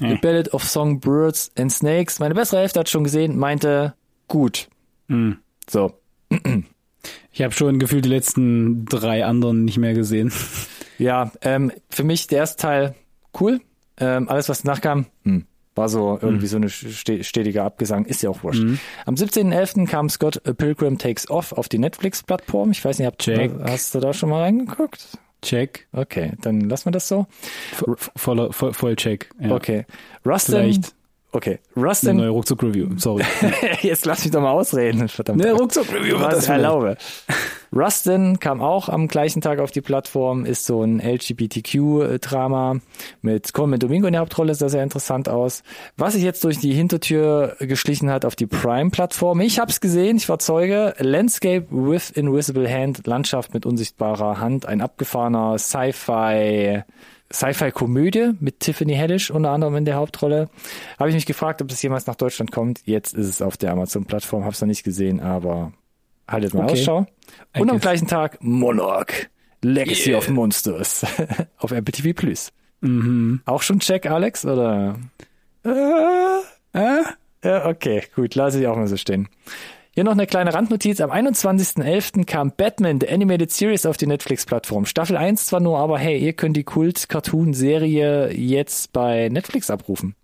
ja. 0.00 0.10
The 0.10 0.16
Ballad 0.16 0.52
of 0.54 0.64
Songbirds 0.64 1.52
and 1.58 1.72
Snakes. 1.72 2.18
Meine 2.18 2.34
bessere 2.34 2.60
Hälfte 2.60 2.80
hat 2.80 2.88
schon 2.88 3.04
gesehen, 3.04 3.38
meinte, 3.38 3.94
gut. 4.28 4.68
Mhm. 5.08 5.38
So. 5.68 5.92
Ich 7.32 7.42
habe 7.42 7.52
schon 7.52 7.78
gefühlt 7.78 8.04
die 8.04 8.10
letzten 8.10 8.86
drei 8.86 9.24
anderen 9.24 9.64
nicht 9.64 9.78
mehr 9.78 9.94
gesehen. 9.94 10.32
Ja, 10.98 11.32
ähm, 11.42 11.72
für 11.90 12.04
mich 12.04 12.28
der 12.28 12.38
erste 12.38 12.62
Teil 12.62 12.94
cool. 13.40 13.60
Ähm, 13.98 14.28
alles, 14.28 14.48
was 14.48 14.64
nachkam, 14.64 15.06
hm, 15.24 15.44
war 15.74 15.88
so 15.88 16.18
irgendwie 16.20 16.46
mhm. 16.46 16.68
so 16.70 16.84
eine 17.14 17.24
stetige 17.24 17.62
Abgesang, 17.62 18.04
ist 18.04 18.22
ja 18.22 18.30
auch 18.30 18.42
wurscht. 18.42 18.62
Mhm. 18.62 18.78
Am 19.06 19.14
17.11. 19.14 19.86
kam 19.86 20.08
Scott 20.08 20.40
Pilgrim 20.56 20.98
Takes 20.98 21.28
Off 21.30 21.52
auf 21.52 21.68
die 21.68 21.78
Netflix-Plattform. 21.78 22.70
Ich 22.70 22.84
weiß 22.84 22.98
nicht, 22.98 23.06
habt, 23.06 23.22
Check. 23.22 23.52
hast 23.62 23.94
du 23.94 24.00
da 24.00 24.12
schon 24.12 24.30
mal 24.30 24.42
reingeguckt? 24.42 25.18
Check. 25.42 25.86
Okay, 25.92 26.32
dann 26.40 26.62
lassen 26.62 26.86
wir 26.86 26.92
das 26.92 27.06
so. 27.06 27.26
Voll, 27.72 27.96
voll, 28.16 28.52
voll, 28.52 28.72
voll 28.72 28.96
check. 28.96 29.30
Ja. 29.38 29.54
Okay. 29.54 29.84
Rustin, 30.24 30.54
Vielleicht. 30.54 30.94
Okay. 31.34 31.58
Eine 31.74 31.86
Rustin, 31.86 32.16
neue 32.16 32.28
Ruckzuck-Review, 32.28 32.90
sorry. 32.96 33.24
jetzt 33.82 34.06
lass 34.06 34.22
mich 34.24 34.30
doch 34.30 34.40
mal 34.40 34.52
ausreden, 34.52 35.08
verdammt. 35.08 35.44
Eine 35.44 35.54
Ruckzuck-Review 35.54 36.20
Was 36.20 36.34
das 36.34 36.44
vielleicht. 36.44 36.62
erlaube. 36.62 36.96
Rustin 37.74 38.38
kam 38.38 38.60
auch 38.62 38.88
am 38.88 39.08
gleichen 39.08 39.40
Tag 39.40 39.58
auf 39.58 39.72
die 39.72 39.80
Plattform, 39.80 40.44
ist 40.44 40.64
so 40.64 40.84
ein 40.84 41.00
LGBTQ-Drama 41.00 42.76
mit 43.20 43.52
Coleman 43.52 43.80
Domingo 43.80 44.06
in 44.06 44.12
der 44.12 44.20
Hauptrolle, 44.20 44.54
sah 44.54 44.68
sehr 44.68 44.84
interessant 44.84 45.28
aus. 45.28 45.64
Was 45.96 46.12
sich 46.12 46.22
jetzt 46.22 46.44
durch 46.44 46.60
die 46.60 46.72
Hintertür 46.72 47.56
geschlichen 47.58 48.10
hat 48.10 48.24
auf 48.24 48.36
die 48.36 48.46
Prime-Plattform, 48.46 49.40
ich 49.40 49.58
hab's 49.58 49.80
gesehen, 49.80 50.18
ich 50.18 50.28
war 50.28 50.38
Zeuge, 50.38 50.94
Landscape 50.98 51.66
with 51.68 52.10
Invisible 52.10 52.72
Hand, 52.72 53.08
Landschaft 53.08 53.54
mit 53.54 53.66
unsichtbarer 53.66 54.38
Hand, 54.38 54.66
ein 54.66 54.80
abgefahrener 54.80 55.58
Sci-Fi 55.58 56.84
Sci-Fi-Komödie 57.34 58.32
mit 58.40 58.60
Tiffany 58.60 58.94
Haddish 58.96 59.30
unter 59.30 59.50
anderem 59.50 59.74
in 59.76 59.84
der 59.84 59.96
Hauptrolle. 59.96 60.48
Habe 60.98 61.08
ich 61.08 61.14
mich 61.14 61.26
gefragt, 61.26 61.60
ob 61.60 61.68
das 61.68 61.82
jemals 61.82 62.06
nach 62.06 62.14
Deutschland 62.14 62.52
kommt. 62.52 62.80
Jetzt 62.86 63.12
ist 63.14 63.26
es 63.26 63.42
auf 63.42 63.56
der 63.56 63.72
Amazon-Plattform, 63.72 64.44
hab's 64.44 64.60
noch 64.60 64.68
nicht 64.68 64.84
gesehen, 64.84 65.20
aber 65.20 65.72
haltet 66.28 66.54
mal 66.54 66.64
Okay. 66.64 66.72
Ausschau. 66.74 67.06
Und 67.58 67.70
am 67.70 67.80
gleichen 67.80 68.06
Tag 68.06 68.38
Monarch, 68.42 69.28
Legacy 69.62 70.10
Yeah. 70.10 70.18
of 70.18 70.28
Monsters 70.28 71.04
auf 71.58 71.72
Apple 71.72 71.92
TV 71.92 72.12
Plus. 72.14 72.52
Mhm. 72.80 73.40
Auch 73.46 73.62
schon 73.62 73.80
check, 73.80 74.06
Alex, 74.06 74.44
oder? 74.44 74.96
Äh? 75.64 77.00
Ja, 77.44 77.66
okay, 77.66 78.02
gut, 78.14 78.34
lasse 78.34 78.60
ich 78.60 78.66
auch 78.66 78.76
mal 78.76 78.86
so 78.86 78.96
stehen. 78.96 79.28
Hier 79.94 80.02
noch 80.02 80.12
eine 80.12 80.26
kleine 80.26 80.52
Randnotiz. 80.52 81.00
Am 81.00 81.12
21.11. 81.12 82.24
kam 82.24 82.50
Batman, 82.56 82.98
The 83.00 83.08
Animated 83.08 83.52
Series, 83.52 83.86
auf 83.86 83.96
die 83.96 84.08
Netflix-Plattform. 84.08 84.86
Staffel 84.86 85.16
1 85.16 85.46
zwar 85.46 85.60
nur, 85.60 85.78
aber 85.78 86.00
hey, 86.00 86.18
ihr 86.18 86.32
könnt 86.32 86.56
die 86.56 86.64
Kult-Cartoon-Serie 86.64 88.32
jetzt 88.32 88.92
bei 88.92 89.28
Netflix 89.28 89.70
abrufen. 89.70 90.16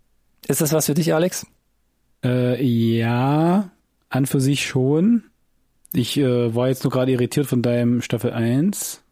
Ist 0.48 0.60
das 0.60 0.72
was 0.72 0.86
für 0.86 0.94
dich, 0.94 1.14
Alex? 1.14 1.46
Äh, 2.24 2.60
ja, 2.64 3.70
an 4.08 4.26
für 4.26 4.40
sich 4.40 4.66
schon. 4.66 5.22
Ich 5.92 6.16
äh, 6.16 6.52
war 6.52 6.66
jetzt 6.66 6.82
nur 6.82 6.90
gerade 6.90 7.12
irritiert 7.12 7.46
von 7.46 7.62
deinem 7.62 8.02
Staffel 8.02 8.32
1. 8.32 9.04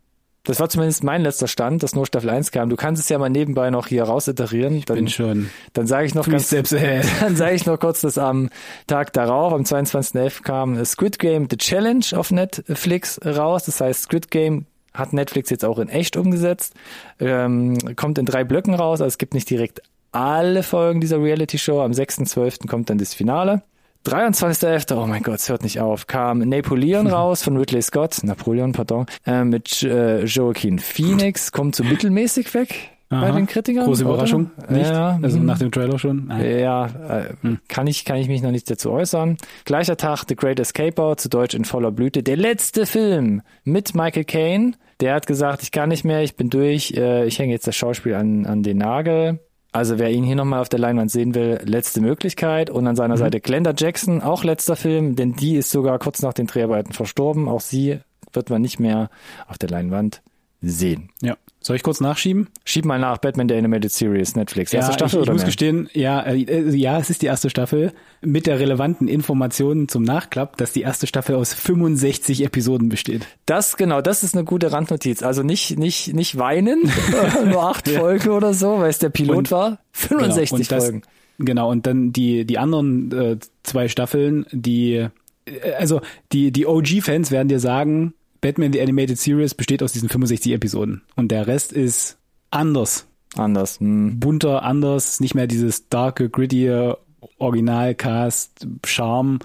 Das 0.48 0.60
war 0.60 0.70
zumindest 0.70 1.04
mein 1.04 1.20
letzter 1.20 1.46
Stand, 1.46 1.82
dass 1.82 1.94
nur 1.94 2.06
Staffel 2.06 2.30
1 2.30 2.52
kam. 2.52 2.70
Du 2.70 2.76
kannst 2.76 3.02
es 3.02 3.10
ja 3.10 3.18
mal 3.18 3.28
nebenbei 3.28 3.68
noch 3.68 3.86
hier 3.86 4.04
raus-iterieren. 4.04 4.82
Dann, 4.86 4.96
Bin 4.96 5.08
schon. 5.08 5.50
dann 5.74 5.86
sage 5.86 6.06
ich 6.06 6.14
noch 6.14 6.26
ganz, 6.26 6.46
steps 6.46 6.72
ahead. 6.72 7.04
Dann 7.20 7.36
sage 7.36 7.54
ich 7.54 7.66
noch 7.66 7.78
kurz, 7.78 8.00
dass 8.00 8.16
am 8.16 8.48
Tag 8.86 9.12
darauf, 9.12 9.52
am 9.52 9.64
22.11. 9.64 10.42
kam 10.42 10.82
Squid 10.86 11.18
Game 11.18 11.48
The 11.50 11.58
Challenge 11.58 12.02
auf 12.14 12.30
Netflix 12.30 13.20
raus. 13.26 13.64
Das 13.66 13.82
heißt, 13.82 14.04
Squid 14.04 14.30
Game 14.30 14.64
hat 14.94 15.12
Netflix 15.12 15.50
jetzt 15.50 15.66
auch 15.66 15.78
in 15.78 15.90
echt 15.90 16.16
umgesetzt. 16.16 16.72
Ähm, 17.20 17.76
kommt 17.94 18.16
in 18.16 18.24
drei 18.24 18.42
Blöcken 18.44 18.72
raus. 18.72 19.02
Also 19.02 19.08
es 19.08 19.18
gibt 19.18 19.34
nicht 19.34 19.50
direkt 19.50 19.82
alle 20.12 20.62
Folgen 20.62 21.02
dieser 21.02 21.22
Reality-Show. 21.22 21.82
Am 21.82 21.92
6.12. 21.92 22.68
kommt 22.68 22.88
dann 22.88 22.96
das 22.96 23.12
Finale. 23.12 23.60
23.11., 24.06 24.96
oh 24.96 25.06
mein 25.06 25.22
Gott, 25.22 25.36
es 25.36 25.48
hört 25.48 25.62
nicht 25.62 25.80
auf, 25.80 26.06
kam 26.06 26.38
Napoleon 26.38 27.06
raus 27.06 27.42
von 27.42 27.56
Ridley 27.56 27.82
Scott, 27.82 28.18
Napoleon, 28.22 28.72
pardon, 28.72 29.06
äh, 29.26 29.44
mit 29.44 29.82
äh, 29.82 30.24
Joaquin 30.24 30.78
Phoenix, 30.78 31.52
kommt 31.52 31.74
so 31.74 31.84
mittelmäßig 31.84 32.54
weg 32.54 32.90
bei 33.10 33.16
Aha. 33.16 33.32
den 33.32 33.46
Kritikern. 33.46 33.86
Große 33.86 34.04
oder? 34.04 34.14
Überraschung, 34.14 34.50
nicht? 34.68 34.86
Ja, 34.86 35.18
also 35.22 35.38
hm. 35.38 35.46
nach 35.46 35.58
dem 35.58 35.72
Trailer 35.72 35.98
schon. 35.98 36.26
Nein. 36.26 36.58
Ja, 36.58 36.86
äh, 36.86 37.34
Hm. 37.40 37.58
kann 37.68 37.86
ich 37.86 38.04
kann 38.04 38.18
ich 38.18 38.28
mich 38.28 38.42
noch 38.42 38.50
nicht 38.50 38.70
dazu 38.70 38.90
äußern. 38.90 39.38
Gleicher 39.64 39.96
Tag 39.96 40.24
The 40.28 40.36
Great 40.36 40.60
Escaper, 40.60 41.16
zu 41.16 41.28
Deutsch 41.30 41.54
in 41.54 41.64
voller 41.64 41.90
Blüte. 41.90 42.22
Der 42.22 42.36
letzte 42.36 42.84
Film 42.84 43.42
mit 43.64 43.94
Michael 43.94 44.24
Caine. 44.24 44.72
Der 45.00 45.14
hat 45.14 45.26
gesagt, 45.26 45.62
ich 45.62 45.70
kann 45.70 45.90
nicht 45.90 46.04
mehr, 46.04 46.22
ich 46.22 46.34
bin 46.36 46.50
durch, 46.50 46.92
äh, 46.96 47.24
ich 47.24 47.38
hänge 47.38 47.52
jetzt 47.52 47.66
das 47.66 47.76
Schauspiel 47.76 48.14
an 48.14 48.44
an 48.46 48.62
den 48.62 48.78
Nagel. 48.78 49.38
Also 49.70 49.98
wer 49.98 50.10
ihn 50.10 50.24
hier 50.24 50.36
nochmal 50.36 50.60
auf 50.60 50.68
der 50.68 50.78
Leinwand 50.78 51.10
sehen 51.10 51.34
will, 51.34 51.60
letzte 51.64 52.00
Möglichkeit. 52.00 52.70
Und 52.70 52.86
an 52.86 52.96
seiner 52.96 53.14
Mhm. 53.14 53.18
Seite 53.18 53.40
Glenda 53.40 53.72
Jackson, 53.76 54.22
auch 54.22 54.44
letzter 54.44 54.76
Film, 54.76 55.14
denn 55.14 55.34
die 55.34 55.56
ist 55.56 55.70
sogar 55.70 55.98
kurz 55.98 56.22
nach 56.22 56.32
den 56.32 56.46
Dreharbeiten 56.46 56.92
verstorben. 56.92 57.48
Auch 57.48 57.60
sie 57.60 58.00
wird 58.32 58.50
man 58.50 58.62
nicht 58.62 58.80
mehr 58.80 59.10
auf 59.46 59.58
der 59.58 59.68
Leinwand 59.68 60.22
sehen. 60.60 61.10
Ja. 61.22 61.36
Soll 61.60 61.76
ich 61.76 61.82
kurz 61.82 62.00
nachschieben? 62.00 62.48
Schieb 62.64 62.84
mal 62.84 62.98
nach 62.98 63.18
Batman 63.18 63.48
der 63.48 63.58
Animated 63.58 63.90
Series, 63.90 64.36
Netflix. 64.36 64.72
Erste 64.72 64.92
ja, 64.92 64.94
Staffel 64.98 65.20
ich, 65.20 65.26
ich 65.26 65.32
muss 65.32 65.40
mehr? 65.40 65.46
gestehen, 65.46 65.88
ja, 65.92 66.20
äh, 66.22 66.36
ja, 66.76 66.98
es 66.98 67.10
ist 67.10 67.22
die 67.22 67.26
erste 67.26 67.50
Staffel 67.50 67.92
mit 68.20 68.46
der 68.46 68.60
relevanten 68.60 69.08
Information 69.08 69.88
zum 69.88 70.02
Nachklapp, 70.04 70.56
dass 70.56 70.72
die 70.72 70.82
erste 70.82 71.06
Staffel 71.06 71.34
aus 71.34 71.52
65 71.54 72.44
Episoden 72.44 72.88
besteht. 72.88 73.26
Das, 73.44 73.76
genau, 73.76 74.00
das 74.00 74.22
ist 74.22 74.34
eine 74.34 74.44
gute 74.44 74.72
Randnotiz. 74.72 75.22
Also 75.22 75.42
nicht, 75.42 75.78
nicht, 75.78 76.14
nicht 76.14 76.38
weinen, 76.38 76.90
nur 77.44 77.68
acht 77.68 77.88
Folgen 77.88 78.30
oder 78.30 78.54
so, 78.54 78.78
weil 78.78 78.90
es 78.90 78.98
der 78.98 79.10
Pilot 79.10 79.36
Und- 79.36 79.50
war. 79.50 79.78
65 79.92 80.48
genau, 80.50 80.56
und 80.58 80.72
das, 80.72 80.84
Folgen. 80.84 81.02
Genau, 81.38 81.70
und 81.70 81.86
dann 81.86 82.12
die, 82.12 82.44
die 82.44 82.58
anderen 82.58 83.12
äh, 83.12 83.36
zwei 83.62 83.88
Staffeln, 83.88 84.46
die, 84.52 85.06
äh, 85.44 85.72
also 85.76 86.00
die, 86.32 86.52
die 86.52 86.66
OG-Fans 86.66 87.30
werden 87.30 87.48
dir 87.48 87.60
sagen, 87.60 88.14
Batman 88.40 88.72
The 88.72 88.80
Animated 88.80 89.18
Series 89.18 89.54
besteht 89.54 89.82
aus 89.82 89.92
diesen 89.92 90.08
65 90.08 90.52
Episoden. 90.52 91.02
Und 91.16 91.30
der 91.30 91.46
Rest 91.46 91.72
ist 91.72 92.18
anders. 92.50 93.06
Anders. 93.36 93.78
Hm. 93.80 94.18
bunter, 94.18 94.62
anders, 94.62 95.20
nicht 95.20 95.34
mehr 95.34 95.46
dieses 95.46 95.88
darke, 95.88 96.30
gritty 96.30 96.94
Originalcast, 97.38 98.66
Charme. 98.84 99.40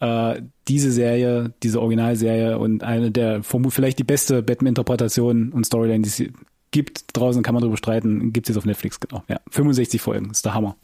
Äh, 0.00 0.42
diese 0.68 0.92
Serie, 0.92 1.52
diese 1.62 1.80
Originalserie 1.80 2.58
und 2.58 2.82
eine 2.82 3.10
der 3.10 3.42
vielleicht 3.42 3.98
die 3.98 4.04
beste 4.04 4.42
Batman-Interpretation 4.42 5.50
und 5.50 5.64
Storyline, 5.64 6.02
die 6.02 6.08
es 6.08 6.22
gibt. 6.70 7.16
Draußen 7.16 7.42
kann 7.42 7.54
man 7.54 7.62
darüber 7.62 7.76
streiten. 7.76 8.32
Gibt 8.32 8.46
es 8.46 8.54
jetzt 8.54 8.58
auf 8.58 8.66
Netflix, 8.66 9.00
genau. 9.00 9.22
Ja, 9.28 9.40
65 9.50 10.00
Folgen, 10.00 10.30
ist 10.30 10.44
der 10.44 10.54
Hammer. 10.54 10.76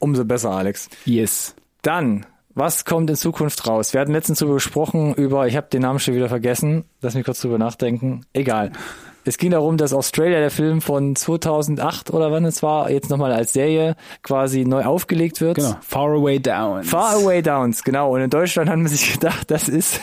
Umso 0.00 0.24
besser, 0.24 0.50
Alex. 0.50 0.88
Yes. 1.04 1.54
Dann, 1.82 2.24
was 2.54 2.84
kommt 2.84 3.10
in 3.10 3.16
Zukunft 3.16 3.66
raus? 3.66 3.92
Wir 3.92 4.00
hatten 4.00 4.12
letztens 4.12 4.38
darüber 4.38 4.54
gesprochen, 4.54 5.14
über, 5.14 5.46
ich 5.46 5.56
habe 5.56 5.68
den 5.68 5.82
Namen 5.82 5.98
schon 5.98 6.14
wieder 6.14 6.28
vergessen, 6.28 6.84
lass 7.00 7.14
mich 7.14 7.24
kurz 7.24 7.40
drüber 7.40 7.58
nachdenken. 7.58 8.26
Egal. 8.32 8.72
Es 9.24 9.38
ging 9.38 9.52
darum, 9.52 9.76
dass 9.76 9.92
Australia, 9.92 10.40
der 10.40 10.50
Film 10.50 10.80
von 10.80 11.14
2008 11.14 12.10
oder 12.10 12.32
wann 12.32 12.44
es 12.44 12.62
war, 12.62 12.90
jetzt 12.90 13.08
nochmal 13.08 13.32
als 13.32 13.52
Serie 13.52 13.94
quasi 14.22 14.64
neu 14.64 14.84
aufgelegt 14.84 15.40
wird. 15.40 15.56
Genau. 15.56 15.76
Far 15.80 16.10
Away 16.10 16.40
Down. 16.40 16.82
Far 16.82 17.14
Away 17.14 17.40
Downs, 17.40 17.84
genau. 17.84 18.14
Und 18.14 18.20
in 18.20 18.30
Deutschland 18.30 18.68
haben 18.68 18.82
wir 18.82 18.88
sich 18.88 19.12
gedacht, 19.12 19.50
das 19.50 19.68
ist, 19.68 20.00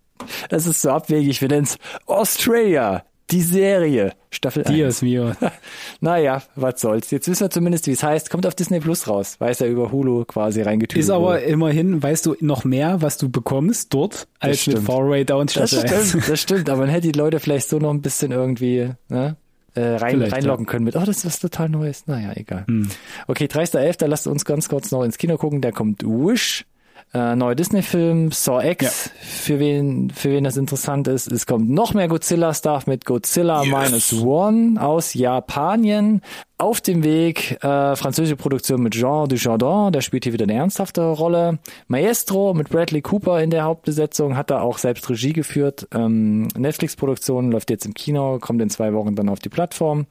das 0.48 0.66
ist 0.66 0.80
so 0.80 0.90
abwegig. 0.90 1.42
Wir 1.42 1.48
nennen 1.48 1.64
es 1.64 1.76
Australia, 2.06 3.04
die 3.32 3.40
Serie, 3.40 4.12
Staffel 4.30 4.64
1. 4.64 4.74
Dios 4.74 5.02
mio. 5.02 5.32
Naja, 6.00 6.42
was 6.54 6.80
soll's. 6.80 7.10
Jetzt 7.10 7.28
wissen 7.28 7.44
wir 7.44 7.50
zumindest, 7.50 7.86
wie 7.86 7.92
es 7.92 8.02
heißt. 8.02 8.30
Kommt 8.30 8.46
auf 8.46 8.54
Disney 8.54 8.80
Plus 8.80 9.08
raus. 9.08 9.36
Weiß 9.40 9.60
ja 9.60 9.66
über 9.66 9.90
Hulu 9.90 10.24
quasi 10.24 10.62
reingetütet. 10.62 11.02
Ist 11.02 11.10
aber 11.10 11.34
wurde. 11.34 11.40
immerhin, 11.40 12.02
weißt 12.02 12.26
du 12.26 12.36
noch 12.40 12.64
mehr, 12.64 13.02
was 13.02 13.18
du 13.18 13.28
bekommst 13.28 13.94
dort, 13.94 14.28
als 14.38 14.66
mit. 14.66 14.78
Far 14.80 15.04
Away 15.04 15.24
Down 15.24 15.46
Das 15.46 15.70
Staffel 15.70 15.80
1. 15.80 16.08
stimmt, 16.08 16.28
das 16.28 16.40
stimmt. 16.40 16.70
Aber 16.70 16.82
man 16.82 16.88
hätte 16.90 17.10
die 17.10 17.18
Leute 17.18 17.40
vielleicht 17.40 17.68
so 17.68 17.78
noch 17.78 17.90
ein 17.90 18.02
bisschen 18.02 18.32
irgendwie 18.32 18.90
ne, 19.08 19.36
äh, 19.74 19.80
rein, 19.80 20.16
Vielleicht, 20.16 20.32
reinlocken 20.34 20.66
können 20.66 20.84
mit, 20.84 20.96
oh, 20.96 21.00
das 21.04 21.18
ist 21.18 21.26
was 21.26 21.40
total 21.40 21.68
Neues. 21.68 22.06
Naja, 22.06 22.32
egal. 22.34 22.64
Hm. 22.66 22.88
Okay, 23.26 23.46
30.11., 23.46 24.06
lasst 24.06 24.26
uns 24.26 24.44
ganz 24.44 24.68
kurz 24.68 24.90
noch 24.90 25.02
ins 25.02 25.18
Kino 25.18 25.38
gucken. 25.38 25.60
Da 25.60 25.70
kommt 25.70 26.02
Wish, 26.04 26.66
äh, 27.14 27.36
neuer 27.36 27.54
Disney-Film, 27.54 28.32
Saw 28.32 28.66
X, 28.70 29.10
für 29.20 29.58
wen 29.58 30.10
für 30.10 30.30
wen 30.30 30.44
das 30.44 30.56
interessant 30.56 31.08
ist. 31.08 31.30
Es 31.30 31.46
kommt 31.46 31.68
noch 31.68 31.92
mehr 31.92 32.08
Godzilla-Stuff 32.08 32.86
mit 32.86 33.04
Godzilla 33.04 33.64
Minus 33.64 34.12
One 34.14 34.80
aus 34.80 35.14
Japanien. 35.14 36.22
Auf 36.56 36.80
dem 36.80 37.02
Weg 37.02 37.62
äh, 37.64 37.96
französische 37.96 38.36
Produktion 38.36 38.82
mit 38.82 38.94
Jean 38.94 39.28
Dujardin, 39.28 39.92
der 39.92 40.00
spielt 40.00 40.24
hier 40.24 40.32
wieder 40.32 40.44
eine 40.44 40.54
ernsthafte 40.54 41.02
Rolle. 41.02 41.58
Maestro 41.88 42.54
mit 42.54 42.68
Bradley 42.68 43.02
Cooper 43.02 43.42
in 43.42 43.50
der 43.50 43.64
Hauptbesetzung, 43.64 44.36
hat 44.36 44.50
da 44.50 44.60
auch 44.60 44.78
selbst 44.78 45.10
Regie 45.10 45.32
geführt. 45.32 45.88
Ähm, 45.92 46.48
Netflix-Produktion 46.56 47.50
läuft 47.50 47.68
jetzt 47.70 47.84
im 47.84 47.94
Kino, 47.94 48.38
kommt 48.38 48.62
in 48.62 48.70
zwei 48.70 48.94
Wochen 48.94 49.16
dann 49.16 49.28
auf 49.28 49.40
die 49.40 49.48
Plattform. 49.48 50.06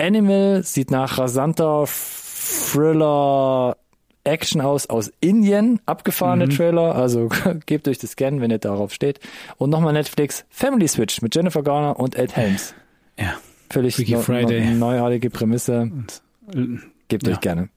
Animal 0.00 0.62
sieht 0.64 0.90
nach 0.90 1.18
rasanter 1.18 1.84
Thriller 1.86 3.76
Action 4.24 4.60
aus 4.60 4.88
aus 4.88 5.10
Indien, 5.20 5.80
abgefahrene 5.86 6.46
Mhm. 6.46 6.50
Trailer, 6.50 6.94
also 6.94 7.28
gebt 7.66 7.88
euch 7.88 7.98
das 7.98 8.12
Scan, 8.12 8.40
wenn 8.40 8.50
ihr 8.50 8.58
darauf 8.58 8.92
steht. 8.92 9.20
Und 9.56 9.70
nochmal 9.70 9.92
Netflix 9.92 10.44
Family 10.50 10.88
Switch 10.88 11.22
mit 11.22 11.34
Jennifer 11.34 11.62
Garner 11.62 11.98
und 11.98 12.14
Ed 12.16 12.36
Helms. 12.36 12.74
Ja. 13.18 13.34
Völlig 13.70 13.98
neu- 14.08 14.74
neuartige 14.74 15.30
Prämisse. 15.30 15.82
Und, 15.82 16.22
äh, 16.54 16.78
Gebt 17.08 17.26
Ja. 17.26 17.32
euch 17.34 17.40
gerne. 17.40 17.68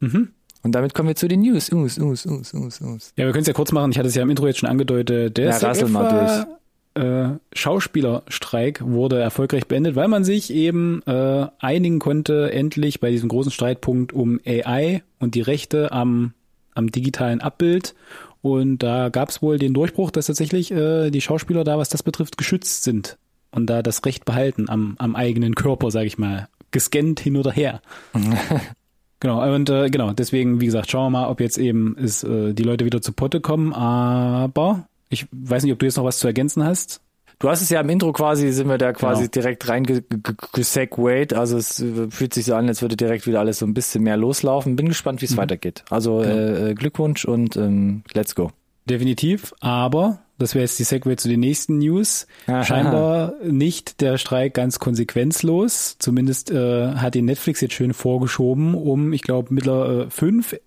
mhm. 0.00 0.30
Und 0.64 0.72
damit 0.76 0.94
kommen 0.94 1.08
wir 1.08 1.16
zu 1.16 1.26
den 1.26 1.40
News. 1.40 1.72
Us, 1.72 1.98
us, 1.98 2.24
us, 2.24 2.54
us, 2.54 2.80
us. 2.80 3.12
Ja, 3.16 3.24
wir 3.26 3.32
können 3.32 3.42
es 3.42 3.48
ja 3.48 3.52
kurz 3.52 3.72
machen. 3.72 3.90
Ich 3.90 3.98
hatte 3.98 4.06
es 4.08 4.14
ja 4.14 4.22
im 4.22 4.30
Intro 4.30 4.46
jetzt 4.46 4.60
schon 4.60 4.68
angedeutet. 4.68 5.36
Der 5.36 5.50
Ja, 5.50 5.56
rassel 5.56 5.88
mal 5.88 6.46
äh, 6.94 7.30
Schauspielerstreik 7.52 8.82
wurde 8.84 9.20
erfolgreich 9.20 9.66
beendet, 9.66 9.96
weil 9.96 10.08
man 10.08 10.24
sich 10.24 10.52
eben 10.52 11.02
äh, 11.06 11.46
einigen 11.58 11.98
konnte, 11.98 12.52
endlich 12.52 13.00
bei 13.00 13.10
diesem 13.10 13.28
großen 13.28 13.52
Streitpunkt 13.52 14.12
um 14.12 14.40
AI 14.46 15.02
und 15.18 15.34
die 15.34 15.40
Rechte 15.40 15.92
am, 15.92 16.34
am 16.74 16.90
digitalen 16.90 17.40
Abbild. 17.40 17.94
Und 18.42 18.78
da 18.78 19.08
gab 19.08 19.28
es 19.28 19.40
wohl 19.40 19.58
den 19.58 19.74
Durchbruch, 19.74 20.10
dass 20.10 20.26
tatsächlich 20.26 20.72
äh, 20.72 21.10
die 21.10 21.20
Schauspieler 21.20 21.64
da, 21.64 21.78
was 21.78 21.88
das 21.88 22.02
betrifft, 22.02 22.36
geschützt 22.36 22.82
sind 22.82 23.18
und 23.52 23.66
da 23.66 23.82
das 23.82 24.04
Recht 24.04 24.24
behalten 24.24 24.68
am, 24.68 24.96
am 24.98 25.14
eigenen 25.14 25.54
Körper, 25.54 25.90
sage 25.90 26.06
ich 26.06 26.18
mal, 26.18 26.48
gescannt 26.70 27.20
hin 27.20 27.36
oder 27.36 27.52
her. 27.52 27.80
Genau, 29.22 29.54
und 29.54 29.70
äh, 29.70 29.88
genau, 29.88 30.12
deswegen, 30.12 30.60
wie 30.60 30.66
gesagt, 30.66 30.90
schauen 30.90 31.12
wir 31.12 31.20
mal, 31.20 31.28
ob 31.28 31.40
jetzt 31.40 31.56
eben 31.56 31.96
ist, 31.96 32.24
äh, 32.24 32.54
die 32.54 32.64
Leute 32.64 32.84
wieder 32.84 33.00
zu 33.00 33.12
Potte 33.12 33.40
kommen, 33.40 33.72
aber 33.72 34.88
ich 35.12 35.26
weiß 35.30 35.62
nicht, 35.62 35.72
ob 35.72 35.78
du 35.78 35.86
jetzt 35.86 35.96
noch 35.96 36.04
was 36.04 36.18
zu 36.18 36.26
ergänzen 36.26 36.64
hast. 36.64 37.00
Du 37.38 37.48
hast 37.48 37.60
es 37.60 37.70
ja 37.70 37.80
im 37.80 37.88
Intro 37.88 38.12
quasi, 38.12 38.52
sind 38.52 38.68
wir 38.68 38.78
da 38.78 38.92
quasi 38.92 39.22
Genau. 39.22 39.30
direkt 39.32 39.68
reingesegwayt. 39.68 41.34
Also 41.34 41.56
es 41.58 41.80
äh, 41.80 42.08
fühlt 42.10 42.34
sich 42.34 42.44
so 42.46 42.54
an, 42.54 42.68
als 42.68 42.82
würde 42.82 42.96
direkt 42.96 43.26
wieder 43.26 43.40
alles 43.40 43.58
so 43.58 43.66
ein 43.66 43.74
bisschen 43.74 44.04
mehr 44.04 44.16
loslaufen. 44.16 44.76
Bin 44.76 44.88
gespannt, 44.88 45.18
Mhm. 45.18 45.22
wie 45.22 45.26
es 45.26 45.36
weitergeht. 45.36 45.84
Also 45.90 46.22
äh, 46.22 46.70
äh, 46.70 46.74
Glückwunsch 46.74 47.24
und 47.24 47.56
ähm, 47.56 48.02
let's 48.14 48.34
go. 48.34 48.50
Definitiv, 48.88 49.54
aber 49.60 50.20
das 50.38 50.54
wäre 50.54 50.62
jetzt 50.64 50.78
die 50.78 50.84
Segway 50.84 51.16
zu 51.16 51.28
den 51.28 51.40
nächsten 51.40 51.78
News. 51.78 52.26
Aha. 52.48 52.64
Scheinbar 52.64 53.34
nicht 53.44 54.00
der 54.00 54.18
Streik 54.18 54.54
ganz 54.54 54.78
konsequenzlos. 54.80 55.96
Zumindest 55.98 56.50
äh, 56.50 56.94
hat 56.94 57.14
ihn 57.14 57.24
Netflix 57.26 57.60
jetzt 57.60 57.74
schön 57.74 57.92
vorgeschoben, 57.94 58.74
um, 58.74 59.12
ich 59.12 59.22
glaube, 59.22 59.54
mittler 59.54 60.06
äh, 60.06 60.10
fünf 60.10 60.52
äh, 60.54 60.58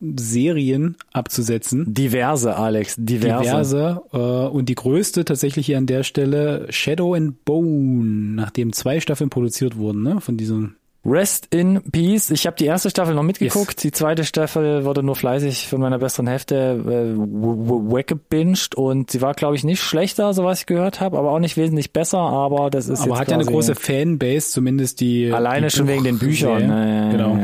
Serien 0.00 0.96
abzusetzen. 1.12 1.92
Diverse, 1.92 2.56
Alex, 2.56 2.96
diverse. 2.98 3.44
Diverse. 3.44 4.02
Äh, 4.12 4.16
und 4.16 4.68
die 4.68 4.74
größte 4.74 5.24
tatsächlich 5.24 5.66
hier 5.66 5.78
an 5.78 5.86
der 5.86 6.02
Stelle 6.02 6.66
Shadow 6.70 7.14
and 7.14 7.44
Bone, 7.44 8.34
nachdem 8.34 8.72
zwei 8.72 9.00
Staffeln 9.00 9.30
produziert 9.30 9.76
wurden, 9.76 10.02
ne? 10.02 10.20
Von 10.20 10.36
diesem. 10.36 10.76
Rest 11.02 11.48
in 11.50 11.80
Peace. 11.92 12.30
Ich 12.30 12.46
habe 12.46 12.56
die 12.56 12.66
erste 12.66 12.90
Staffel 12.90 13.14
noch 13.14 13.22
mitgeguckt. 13.22 13.82
Die 13.82 13.90
zweite 13.90 14.24
Staffel 14.24 14.84
wurde 14.84 15.02
nur 15.02 15.16
fleißig 15.16 15.66
von 15.66 15.80
meiner 15.80 15.98
besseren 15.98 16.26
Hälfte 16.26 16.54
äh, 16.56 17.18
weggebinged 17.18 18.74
und 18.74 19.10
sie 19.10 19.22
war, 19.22 19.32
glaube 19.32 19.56
ich, 19.56 19.64
nicht 19.64 19.80
schlechter, 19.80 20.34
so 20.34 20.44
was 20.44 20.60
ich 20.60 20.66
gehört 20.66 21.00
habe, 21.00 21.18
aber 21.18 21.30
auch 21.30 21.38
nicht 21.38 21.56
wesentlich 21.56 21.94
besser. 21.94 22.18
Aber 22.18 22.68
das 22.68 22.90
ist 22.90 23.00
Aber 23.00 23.18
hat 23.18 23.30
ja 23.30 23.38
eine 23.38 23.46
große 23.46 23.76
Fanbase, 23.76 24.50
zumindest 24.50 25.00
die. 25.00 25.32
alleine 25.32 25.68
die 25.68 25.76
schon 25.76 25.88
wegen 25.88 26.04
den 26.04 26.18
Büchern. 26.18 26.66
Ne? 26.66 27.08
Genau. 27.12 27.34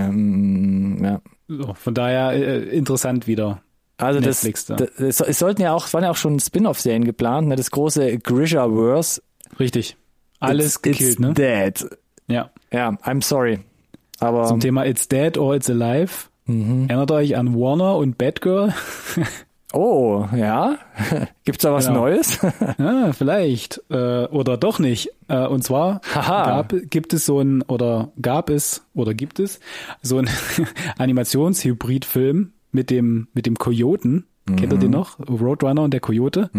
Ja, 1.02 1.12
ja. 1.12 1.20
So, 1.48 1.74
von 1.74 1.94
daher 1.94 2.32
äh, 2.32 2.62
interessant 2.76 3.26
wieder. 3.26 3.62
Also 3.98 4.20
das, 4.20 4.42
Netflix 4.42 4.66
da. 4.66 4.76
das, 4.76 4.90
es, 4.98 5.20
es 5.20 5.38
sollten 5.38 5.62
ja 5.62 5.72
auch, 5.72 5.86
es 5.86 5.94
waren 5.94 6.04
ja 6.04 6.10
auch 6.10 6.16
schon 6.16 6.38
Spin-off-Serien 6.38 7.04
geplant, 7.04 7.48
ne? 7.48 7.56
Das 7.56 7.70
große 7.70 8.18
Grisha-Verse. 8.18 9.22
Richtig. 9.58 9.96
Alles 10.40 10.66
it's, 10.66 10.82
gekillt, 10.82 11.10
it's 11.12 11.18
ne? 11.18 11.32
Dead. 11.32 11.90
Ja. 12.28 12.50
Ja, 12.72 12.90
I'm 13.04 13.22
sorry. 13.22 13.60
Aber 14.18 14.44
Zum 14.44 14.60
Thema 14.60 14.84
It's 14.84 15.08
Dead 15.08 15.38
or 15.38 15.54
It's 15.54 15.70
Alive. 15.70 16.12
Mhm. 16.46 16.86
Erinnert 16.88 17.10
euch 17.10 17.36
an 17.36 17.54
Warner 17.54 17.96
und 17.96 18.18
Batgirl? 18.18 18.74
oh, 19.72 20.26
ja. 20.36 20.78
Gibt's 21.44 21.62
da 21.62 21.72
was 21.72 21.86
Genau. 21.86 22.00
Neues? 22.00 22.38
ja, 22.78 23.12
vielleicht. 23.12 23.82
Äh, 23.90 24.26
oder 24.26 24.56
doch 24.56 24.78
nicht. 24.78 25.10
Äh, 25.28 25.46
und 25.46 25.62
zwar 25.64 26.00
gab, 26.14 26.74
gibt 26.90 27.12
es 27.12 27.26
so 27.26 27.40
ein, 27.40 27.62
oder 27.62 28.12
gab 28.20 28.50
es, 28.50 28.84
oder 28.94 29.14
gibt 29.14 29.40
es 29.40 29.60
so 30.02 30.18
ein 30.18 30.28
Animationshybridfilm 30.98 32.52
mit 32.72 32.90
dem, 32.90 33.28
mit 33.34 33.46
dem 33.46 33.56
Kojoten. 33.56 34.26
Kennt 34.46 34.72
ihr 34.72 34.78
den 34.78 34.92
noch? 34.92 35.18
Roadrunner 35.18 35.82
und 35.82 35.90
der 35.90 35.98
Kojote. 35.98 36.50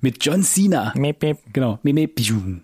Mit 0.00 0.24
John 0.24 0.44
Cena. 0.44 0.92
Meep, 0.94 1.22
meep. 1.22 1.38
Genau. 1.52 1.80
Meh, 1.82 2.06
pschum. 2.14 2.60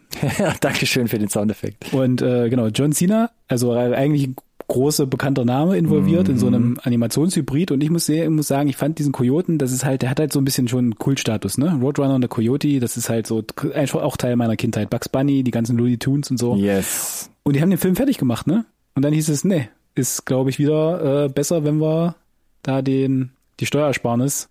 Dankeschön 0.60 1.08
für 1.08 1.18
den 1.18 1.28
Soundeffekt. 1.28 1.92
Und 1.92 2.22
äh, 2.22 2.48
genau, 2.48 2.68
John 2.68 2.92
Cena, 2.92 3.30
also 3.48 3.72
eigentlich 3.72 4.30
ein 4.68 4.74
großer 4.74 5.06
bekannter 5.06 5.44
Name 5.44 5.76
involviert 5.76 6.28
in 6.28 6.38
so 6.38 6.46
einem 6.46 6.78
Animationshybrid 6.82 7.70
und 7.70 7.82
ich 7.82 7.90
muss, 7.90 8.06
sehr, 8.06 8.28
muss 8.30 8.48
sagen, 8.48 8.68
ich 8.68 8.76
fand 8.76 8.98
diesen 8.98 9.12
Kojoten, 9.12 9.58
das 9.58 9.72
ist 9.72 9.84
halt, 9.84 10.02
der 10.02 10.10
hat 10.10 10.20
halt 10.20 10.32
so 10.32 10.40
ein 10.40 10.44
bisschen 10.44 10.68
schon 10.68 10.96
Kultstatus, 10.96 11.58
ne? 11.58 11.78
Roadrunner 11.80 12.14
und 12.14 12.20
der 12.20 12.28
Coyote, 12.28 12.78
das 12.78 12.96
ist 12.96 13.08
halt 13.08 13.26
so 13.26 13.42
einfach 13.74 14.02
auch 14.02 14.16
Teil 14.16 14.36
meiner 14.36 14.56
Kindheit. 14.56 14.90
Bugs 14.90 15.08
Bunny, 15.08 15.42
die 15.42 15.50
ganzen 15.50 15.76
Looney 15.76 15.98
Tunes 15.98 16.30
und 16.30 16.38
so. 16.38 16.54
Yes. 16.56 17.30
Und 17.42 17.56
die 17.56 17.62
haben 17.62 17.70
den 17.70 17.78
Film 17.78 17.96
fertig 17.96 18.18
gemacht, 18.18 18.46
ne? 18.46 18.66
Und 18.94 19.04
dann 19.04 19.12
hieß 19.12 19.28
es, 19.30 19.44
nee, 19.44 19.68
ist 19.94 20.26
glaube 20.26 20.50
ich 20.50 20.58
wieder 20.58 21.24
äh, 21.24 21.28
besser, 21.28 21.64
wenn 21.64 21.80
wir 21.80 22.16
da 22.62 22.82
den 22.82 23.30
die 23.60 23.66
Steuersparnis 23.66 24.48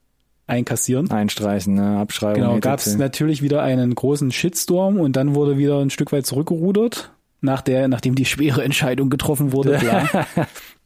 einkassieren. 0.47 1.11
Einstreichen, 1.11 1.75
ne? 1.75 1.97
Abschreibung. 1.99 2.41
Genau, 2.41 2.59
gab 2.59 2.79
es 2.79 2.97
natürlich 2.97 3.41
wieder 3.41 3.61
einen 3.61 3.93
großen 3.93 4.31
Shitstorm 4.31 4.99
und 4.99 5.15
dann 5.15 5.35
wurde 5.35 5.57
wieder 5.57 5.79
ein 5.79 5.89
Stück 5.89 6.11
weit 6.11 6.25
zurückgerudert, 6.25 7.11
nach 7.41 7.61
der, 7.61 7.87
nachdem 7.87 8.15
die 8.15 8.25
schwere 8.25 8.63
Entscheidung 8.63 9.09
getroffen 9.09 9.51
wurde. 9.51 9.77
Klar. 9.77 10.27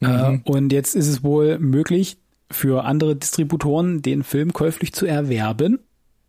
äh, 0.00 0.38
und 0.44 0.72
jetzt 0.72 0.94
ist 0.94 1.08
es 1.08 1.22
wohl 1.22 1.58
möglich 1.58 2.18
für 2.50 2.84
andere 2.84 3.16
Distributoren, 3.16 4.02
den 4.02 4.22
Film 4.22 4.52
käuflich 4.52 4.92
zu 4.92 5.06
erwerben. 5.06 5.78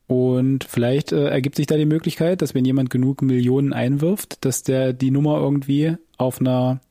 Und 0.07 0.63
vielleicht 0.65 1.11
äh, 1.11 1.27
ergibt 1.27 1.55
sich 1.55 1.67
da 1.67 1.75
die 1.75 1.85
Möglichkeit, 1.85 2.41
dass 2.41 2.53
wenn 2.53 2.65
jemand 2.65 2.89
genug 2.89 3.21
Millionen 3.21 3.73
einwirft, 3.73 4.43
dass 4.45 4.63
der 4.63 4.93
die 4.93 5.11
Nummer 5.11 5.37
irgendwie 5.37 5.95
auf 6.17 6.39
einer 6.39 6.81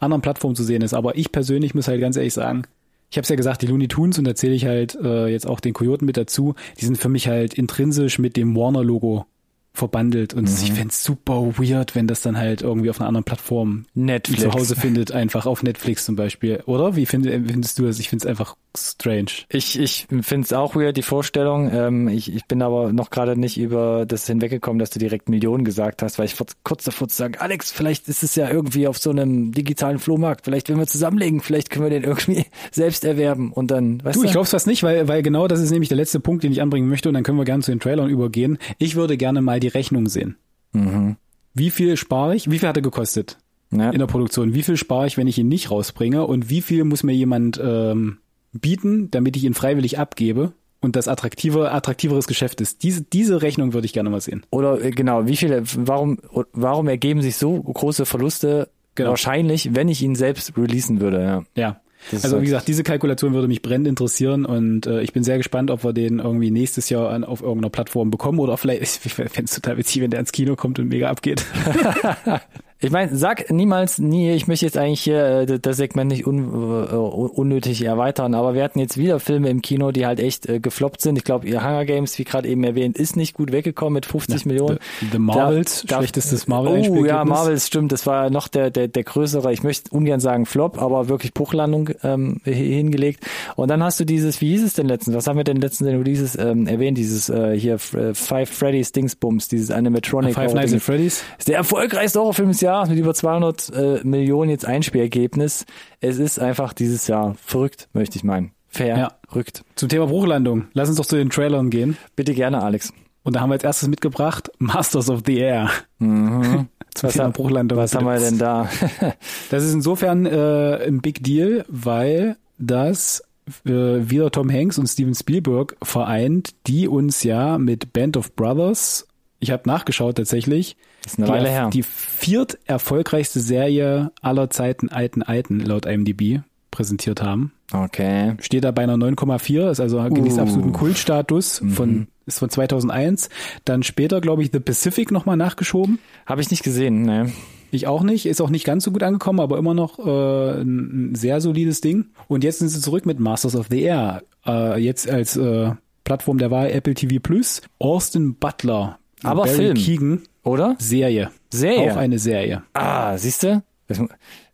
anderen 0.00 0.22
Plattform 0.22 0.54
zu 0.54 0.64
sehen 0.64 0.82
ist. 0.82 0.94
Aber 0.94 1.16
ich 1.16 1.32
persönlich 1.32 1.74
muss 1.74 1.88
halt 1.88 2.00
ganz 2.00 2.16
ehrlich 2.16 2.34
sagen, 2.34 2.62
ich 3.10 3.16
habe 3.16 3.22
es 3.22 3.28
ja 3.28 3.36
gesagt, 3.36 3.62
die 3.62 3.66
Looney 3.66 3.86
Tunes 3.86 4.18
und 4.18 4.24
da 4.24 4.34
zähle 4.34 4.54
ich 4.54 4.66
halt 4.66 4.96
äh, 4.96 5.28
jetzt 5.28 5.46
auch 5.46 5.60
den 5.60 5.72
Kojoten 5.72 6.04
mit 6.04 6.16
dazu, 6.16 6.54
die 6.80 6.84
sind 6.84 6.98
für 6.98 7.08
mich 7.08 7.28
halt 7.28 7.54
intrinsisch 7.54 8.18
mit 8.18 8.36
dem 8.36 8.56
Warner-Logo 8.56 9.26
verbandelt 9.74 10.34
und 10.34 10.48
ich 10.48 10.72
fänd's 10.72 11.02
super 11.02 11.58
weird, 11.58 11.96
wenn 11.96 12.06
das 12.06 12.22
dann 12.22 12.38
halt 12.38 12.62
irgendwie 12.62 12.90
auf 12.90 13.00
einer 13.00 13.08
anderen 13.08 13.24
Plattform 13.24 13.86
Netflix. 13.94 14.42
zu 14.42 14.52
Hause 14.52 14.76
findet, 14.76 15.10
einfach 15.10 15.46
auf 15.46 15.64
Netflix 15.64 16.04
zum 16.04 16.14
Beispiel. 16.14 16.62
Oder? 16.66 16.94
Wie 16.94 17.06
find, 17.06 17.26
findest 17.26 17.80
du 17.80 17.84
das? 17.84 17.98
Ich 17.98 18.08
find's 18.08 18.24
einfach 18.24 18.54
strange. 18.76 19.30
Ich, 19.48 19.78
ich 19.78 20.06
finde 20.22 20.44
es 20.44 20.52
auch 20.52 20.76
weird, 20.76 20.96
die 20.96 21.02
Vorstellung. 21.02 21.70
Ähm, 21.72 22.06
ich, 22.06 22.32
ich 22.32 22.44
bin 22.46 22.62
aber 22.62 22.92
noch 22.92 23.10
gerade 23.10 23.36
nicht 23.36 23.58
über 23.58 24.06
das 24.06 24.28
hinweggekommen, 24.28 24.78
dass 24.78 24.90
du 24.90 25.00
direkt 25.00 25.28
Millionen 25.28 25.64
gesagt 25.64 26.02
hast, 26.02 26.20
weil 26.20 26.26
ich 26.26 26.36
kurz 26.62 26.84
davor 26.84 27.08
zu 27.08 27.16
sagen, 27.16 27.34
Alex, 27.38 27.72
vielleicht 27.72 28.08
ist 28.08 28.22
es 28.22 28.36
ja 28.36 28.48
irgendwie 28.48 28.86
auf 28.86 28.98
so 28.98 29.10
einem 29.10 29.50
digitalen 29.50 29.98
Flohmarkt, 29.98 30.44
vielleicht 30.44 30.68
wenn 30.68 30.78
wir 30.78 30.86
zusammenlegen, 30.86 31.40
vielleicht 31.40 31.70
können 31.70 31.84
wir 31.84 31.90
den 31.90 32.04
irgendwie 32.04 32.46
selbst 32.70 33.04
erwerben 33.04 33.52
und 33.52 33.72
dann, 33.72 34.04
weißt 34.04 34.16
Du, 34.16 34.20
du? 34.20 34.26
ich 34.26 34.32
glaub's 34.32 34.50
fast 34.50 34.68
nicht, 34.68 34.84
weil, 34.84 35.08
weil 35.08 35.22
genau 35.22 35.48
das 35.48 35.60
ist 35.60 35.72
nämlich 35.72 35.88
der 35.88 35.96
letzte 35.96 36.20
Punkt, 36.20 36.44
den 36.44 36.52
ich 36.52 36.62
anbringen 36.62 36.88
möchte 36.88 37.08
und 37.08 37.14
dann 37.14 37.24
können 37.24 37.38
wir 37.38 37.44
gerne 37.44 37.64
zu 37.64 37.72
den 37.72 37.80
Trailern 37.80 38.08
übergehen. 38.08 38.58
Ich 38.78 38.94
würde 38.94 39.16
gerne 39.16 39.42
mal 39.42 39.60
die 39.64 39.68
Rechnung 39.68 40.08
sehen. 40.08 40.36
Mhm. 40.72 41.16
Wie 41.54 41.70
viel 41.70 41.96
spare 41.96 42.34
ich? 42.36 42.50
Wie 42.50 42.58
viel 42.58 42.68
hat 42.68 42.76
er 42.76 42.82
gekostet 42.82 43.38
Ja. 43.72 43.90
in 43.90 43.98
der 43.98 44.06
Produktion? 44.06 44.54
Wie 44.54 44.62
viel 44.62 44.76
spare 44.76 45.06
ich, 45.06 45.16
wenn 45.16 45.26
ich 45.26 45.38
ihn 45.38 45.48
nicht 45.48 45.70
rausbringe? 45.70 46.26
Und 46.26 46.50
wie 46.50 46.62
viel 46.62 46.84
muss 46.84 47.02
mir 47.02 47.12
jemand 47.14 47.60
ähm, 47.62 48.18
bieten, 48.52 49.10
damit 49.10 49.36
ich 49.36 49.44
ihn 49.44 49.54
freiwillig 49.54 49.98
abgebe? 49.98 50.52
Und 50.80 50.96
das 50.96 51.08
attraktive, 51.08 51.70
attraktiveres 51.72 52.26
Geschäft 52.26 52.60
ist. 52.60 52.82
Diese, 52.82 53.02
diese 53.02 53.40
Rechnung 53.40 53.72
würde 53.72 53.86
ich 53.86 53.94
gerne 53.94 54.10
mal 54.10 54.20
sehen. 54.20 54.44
Oder 54.50 54.82
äh, 54.84 54.90
genau, 54.90 55.26
wie 55.26 55.36
viele, 55.36 55.62
warum, 55.76 56.18
warum 56.52 56.88
ergeben 56.88 57.22
sich 57.22 57.36
so 57.36 57.60
große 57.62 58.04
Verluste 58.04 58.68
Genau. 58.96 59.10
wahrscheinlich, 59.10 59.74
wenn 59.74 59.88
ich 59.88 60.02
ihn 60.02 60.14
selbst 60.14 60.56
releasen 60.56 61.00
würde, 61.00 61.20
ja. 61.20 61.44
Ja. 61.56 61.80
Also 62.12 62.40
wie 62.40 62.46
gesagt, 62.46 62.68
diese 62.68 62.82
Kalkulation 62.82 63.34
würde 63.34 63.48
mich 63.48 63.62
brennend 63.62 63.88
interessieren 63.88 64.44
und 64.44 64.86
äh, 64.86 65.02
ich 65.02 65.12
bin 65.12 65.24
sehr 65.24 65.38
gespannt, 65.38 65.70
ob 65.70 65.84
wir 65.84 65.92
den 65.92 66.18
irgendwie 66.18 66.50
nächstes 66.50 66.88
Jahr 66.90 67.10
an, 67.10 67.24
auf 67.24 67.40
irgendeiner 67.40 67.70
Plattform 67.70 68.10
bekommen 68.10 68.38
oder 68.38 68.56
vielleicht, 68.56 68.82
ich 69.06 69.14
fände 69.14 69.44
es 69.44 69.54
total 69.54 69.76
witzig, 69.78 70.02
wenn 70.02 70.10
der 70.10 70.20
ins 70.20 70.32
Kino 70.32 70.56
kommt 70.56 70.78
und 70.78 70.88
mega 70.88 71.10
abgeht. 71.10 71.44
Ich 72.84 72.90
meine, 72.90 73.16
sag 73.16 73.50
niemals 73.50 73.98
nie, 73.98 74.30
ich 74.32 74.46
möchte 74.46 74.66
jetzt 74.66 74.76
eigentlich 74.76 75.00
hier 75.00 75.24
äh, 75.48 75.58
das 75.58 75.78
Segment 75.78 76.10
nicht 76.10 76.26
un, 76.26 76.38
äh, 76.44 76.94
unnötig 76.94 77.82
erweitern, 77.82 78.34
aber 78.34 78.52
wir 78.54 78.62
hatten 78.62 78.78
jetzt 78.78 78.98
wieder 78.98 79.20
Filme 79.20 79.48
im 79.48 79.62
Kino, 79.62 79.90
die 79.90 80.04
halt 80.04 80.20
echt 80.20 80.46
äh, 80.50 80.60
gefloppt 80.60 81.00
sind. 81.00 81.16
Ich 81.16 81.24
glaube, 81.24 81.46
ihr 81.48 81.64
Hunger 81.64 81.86
Games, 81.86 82.18
wie 82.18 82.24
gerade 82.24 82.46
eben 82.46 82.62
erwähnt, 82.62 82.98
ist 82.98 83.16
nicht 83.16 83.32
gut 83.32 83.52
weggekommen 83.52 83.94
mit 83.94 84.04
50 84.04 84.44
Millionen. 84.44 84.78
The, 85.00 85.06
The 85.12 85.18
Marvels, 85.18 85.84
Da- 85.88 85.96
schlechtestes 85.96 86.46
Marvel-Einspielergebnis. 86.46 87.10
Oh 87.10 87.16
ja, 87.16 87.24
Marvels, 87.24 87.66
stimmt. 87.66 87.90
Das 87.90 88.06
war 88.06 88.28
noch 88.28 88.48
der, 88.48 88.70
der, 88.70 88.88
der 88.88 89.02
größere, 89.02 89.50
ich 89.50 89.62
möchte 89.62 89.90
ungern 89.90 90.20
sagen 90.20 90.44
Flop, 90.44 90.76
aber 90.82 91.08
wirklich 91.08 91.32
Bruchlandung 91.32 91.88
ähm, 92.02 92.42
hi- 92.44 92.52
hingelegt. 92.52 93.24
Und 93.56 93.68
dann 93.70 93.82
hast 93.82 93.98
du 93.98 94.04
dieses, 94.04 94.42
wie 94.42 94.50
hieß 94.50 94.62
es 94.62 94.74
denn 94.74 94.88
letztens? 94.88 95.16
Was 95.16 95.26
haben 95.26 95.38
wir 95.38 95.44
denn 95.44 95.56
letztens 95.56 95.86
denn 95.88 95.94
über 95.96 96.04
dieses 96.04 96.36
ähm, 96.38 96.66
erwähnt? 96.66 96.98
Dieses 96.98 97.30
äh, 97.30 97.58
hier 97.58 97.78
Five 97.78 98.50
Freddy's 98.50 98.92
Dingsbums, 98.92 99.48
dieses 99.48 99.70
Animatronic. 99.70 100.34
Five 100.34 100.52
Nights 100.52 100.74
at 100.74 100.82
Freddy's. 100.82 101.22
ist 101.38 101.48
der 101.48 101.56
erfolgreichste 101.56 102.20
Horrorfilm 102.20 102.48
des 102.50 102.60
Jahres 102.60 102.73
mit 102.88 102.98
über 102.98 103.14
200 103.14 103.70
äh, 103.74 104.00
Millionen 104.04 104.50
jetzt 104.50 104.66
Einspielergebnis. 104.66 105.64
Es 106.00 106.18
ist 106.18 106.38
einfach 106.38 106.72
dieses 106.72 107.06
Jahr 107.06 107.34
verrückt, 107.44 107.88
möchte 107.92 108.16
ich 108.18 108.24
meinen. 108.24 108.52
Ja. 108.78 109.12
Verrückt. 109.28 109.64
Zum 109.76 109.88
Thema 109.88 110.06
Bruchlandung. 110.06 110.66
Lass 110.72 110.88
uns 110.88 110.98
doch 110.98 111.06
zu 111.06 111.16
den 111.16 111.30
Trailern 111.30 111.70
gehen. 111.70 111.96
Bitte 112.16 112.34
gerne, 112.34 112.60
Alex. 112.62 112.92
Und 113.22 113.36
da 113.36 113.40
haben 113.40 113.48
wir 113.50 113.54
als 113.54 113.64
erstes 113.64 113.88
mitgebracht 113.88 114.50
Masters 114.58 115.08
of 115.08 115.22
the 115.26 115.38
Air. 115.38 115.70
Mhm. 115.98 116.68
Zum 116.94 117.06
Was, 117.08 117.12
Thema 117.14 117.24
haben- 117.24 117.32
Bruchlandung. 117.32 117.78
was 117.78 117.94
haben 117.94 118.04
wir 118.06 118.18
denn 118.18 118.38
da? 118.38 118.68
Das 119.50 119.62
ist 119.64 119.72
insofern 119.74 120.26
äh, 120.26 120.84
ein 120.86 121.00
Big 121.00 121.22
Deal, 121.24 121.64
weil 121.68 122.36
das 122.58 123.22
äh, 123.66 123.70
wieder 123.70 124.30
Tom 124.30 124.50
Hanks 124.52 124.78
und 124.78 124.86
Steven 124.88 125.14
Spielberg 125.14 125.76
vereint, 125.82 126.54
die 126.66 126.86
uns 126.88 127.22
ja 127.24 127.58
mit 127.58 127.92
Band 127.92 128.16
of 128.16 128.34
Brothers, 128.36 129.06
ich 129.40 129.50
habe 129.50 129.62
nachgeschaut 129.66 130.16
tatsächlich, 130.16 130.76
ist 131.06 131.18
eine 131.18 131.26
die, 131.26 131.32
Weile 131.32 131.48
her. 131.48 131.70
die 131.72 131.82
viert 131.82 132.58
erfolgreichste 132.66 133.40
Serie 133.40 134.12
aller 134.22 134.50
Zeiten 134.50 134.88
alten 134.88 135.22
Alten 135.22 135.60
laut 135.60 135.86
IMDb 135.86 136.40
präsentiert 136.70 137.22
haben. 137.22 137.52
Okay. 137.72 138.34
Steht 138.40 138.64
da 138.64 138.70
bei 138.70 138.82
einer 138.82 138.94
9,4, 138.96 139.70
ist 139.70 139.80
also 139.80 140.02
genießt 140.02 140.38
Uh. 140.38 140.42
absoluten 140.42 140.72
Kultstatus 140.72 141.62
von 141.68 142.08
ist 142.26 142.38
von 142.38 142.48
2001. 142.48 143.28
Dann 143.64 143.82
später, 143.82 144.20
glaube 144.20 144.42
ich, 144.42 144.50
The 144.52 144.60
Pacific 144.60 145.10
nochmal 145.10 145.36
nachgeschoben. 145.36 145.98
Habe 146.26 146.40
ich 146.40 146.50
nicht 146.50 146.62
gesehen, 146.62 147.02
ne. 147.02 147.30
Ich 147.70 147.86
auch 147.86 148.02
nicht, 148.02 148.26
ist 148.26 148.40
auch 148.40 148.50
nicht 148.50 148.64
ganz 148.64 148.84
so 148.84 148.92
gut 148.92 149.02
angekommen, 149.02 149.40
aber 149.40 149.58
immer 149.58 149.74
noch 149.74 149.98
äh, 149.98 150.60
ein 150.62 151.14
sehr 151.14 151.40
solides 151.40 151.80
Ding. 151.80 152.06
Und 152.28 152.44
jetzt 152.44 152.60
sind 152.60 152.68
sie 152.68 152.80
zurück 152.80 153.04
mit 153.04 153.18
Masters 153.18 153.56
of 153.56 153.66
the 153.68 153.82
Air. 153.82 154.22
Äh, 154.46 154.80
jetzt 154.80 155.10
als 155.10 155.36
äh, 155.36 155.72
Plattform 156.04 156.38
der 156.38 156.50
Wahl 156.50 156.70
Apple 156.70 156.94
TV 156.94 157.20
Plus. 157.20 157.62
Austin 157.78 158.36
Butler. 158.36 158.98
Aber 159.22 159.42
Barry 159.44 159.56
Film. 159.56 159.76
Keegan. 159.76 160.22
Oder? 160.44 160.76
Serie. 160.78 161.30
Serie. 161.52 161.92
Auch 161.92 161.96
eine 161.96 162.18
Serie. 162.18 162.62
Ah, 162.74 163.16
siehst 163.18 163.42
du? 163.42 163.62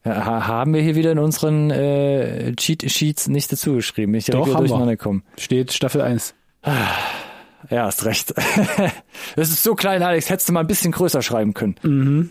Haben 0.05 0.73
wir 0.75 0.81
hier 0.83 0.95
wieder 0.97 1.13
in 1.13 1.19
unseren 1.19 1.71
äh, 1.71 2.55
Cheat 2.57 2.91
Sheets 2.91 3.29
nicht 3.29 3.53
dazu 3.53 3.75
geschrieben. 3.75 4.15
Ich 4.15 4.27
Doch, 4.27 4.47
haben 4.55 4.67
durcheinander 4.67 4.97
kommen. 4.97 5.23
Steht 5.37 5.73
Staffel 5.73 6.01
1. 6.01 6.35
Ja, 6.65 7.85
hast 7.85 8.05
recht. 8.07 8.33
das 9.37 9.51
ist 9.51 9.63
so 9.63 9.75
klein, 9.75 10.03
Alex. 10.03 10.31
Hättest 10.31 10.49
du 10.49 10.53
mal 10.55 10.61
ein 10.61 10.67
bisschen 10.67 10.93
größer 10.93 11.21
schreiben 11.21 11.53
können. 11.53 12.31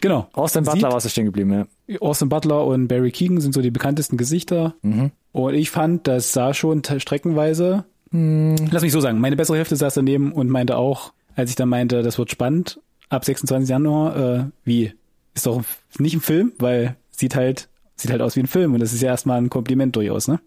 Genau. 0.00 0.28
Austin 0.32 0.64
Butler 0.64 0.80
Sieht- 0.88 0.92
warst 0.92 1.06
du 1.06 1.10
stehen 1.10 1.24
geblieben, 1.26 1.66
ja. 1.88 1.98
Austin 2.00 2.28
Butler 2.28 2.64
und 2.64 2.86
Barry 2.88 3.10
Keegan 3.10 3.40
sind 3.40 3.52
so 3.52 3.60
die 3.60 3.70
bekanntesten 3.72 4.16
Gesichter. 4.16 4.74
Mhm. 4.82 5.10
Und 5.32 5.54
ich 5.54 5.70
fand, 5.70 6.06
das 6.06 6.32
sah 6.32 6.54
schon 6.54 6.82
streckenweise. 6.84 7.84
Lass 8.12 8.82
mich 8.82 8.92
so 8.92 9.00
sagen, 9.00 9.18
meine 9.20 9.36
bessere 9.36 9.56
Hälfte 9.56 9.74
saß 9.74 9.94
daneben 9.94 10.32
und 10.32 10.50
meinte 10.50 10.76
auch, 10.76 11.12
als 11.36 11.50
ich 11.50 11.56
dann 11.56 11.68
meinte, 11.68 12.02
das 12.02 12.18
wird 12.18 12.30
spannend, 12.30 12.80
ab 13.08 13.24
26. 13.24 13.68
Januar, 13.68 14.16
äh, 14.16 14.44
wie? 14.64 14.92
Ist 15.34 15.46
doch 15.46 15.62
nicht 15.98 16.14
ein 16.14 16.20
Film, 16.20 16.52
weil 16.58 16.96
sieht 17.10 17.34
halt, 17.36 17.68
sieht 17.96 18.10
halt 18.10 18.20
aus 18.22 18.36
wie 18.36 18.40
ein 18.40 18.46
Film 18.46 18.74
und 18.74 18.80
das 18.80 18.92
ist 18.92 19.00
ja 19.02 19.08
erstmal 19.08 19.38
ein 19.40 19.50
Kompliment 19.50 19.96
durchaus, 19.96 20.28
ne? 20.28 20.40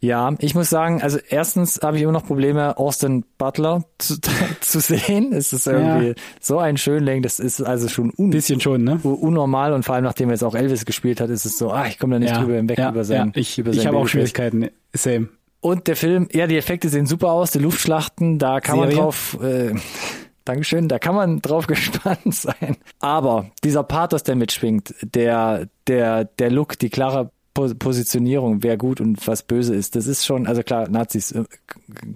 Ja, 0.00 0.34
ich 0.40 0.54
muss 0.54 0.68
sagen, 0.68 1.00
also 1.00 1.18
erstens 1.30 1.80
habe 1.82 1.96
ich 1.96 2.02
immer 2.02 2.12
noch 2.12 2.26
Probleme, 2.26 2.76
Austin 2.76 3.24
Butler 3.38 3.82
zu, 3.96 4.18
zu 4.60 4.78
sehen. 4.80 5.32
Es 5.32 5.54
ist 5.54 5.66
irgendwie 5.66 6.08
Ja. 6.08 6.14
so 6.38 6.58
ein 6.58 6.76
Schönling, 6.76 7.22
das 7.22 7.40
ist 7.40 7.62
also 7.62 7.88
schon 7.88 8.12
un 8.14 8.28
Bisschen 8.28 8.60
schon, 8.60 8.84
ne? 8.84 9.00
unnormal 9.02 9.72
und 9.72 9.84
vor 9.84 9.94
allem 9.94 10.04
nachdem 10.04 10.28
er 10.28 10.32
jetzt 10.34 10.44
auch 10.44 10.54
Elvis 10.54 10.84
gespielt 10.84 11.18
hat, 11.22 11.30
ist 11.30 11.46
es 11.46 11.56
so, 11.56 11.70
ah, 11.70 11.86
ich 11.86 11.98
komme 11.98 12.16
da 12.16 12.18
nicht 12.18 12.36
drüber 12.36 12.56
hinweg 12.56 12.78
ja, 12.78 12.90
über 12.90 13.04
sein, 13.04 13.32
ja. 13.34 13.40
Ich, 13.40 13.58
über 13.58 13.70
ich 13.70 13.78
sein 13.78 13.86
habe 13.86 13.96
auch. 13.96 14.06
Schwierigkeiten. 14.06 14.68
Same. 14.92 15.30
Und 15.60 15.86
der 15.88 15.96
Film, 15.96 16.28
ja, 16.30 16.46
die 16.46 16.58
Effekte 16.58 16.90
sehen 16.90 17.06
super 17.06 17.32
aus, 17.32 17.52
die 17.52 17.58
Luftschlachten, 17.58 18.38
da 18.38 18.60
kann 18.60 18.78
man 18.78 18.90
Serie? 18.90 19.02
drauf, 19.02 19.38
äh, 19.42 19.74
Dankeschön, 20.46 20.88
da 20.88 20.98
kann 20.98 21.14
man 21.14 21.42
drauf 21.42 21.66
gespannt 21.68 22.34
sein. 22.34 22.76
Aber 23.00 23.50
dieser 23.62 23.82
Pathos, 23.82 24.22
der 24.22 24.36
mitschwingt, 24.36 24.94
der, 25.02 25.68
der, 25.86 26.24
der 26.24 26.50
Look, 26.50 26.78
die 26.78 26.88
klare 26.88 27.30
Po- 27.52 27.72
Positionierung, 27.78 28.62
wer 28.62 28.76
gut 28.76 29.00
und 29.00 29.26
was 29.26 29.42
böse 29.42 29.74
ist, 29.74 29.96
das 29.96 30.06
ist 30.06 30.26
schon, 30.26 30.46
also 30.46 30.62
klar, 30.62 30.88
Nazis. 30.90 31.32
Äh, 31.32 31.44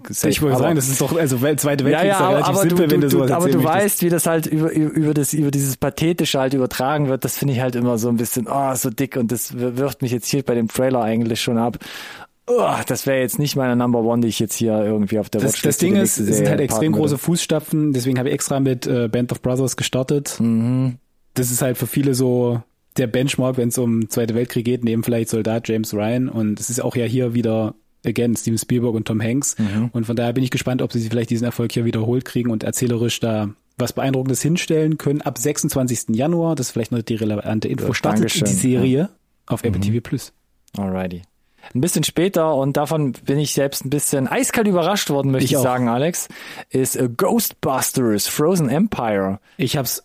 safe, 0.09 0.29
Ich 0.29 0.41
wollte 0.41 0.59
sagen, 0.59 0.75
das 0.75 0.87
ist 0.87 1.01
doch, 1.01 1.15
also 1.17 1.37
Zweite 1.37 1.83
Weltkrieg 1.83 1.91
ja, 1.93 1.99
ist 2.01 2.05
ja 2.05 2.09
ja, 2.11 2.19
aber, 2.19 2.29
relativ 2.35 2.49
aber, 2.49 2.61
simpel, 2.61 2.87
du, 2.87 2.91
wenn 2.93 3.01
du, 3.01 3.07
du 3.07 3.17
sowas 3.17 3.31
aber 3.31 3.49
du 3.49 3.57
möchtest. 3.57 3.75
weißt, 3.75 4.01
wie 4.03 4.09
das 4.09 4.27
halt 4.27 4.45
über, 4.45 4.71
über, 4.71 4.91
über 4.93 5.13
das, 5.15 5.33
über 5.33 5.49
dieses 5.51 5.77
Pathetische 5.77 6.39
halt 6.39 6.53
übertragen 6.53 7.09
wird, 7.09 7.25
das 7.25 7.37
finde 7.37 7.55
ich 7.55 7.59
halt 7.59 7.75
immer 7.75 7.97
so 7.97 8.09
ein 8.09 8.17
bisschen, 8.17 8.47
oh, 8.47 8.75
so 8.75 8.91
dick 8.91 9.17
und 9.17 9.31
das 9.31 9.57
wirft 9.57 10.03
mich 10.03 10.11
jetzt 10.11 10.27
hier 10.27 10.43
bei 10.43 10.53
dem 10.53 10.67
Trailer 10.67 11.01
eigentlich 11.01 11.41
schon 11.41 11.57
ab. 11.57 11.77
Oh, 12.59 12.75
das 12.87 13.05
wäre 13.05 13.19
jetzt 13.19 13.39
nicht 13.39 13.55
meine 13.55 13.75
Number 13.75 13.99
One, 14.01 14.21
die 14.21 14.27
ich 14.27 14.39
jetzt 14.39 14.55
hier 14.55 14.73
irgendwie 14.83 15.19
auf 15.19 15.29
der 15.29 15.41
Das, 15.41 15.53
Watchlist 15.53 15.65
das 15.65 15.77
Ding 15.79 15.93
der 15.93 16.03
ist, 16.03 16.17
es 16.17 16.37
sind 16.37 16.49
halt 16.49 16.59
extrem 16.59 16.91
große 16.93 17.11
würde. 17.13 17.23
Fußstapfen, 17.23 17.93
deswegen 17.93 18.17
habe 18.19 18.29
ich 18.29 18.33
extra 18.35 18.59
mit 18.59 18.87
äh, 18.87 19.07
Band 19.07 19.31
of 19.31 19.41
Brothers 19.41 19.77
gestartet. 19.77 20.37
Mhm. 20.39 20.97
Das 21.33 21.51
ist 21.51 21.61
halt 21.61 21.77
für 21.77 21.87
viele 21.87 22.13
so 22.13 22.61
der 22.97 23.07
Benchmark, 23.07 23.57
wenn 23.57 23.69
es 23.69 23.77
um 23.77 24.09
Zweite 24.09 24.35
Weltkrieg 24.35 24.65
geht, 24.65 24.83
neben 24.83 25.03
vielleicht 25.03 25.29
Soldat 25.29 25.67
James 25.67 25.93
Ryan 25.93 26.27
und 26.29 26.59
es 26.59 26.69
ist 26.69 26.81
auch 26.81 26.95
ja 26.95 27.05
hier 27.05 27.33
wieder 27.33 27.73
again 28.05 28.35
Steven 28.35 28.57
Spielberg 28.57 28.95
und 28.95 29.07
Tom 29.07 29.21
Hanks 29.21 29.55
Mhm. 29.59 29.89
und 29.93 30.05
von 30.05 30.15
daher 30.15 30.33
bin 30.33 30.43
ich 30.43 30.49
gespannt, 30.51 30.81
ob 30.81 30.91
sie 30.91 31.07
vielleicht 31.09 31.29
diesen 31.29 31.45
Erfolg 31.45 31.71
hier 31.71 31.85
wiederholt 31.85 32.25
kriegen 32.25 32.49
und 32.49 32.63
erzählerisch 32.63 33.19
da 33.19 33.49
was 33.77 33.93
Beeindruckendes 33.93 34.41
hinstellen 34.41 34.97
können. 34.97 35.21
Ab 35.21 35.37
26. 35.37 36.15
Januar, 36.15 36.55
das 36.55 36.67
ist 36.67 36.71
vielleicht 36.73 36.91
noch 36.91 37.01
die 37.01 37.15
relevante 37.15 37.67
Info, 37.67 37.87
Ja, 37.87 37.93
startet 37.93 38.19
Dankeschön. 38.21 38.45
die 38.47 38.53
Serie 38.53 39.09
auf 39.47 39.63
Mhm. 39.63 39.69
Apple 39.69 39.81
TV 39.81 39.99
Plus. 40.01 40.33
Alrighty. 40.77 41.21
Ein 41.73 41.81
bisschen 41.81 42.03
später, 42.03 42.55
und 42.55 42.77
davon 42.77 43.13
bin 43.13 43.39
ich 43.39 43.53
selbst 43.53 43.85
ein 43.85 43.89
bisschen 43.89 44.27
eiskalt 44.27 44.67
überrascht 44.67 45.09
worden, 45.09 45.31
möchte 45.31 45.45
Ich 45.45 45.53
ich, 45.53 45.59
sagen, 45.59 45.87
Alex, 45.87 46.27
ist 46.69 46.95
äh, 46.95 47.09
Ghostbusters 47.15 48.27
Frozen 48.27 48.69
Empire. 48.69 49.39
Ich 49.57 49.77
hab's, 49.77 50.03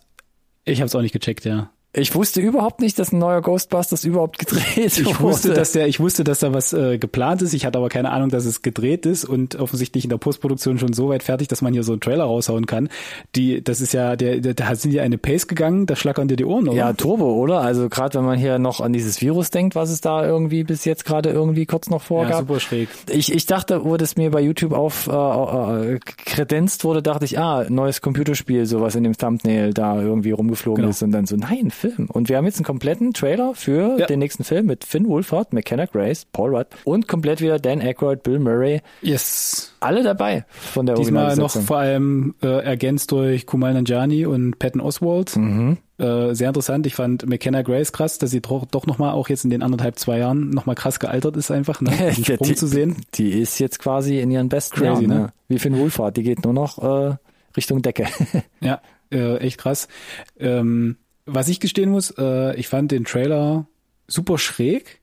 ich 0.65 0.81
hab's 0.81 0.95
auch 0.95 1.01
nicht 1.01 1.13
gecheckt, 1.13 1.45
ja. 1.45 1.69
Ich 1.93 2.13
wusste 2.13 2.41
überhaupt 2.41 2.79
nicht, 2.81 2.99
dass 2.99 3.11
ein 3.11 3.17
neuer 3.17 3.41
Ghostbusters 3.41 4.03
überhaupt 4.03 4.37
gedreht 4.37 4.99
Ich 4.99 5.19
wusste, 5.19 5.49
wurde. 5.49 5.59
dass 5.59 5.71
der, 5.71 5.87
ich 5.87 5.99
wusste, 5.99 6.23
dass 6.23 6.39
da 6.39 6.53
was 6.53 6.71
äh, 6.73 6.99
geplant 6.99 7.41
ist. 7.41 7.53
Ich 7.53 7.65
hatte 7.65 7.79
aber 7.79 7.89
keine 7.89 8.11
Ahnung, 8.11 8.29
dass 8.29 8.45
es 8.45 8.61
gedreht 8.61 9.05
ist 9.07 9.25
und 9.25 9.55
offensichtlich 9.55 10.03
in 10.03 10.09
der 10.11 10.17
Postproduktion 10.17 10.77
schon 10.77 10.93
so 10.93 11.09
weit 11.09 11.23
fertig, 11.23 11.47
dass 11.47 11.61
man 11.63 11.73
hier 11.73 11.83
so 11.83 11.93
einen 11.93 12.01
Trailer 12.01 12.25
raushauen 12.25 12.67
kann. 12.67 12.89
Die, 13.35 13.63
das 13.63 13.81
ist 13.81 13.93
ja, 13.93 14.15
der, 14.15 14.41
der 14.41 14.53
da 14.53 14.75
sind 14.75 14.91
ja 14.93 15.01
eine 15.01 15.17
Pace 15.17 15.47
gegangen, 15.47 15.87
da 15.87 15.95
schlackern 15.95 16.27
dir 16.27 16.35
die 16.35 16.45
Ohren, 16.45 16.67
oder? 16.67 16.77
Ja, 16.77 16.93
Turbo, 16.93 17.33
oder? 17.33 17.61
Also 17.61 17.89
gerade 17.89 18.19
wenn 18.19 18.25
man 18.25 18.37
hier 18.37 18.59
noch 18.59 18.79
an 18.81 18.93
dieses 18.93 19.19
Virus 19.21 19.49
denkt, 19.49 19.73
was 19.73 19.89
es 19.89 20.01
da 20.01 20.23
irgendwie 20.25 20.63
bis 20.65 20.85
jetzt 20.85 21.03
gerade 21.03 21.29
irgendwie 21.31 21.65
kurz 21.65 21.89
noch 21.89 22.01
ja 22.01 22.05
vorgab. 22.07 22.39
super 22.41 22.59
schräg. 22.59 22.89
ich, 23.09 23.33
ich 23.33 23.45
dachte, 23.47 23.85
wo 23.85 23.97
das 23.97 24.17
mir 24.17 24.29
bei 24.29 24.41
YouTube 24.41 24.73
auf 24.73 25.07
äh, 25.07 25.93
äh, 25.93 25.99
kredenzt 26.25 26.83
wurde, 26.83 27.01
dachte 27.01 27.25
ich, 27.25 27.39
ah, 27.39 27.65
neues 27.69 28.01
Computerspiel, 28.01 28.65
sowas 28.67 28.93
in 28.95 29.03
dem 29.03 29.17
Thumbnail 29.17 29.73
da 29.73 29.99
irgendwie 29.99 30.31
rumgeflogen 30.31 30.81
Genau. 30.81 30.89
ist 30.91 31.01
und 31.01 31.11
dann 31.11 31.25
so, 31.25 31.35
nein, 31.37 31.71
Film. 31.77 32.07
Und 32.11 32.29
wir 32.29 32.37
haben 32.37 32.45
jetzt 32.45 32.57
einen 32.57 32.65
kompletten 32.65 33.13
Trailer 33.13 33.53
für 33.55 33.97
Ja. 33.99 34.05
den 34.05 34.19
nächsten 34.19 34.43
Film 34.43 34.65
mit 34.65 34.83
Finn 34.83 35.07
Wolfhard, 35.07 35.53
McKenna 35.53 35.85
Grace, 35.85 36.25
Paul 36.25 36.55
Rudd 36.55 36.67
und 36.83 37.07
komplett 37.07 37.41
wieder 37.41 37.59
Dan 37.59 37.81
Aykroyd, 37.81 38.23
Bill 38.23 38.39
Murray, 38.39 38.81
Yes. 39.01 39.73
alle 39.79 40.03
dabei 40.03 40.45
von 40.49 40.85
der 40.85 40.95
Diesmal 40.95 41.35
noch 41.37 41.51
vor 41.51 41.77
allem 41.77 42.35
äh, 42.41 42.47
ergänzt 42.47 43.11
durch 43.11 43.45
Kumail 43.45 43.73
Nanjiani 43.73 44.25
und 44.25 44.59
Patton 44.59 44.81
Oswalt. 44.81 45.35
Mhm. 45.35 45.77
Äh, 45.99 46.35
sehr 46.35 46.49
interessant. 46.49 46.85
Ich 46.85 46.93
fand 46.93 47.27
McKenna 47.27 47.63
Grace 47.63 47.91
krass, 47.91 48.19
dass 48.19 48.29
sie 48.29 48.41
doch, 48.41 48.65
doch 48.65 48.85
nochmal 48.85 49.13
auch 49.13 49.29
jetzt 49.29 49.45
in 49.45 49.49
den 49.49 49.63
anderthalb, 49.63 49.97
zwei 49.97 50.19
Jahren 50.19 50.51
nochmal 50.51 50.75
krass 50.75 50.99
gealtert 50.99 51.35
ist 51.37 51.49
einfach, 51.49 51.81
ne? 51.81 51.89
Diesen 52.09 52.25
Sprung 52.25 52.47
die, 52.47 52.55
zu 52.55 52.67
sehen. 52.67 52.97
Die 53.15 53.31
ist 53.31 53.57
jetzt 53.59 53.79
quasi 53.79 54.19
in 54.19 54.29
ihren 54.29 54.47
besten 54.49 54.75
Crazy, 54.75 54.85
Jahren, 54.85 55.07
ne? 55.07 55.15
ne? 55.15 55.33
Wie 55.47 55.57
Finn 55.57 55.77
Wolfhard, 55.77 56.15
die 56.17 56.23
geht 56.23 56.43
nur 56.43 56.53
noch 56.53 56.77
äh, 56.83 57.15
Richtung 57.55 57.81
Decke. 57.81 58.05
Ja, 58.59 58.81
äh, 59.11 59.37
echt 59.37 59.57
krass. 59.59 59.87
Ähm, 60.39 60.97
was 61.27 61.49
ich 61.49 61.59
gestehen 61.59 61.91
muss, 61.91 62.13
äh, 62.17 62.55
ich 62.55 62.67
fand 62.67 62.91
den 62.91 63.05
Trailer 63.05 63.67
super 64.07 64.37
schräg, 64.37 65.01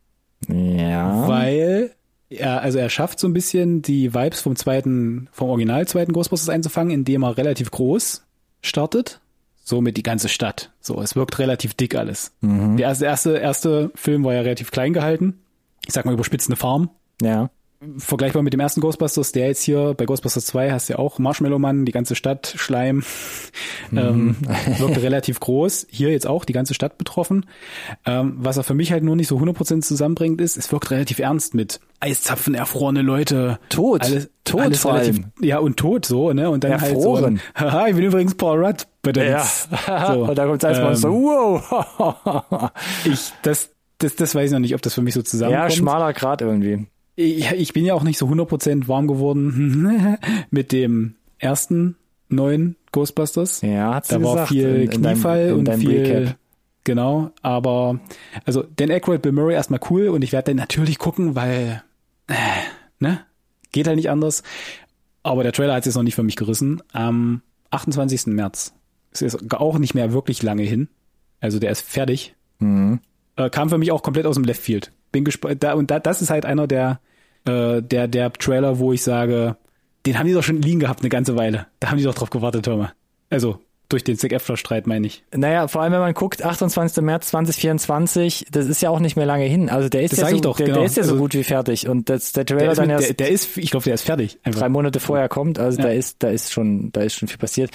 ja. 0.49 1.29
weil 1.29 1.95
er, 2.31 2.63
also 2.63 2.79
er 2.79 2.89
schafft 2.89 3.19
so 3.21 3.29
ein 3.29 3.33
bisschen 3.33 3.83
die 3.83 4.15
Vibes 4.15 4.41
vom 4.41 4.57
zweiten, 4.57 5.29
vom 5.33 5.51
Original 5.51 5.87
zweiten 5.87 6.13
Ghostbusters 6.13 6.49
einzufangen, 6.49 6.93
indem 6.93 7.23
er 7.23 7.37
relativ 7.37 7.71
groß 7.71 8.25
startet. 8.63 9.21
So 9.67 9.81
mit 9.81 9.97
die 9.97 10.03
ganze 10.03 10.29
Stadt. 10.29 10.73
So, 10.81 11.01
es 11.01 11.17
wirkt 11.17 11.39
relativ 11.39 11.73
dick 11.73 11.95
alles. 11.95 12.33
Der 12.77 12.87
erste, 12.87 13.07
erste, 13.07 13.37
erste 13.39 13.91
Film 13.95 14.23
war 14.23 14.35
ja 14.35 14.43
relativ 14.43 14.71
klein 14.71 14.93
gehalten. 14.93 15.41
Ich 15.87 15.95
sag 15.95 16.05
mal 16.05 16.13
überspitzt 16.13 16.51
eine 16.51 16.57
Farm. 16.57 16.91
ja. 17.23 17.51
Vergleichbar 17.99 18.43
mit 18.43 18.53
dem 18.53 18.61
ersten 18.61 18.81
Ghostbusters, 18.81 19.33
der 19.33 19.49
jetzt 19.49 19.63
hier 19.63 19.95
bei 19.95 20.05
Ghostbusters 20.05 20.47
2 20.47 20.73
hast 20.73 20.89
du 20.89 20.95
ja 20.95 20.99
auch 20.99 21.19
Marshmallow 21.19 21.59
Mann, 21.59 21.85
die 21.85 21.93
ganze 21.93 22.15
Stadt, 22.15 22.55
Schleim, 22.57 23.03
ähm, 23.93 24.37
wirkte 24.79 25.03
relativ 25.03 25.41
groß. 25.41 25.87
Hier 25.91 26.11
jetzt 26.11 26.27
auch 26.27 26.45
die 26.45 26.53
ganze 26.53 26.75
Stadt 26.75 26.99
betroffen. 26.99 27.47
Ähm, 28.07 28.35
was 28.39 28.57
er 28.57 28.65
für 28.65 28.75
mich 28.75 28.93
halt 28.93 29.03
nur 29.03 29.17
nicht 29.17 29.29
so 29.29 29.39
100% 29.39 29.83
zusammenbringt 29.83 30.41
ist, 30.41 30.57
es 30.57 30.71
wirkt 30.73 30.91
relativ 30.91 31.19
ernst 31.19 31.55
mit 31.55 31.81
Eiszapfen, 32.01 32.55
erfrorene 32.55 33.03
Leute. 33.03 33.59
Tot. 33.69 34.03
Alles, 34.03 34.31
Tot 34.45 34.61
alles 34.61 34.81
vor 34.81 34.95
relativ, 34.95 35.17
allem. 35.17 35.33
Ja, 35.41 35.59
und 35.59 35.77
tot 35.77 36.05
so, 36.05 36.33
ne? 36.33 36.51
Und 36.51 36.65
dann 36.65 36.73
Erfroren. 36.73 37.41
halt 37.57 37.59
so, 37.59 37.65
haha, 37.65 37.87
ich 37.89 37.95
bin 37.95 38.05
übrigens 38.05 38.35
Paul 38.35 38.65
Rudd. 38.65 38.87
Ja. 39.17 39.45
So, 39.45 40.25
und 40.29 40.37
da 40.37 40.47
kommt 40.47 40.65
erstmal 40.65 40.91
ähm, 40.91 40.97
so, 40.97 41.09
wow. 41.13 42.71
Ich, 43.05 43.33
das, 43.43 43.71
das, 43.99 44.17
das 44.17 44.35
weiß 44.35 44.47
ich 44.47 44.53
noch 44.53 44.61
nicht, 44.61 44.75
ob 44.75 44.83
das 44.83 44.95
für 44.95 45.03
mich 45.03 45.15
so 45.15 45.21
ja, 45.21 45.25
zusammenkommt. 45.25 45.73
schmaler 45.75 46.13
Grad 46.13 46.43
irgendwie. 46.43 46.87
Ich, 47.17 47.51
ich 47.53 47.73
bin 47.73 47.85
ja 47.85 47.95
auch 47.95 48.03
nicht 48.03 48.19
so 48.19 48.27
100% 48.27 48.89
warm 48.89 49.07
geworden 49.07 50.17
mit 50.51 50.73
dem 50.73 51.15
ersten 51.39 51.97
neuen 52.29 52.77
Ghostbusters. 52.93 53.61
Ja, 53.63 53.95
hat 53.95 54.07
sie 54.07 54.15
da 54.17 54.23
war 54.23 54.33
gesagt, 54.35 54.49
viel 54.51 54.69
in- 54.69 54.91
in 54.91 55.03
deinem- 55.03 55.15
Kniefall 55.15 55.47
in 55.49 55.55
und 55.69 55.75
viel 55.75 56.01
Recap. 56.05 56.37
genau, 56.85 57.31
aber 57.43 58.01
also 58.45 58.65
Dan 58.77 58.91
Aykroyd, 58.91 59.23
Bill 59.23 59.33
Murray 59.33 59.55
erstmal 59.55 59.81
cool 59.91 60.09
und 60.09 60.23
ich 60.23 60.33
werde 60.33 60.51
den 60.53 60.57
natürlich 60.57 60.99
gucken, 60.99 61.35
weil 61.35 61.83
äh, 62.29 62.35
ne, 63.01 63.21
geht 63.73 63.87
halt 63.87 63.97
nicht 63.97 64.11
anders. 64.11 64.43
Aber 65.23 65.43
der 65.43 65.53
Trailer 65.53 65.73
hat 65.75 65.81
es 65.81 65.87
jetzt 65.87 65.95
noch 65.97 66.03
nicht 66.03 66.15
für 66.15 66.23
mich 66.23 66.37
gerissen. 66.37 66.83
Am 66.93 67.41
28. 67.71 68.27
März. 68.27 68.75
Es 69.11 69.23
ist 69.23 69.53
auch 69.55 69.79
nicht 69.79 69.95
mehr 69.95 70.13
wirklich 70.13 70.43
lange 70.43 70.63
hin. 70.65 70.89
Also 71.41 71.59
der 71.59 71.71
ist 71.71 71.81
fertig. 71.83 72.35
Mhm. 72.59 73.01
Äh, 73.37 73.49
kam 73.51 73.69
für 73.71 73.79
mich 73.79 73.91
auch 73.91 74.03
komplett 74.03 74.27
aus 74.27 74.35
dem 74.37 74.45
Left 74.45 74.61
Field. 74.61 74.93
Bin 75.15 75.25
gespannt. 75.25 75.63
Da, 75.63 75.75
und 75.75 75.91
da, 75.91 76.01
das 76.01 76.21
ist 76.21 76.31
halt 76.31 76.45
einer 76.45 76.67
der, 76.67 77.01
äh, 77.47 77.81
der, 77.81 78.09
der 78.09 78.33
Trailer, 78.33 78.79
wo 78.81 78.93
ich 78.93 79.03
sage, 79.03 79.57
den 80.07 80.19
haben 80.19 80.27
die 80.27 80.33
doch 80.35 80.43
schon 80.43 80.61
liegen 80.61 80.81
gehabt 80.81 81.01
eine 81.01 81.09
ganze 81.09 81.37
Weile. 81.37 81.67
Da 81.81 81.91
haben 81.91 81.99
die 81.99 82.05
doch 82.05 82.15
drauf 82.15 82.31
gewartet, 82.31 82.65
Thomas. 82.65 82.91
Also 83.31 83.61
durch 83.89 84.03
den 84.03 84.17
Zac 84.17 84.33
Efron-Streit, 84.33 84.87
meine 84.87 85.07
ich. 85.07 85.23
Naja, 85.35 85.69
vor 85.69 85.83
allem 85.83 85.93
wenn 85.93 86.01
man 86.01 86.15
guckt, 86.15 86.43
28. 86.45 87.03
März 87.05 87.29
2024, 87.29 88.47
das 88.51 88.67
ist 88.67 88.83
ja 88.83 88.91
auch 88.91 88.99
nicht 88.99 89.15
mehr 89.17 89.27
lange 89.27 89.45
hin. 89.45 89.69
Also 89.69 89.89
der 89.89 90.03
ist 90.03 90.13
Das 90.13 90.21
ja 90.21 90.31
so, 90.31 90.41
doch, 90.41 90.57
der, 90.57 90.67
genau. 90.67 90.79
der 90.79 90.87
ist 90.87 90.97
ja 90.97 91.05
so 91.05 91.11
Also- 91.13 91.23
gut 91.23 91.35
wie 91.35 91.45
fertig 91.45 91.89
und 91.89 92.09
das, 92.09 92.33
der 92.33 92.45
Trailer 92.47 92.61
Der 92.63 92.73
ist, 92.73 92.79
dann 92.79 92.87
mit, 92.89 92.97
erst 92.97 93.09
der, 93.09 93.15
der 93.15 93.29
ist, 93.31 93.57
ich 93.57 93.71
glaube, 93.71 93.85
der 93.85 93.95
ist 93.95 94.03
fertig. 94.03 94.39
Einfach. 94.43 94.61
drei 94.63 94.69
Monate 94.69 95.01
vorher 95.01 95.29
kommt. 95.29 95.59
Also 95.59 95.81
da 95.81 95.89
Ja. 95.91 95.95
ist, 95.95 96.23
da 96.23 96.29
ist 96.31 96.53
schon, 96.53 96.91
da 96.93 97.03
ist 97.03 97.15
schon 97.15 97.29
viel 97.29 97.39
passiert. 97.39 97.71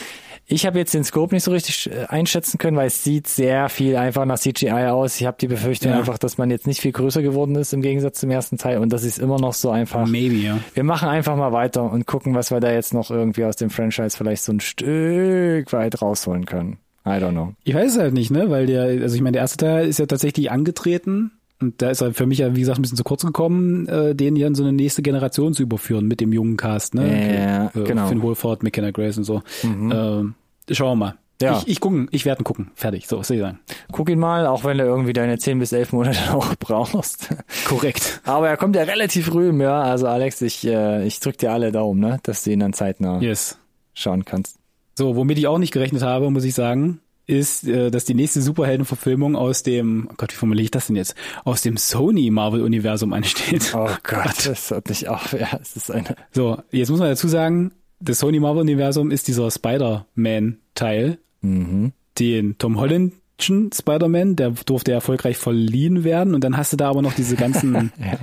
Ich 0.51 0.65
habe 0.65 0.79
jetzt 0.79 0.93
den 0.95 1.03
Scope 1.03 1.35
nicht 1.35 1.43
so 1.43 1.51
richtig 1.51 1.91
äh, 1.91 2.05
einschätzen 2.07 2.57
können, 2.57 2.75
weil 2.75 2.87
es 2.87 3.03
sieht 3.03 3.27
sehr 3.27 3.69
viel 3.69 3.95
einfach 3.95 4.25
nach 4.25 4.39
CGI 4.39 4.87
aus. 4.89 5.21
Ich 5.21 5.27
habe 5.27 5.37
die 5.39 5.47
Befürchtung 5.47 5.91
Ja. 5.91 5.99
einfach, 5.99 6.17
dass 6.17 6.39
man 6.39 6.49
jetzt 6.49 6.65
nicht 6.65 6.81
viel 6.81 6.91
größer 6.91 7.21
geworden 7.21 7.55
ist 7.55 7.71
im 7.71 7.81
Gegensatz 7.83 8.19
zum 8.19 8.31
ersten 8.31 8.57
Teil 8.57 8.79
und 8.79 8.91
das 8.91 9.03
ist 9.03 9.19
immer 9.19 9.39
noch 9.39 9.53
so 9.53 9.69
einfach. 9.69 10.07
Maybe, 10.07 10.35
ja. 10.35 10.57
Wir 10.73 10.83
machen 10.83 11.07
einfach 11.07 11.35
mal 11.35 11.51
weiter 11.51 11.83
und 11.91 12.07
gucken, 12.07 12.33
was 12.33 12.49
wir 12.49 12.59
da 12.59 12.71
jetzt 12.71 12.93
noch 12.95 13.11
irgendwie 13.11 13.45
aus 13.45 13.57
dem 13.57 13.69
Franchise 13.69 14.17
vielleicht 14.17 14.41
so 14.43 14.51
ein 14.51 14.59
Stück 14.59 15.71
weit 15.71 16.01
rausholen 16.01 16.45
können. 16.45 16.77
I 17.05 17.11
don't 17.11 17.31
know. 17.31 17.53
Ich 17.63 17.73
weiß 17.75 17.93
es 17.93 17.99
halt 17.99 18.13
nicht, 18.13 18.31
ne? 18.31 18.49
Weil 18.49 18.65
der, 18.65 18.83
also 18.83 19.15
ich 19.15 19.21
meine, 19.21 19.33
der 19.33 19.41
erste 19.43 19.57
Teil 19.65 19.87
ist 19.87 19.99
ja 19.99 20.05
tatsächlich 20.05 20.51
angetreten 20.51 21.31
und 21.61 21.81
da 21.81 21.89
ist 21.89 22.01
er 22.01 22.13
für 22.13 22.25
mich 22.25 22.39
ja, 22.39 22.55
wie 22.55 22.59
gesagt, 22.61 22.79
ein 22.79 22.81
bisschen 22.81 22.97
zu 22.97 23.03
kurz 23.03 23.25
gekommen, 23.25 23.87
äh, 23.87 24.15
den 24.15 24.35
hier 24.35 24.47
in 24.47 24.55
so 24.55 24.63
eine 24.63 24.73
nächste 24.73 25.01
Generation 25.01 25.53
zu 25.53 25.63
überführen 25.63 26.07
mit 26.07 26.21
dem 26.21 26.33
jungen 26.33 26.57
Cast, 26.57 26.95
ne? 26.95 27.35
Ja, 27.35 27.65
äh, 27.81 27.83
genau. 27.85 28.07
Finn 28.07 28.21
Wolford, 28.21 28.63
McKenna 28.63 28.91
Grace 28.91 29.17
und 29.17 29.23
so. 29.25 29.41
Ähm, 29.63 30.35
schauen 30.71 30.97
wir 30.99 31.05
mal. 31.05 31.15
Ja. 31.41 31.57
Ich, 31.59 31.67
ich 31.69 31.79
gucken, 31.79 32.09
ich 32.11 32.25
werde 32.25 32.41
ihn 32.41 32.43
gucken. 32.43 32.71
Fertig, 32.75 33.07
so, 33.07 33.17
was 33.19 33.29
soll 33.29 33.37
ich 33.37 33.41
sagen. 33.43 33.59
Guck 33.93 34.09
ihn 34.09 34.19
mal, 34.19 34.45
auch 34.45 34.65
wenn 34.65 34.77
du 34.77 34.83
irgendwie 34.83 35.13
deine 35.13 35.37
10 35.37 35.59
bis 35.59 35.71
11 35.71 35.93
Monate 35.93 36.19
noch 36.31 36.55
brauchst. 36.57 37.29
Korrekt. 37.65 38.21
Aber 38.25 38.49
er 38.49 38.57
kommt 38.57 38.75
ja 38.75 38.83
relativ 38.83 39.33
rühm, 39.33 39.61
ja. 39.61 39.81
Also 39.81 40.07
Alex, 40.07 40.41
ich, 40.41 40.67
äh, 40.67 41.05
ich 41.07 41.21
drück 41.21 41.37
dir 41.37 41.53
alle 41.53 41.71
Daumen, 41.71 42.01
ne? 42.01 42.19
dass 42.23 42.43
du 42.43 42.51
ihn 42.51 42.59
dann 42.59 42.73
zeitnah 42.73 43.21
Yes. 43.21 43.57
schauen 43.93 44.25
kannst. 44.25 44.57
So, 44.97 45.15
womit 45.15 45.37
ich 45.37 45.47
auch 45.47 45.59
nicht 45.59 45.71
gerechnet 45.71 46.01
habe, 46.01 46.29
muss 46.29 46.43
ich 46.43 46.53
sagen, 46.53 46.99
ist, 47.25 47.65
äh, 47.65 47.89
dass 47.89 48.03
die 48.03 48.15
nächste 48.15 48.41
Superheldenverfilmung 48.41 49.37
aus 49.37 49.63
dem, 49.63 50.09
oh 50.11 50.15
Gott, 50.17 50.33
wie 50.33 50.35
formuliere 50.35 50.65
ich 50.65 50.71
das 50.71 50.87
denn 50.87 50.97
jetzt? 50.97 51.15
Aus 51.45 51.61
dem 51.61 51.77
Sony 51.77 52.31
Marvel 52.31 52.63
Universum 52.63 53.13
ansteht. 53.13 53.73
Oh 53.77 53.87
Gott, 54.03 54.45
das 54.45 54.71
hört 54.71 54.89
nicht 54.89 55.07
auf. 55.07 55.31
Ja, 55.31 55.57
es 55.61 55.77
ist 55.77 55.89
eine. 55.89 56.15
So, 56.33 56.57
jetzt 56.71 56.89
muss 56.89 56.99
man 56.99 57.07
dazu 57.07 57.29
sagen, 57.29 57.71
das 57.99 58.19
Sony 58.19 58.39
Marvel 58.39 58.61
Universum 58.61 59.11
ist 59.11 59.27
dieser 59.27 59.49
Spider-Man 59.51 60.57
Teil, 60.75 61.17
Mhm. 61.41 61.93
den 62.19 62.57
Tom 62.57 62.79
Hollandschen 62.79 63.71
Spider-Man, 63.73 64.35
der 64.35 64.51
durfte 64.65 64.91
erfolgreich 64.91 65.37
verliehen 65.37 66.03
werden 66.03 66.35
und 66.35 66.43
dann 66.43 66.57
hast 66.57 66.73
du 66.73 66.77
da 66.77 66.89
aber 66.89 67.01
noch 67.01 67.13
diese 67.13 67.35
ganzen, 67.35 67.91
Ja. 67.99 68.17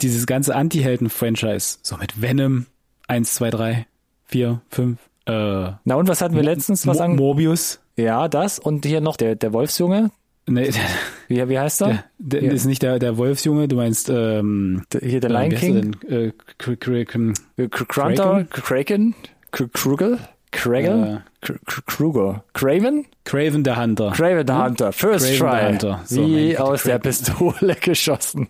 dieses 0.00 0.26
ganze 0.26 0.54
Anti-Helden-Franchise, 0.54 1.78
so 1.82 1.96
mit 1.96 2.20
Venom, 2.20 2.66
eins, 3.08 3.34
zwei, 3.34 3.50
drei, 3.50 3.86
vier, 4.24 4.60
fünf, 4.70 4.98
äh, 5.26 5.32
Na 5.84 5.94
und 5.96 6.08
was 6.08 6.20
hatten 6.22 6.34
wir 6.36 6.42
letztens? 6.42 6.86
Was 6.86 6.98
Mo 6.98 7.04
an? 7.04 7.16
Morbius, 7.16 7.80
Ja, 7.96 8.28
das 8.28 8.58
und 8.58 8.84
hier 8.86 9.00
noch 9.00 9.16
der 9.16 9.34
der 9.36 9.52
Wolfsjunge. 9.52 10.10
Nee, 10.46 10.70
Wie, 11.28 11.48
wie 11.48 11.58
heißt 11.58 11.82
er? 11.82 12.04
der, 12.18 12.40
der 12.40 12.42
Ja. 12.44 12.52
ist 12.52 12.64
nicht 12.66 12.82
der, 12.82 12.98
der 12.98 13.16
Wolfsjunge, 13.18 13.68
du 13.68 13.76
meinst, 13.76 14.08
ähm, 14.08 14.82
Der- 14.92 15.00
Hier 15.08 15.20
der 15.20 15.30
äh, 15.30 15.48
Lion 15.48 15.54
King. 15.60 15.96
Äh, 16.08 16.32
Kr- 16.58 16.76
Kr- 16.76 17.04
Kr- 17.06 17.38
Äh, 17.56 17.62
Kr- 17.64 17.86
Grunter, 17.86 18.44
Kraken, 18.50 19.14
Kr- 19.52 19.68
Krugel, 19.72 20.18
Kragel, 20.52 21.22
Kr- 21.42 21.58
Kr- 21.66 21.82
Kruger, 21.86 22.44
Craven, 22.54 23.04
Craven 23.24 23.64
the 23.64 23.72
Hunter. 23.72 24.12
Craven 24.12 24.46
the 24.46 24.52
Hunter, 24.54 24.92
First 24.92 25.36
Craven 25.38 25.58
Try, 25.58 25.68
Hunter. 25.72 26.00
So, 26.06 26.26
wie 26.26 26.56
aus 26.56 26.84
der 26.84 26.98
Craven. 26.98 27.02
Pistole 27.02 27.74
geschossen. 27.80 28.48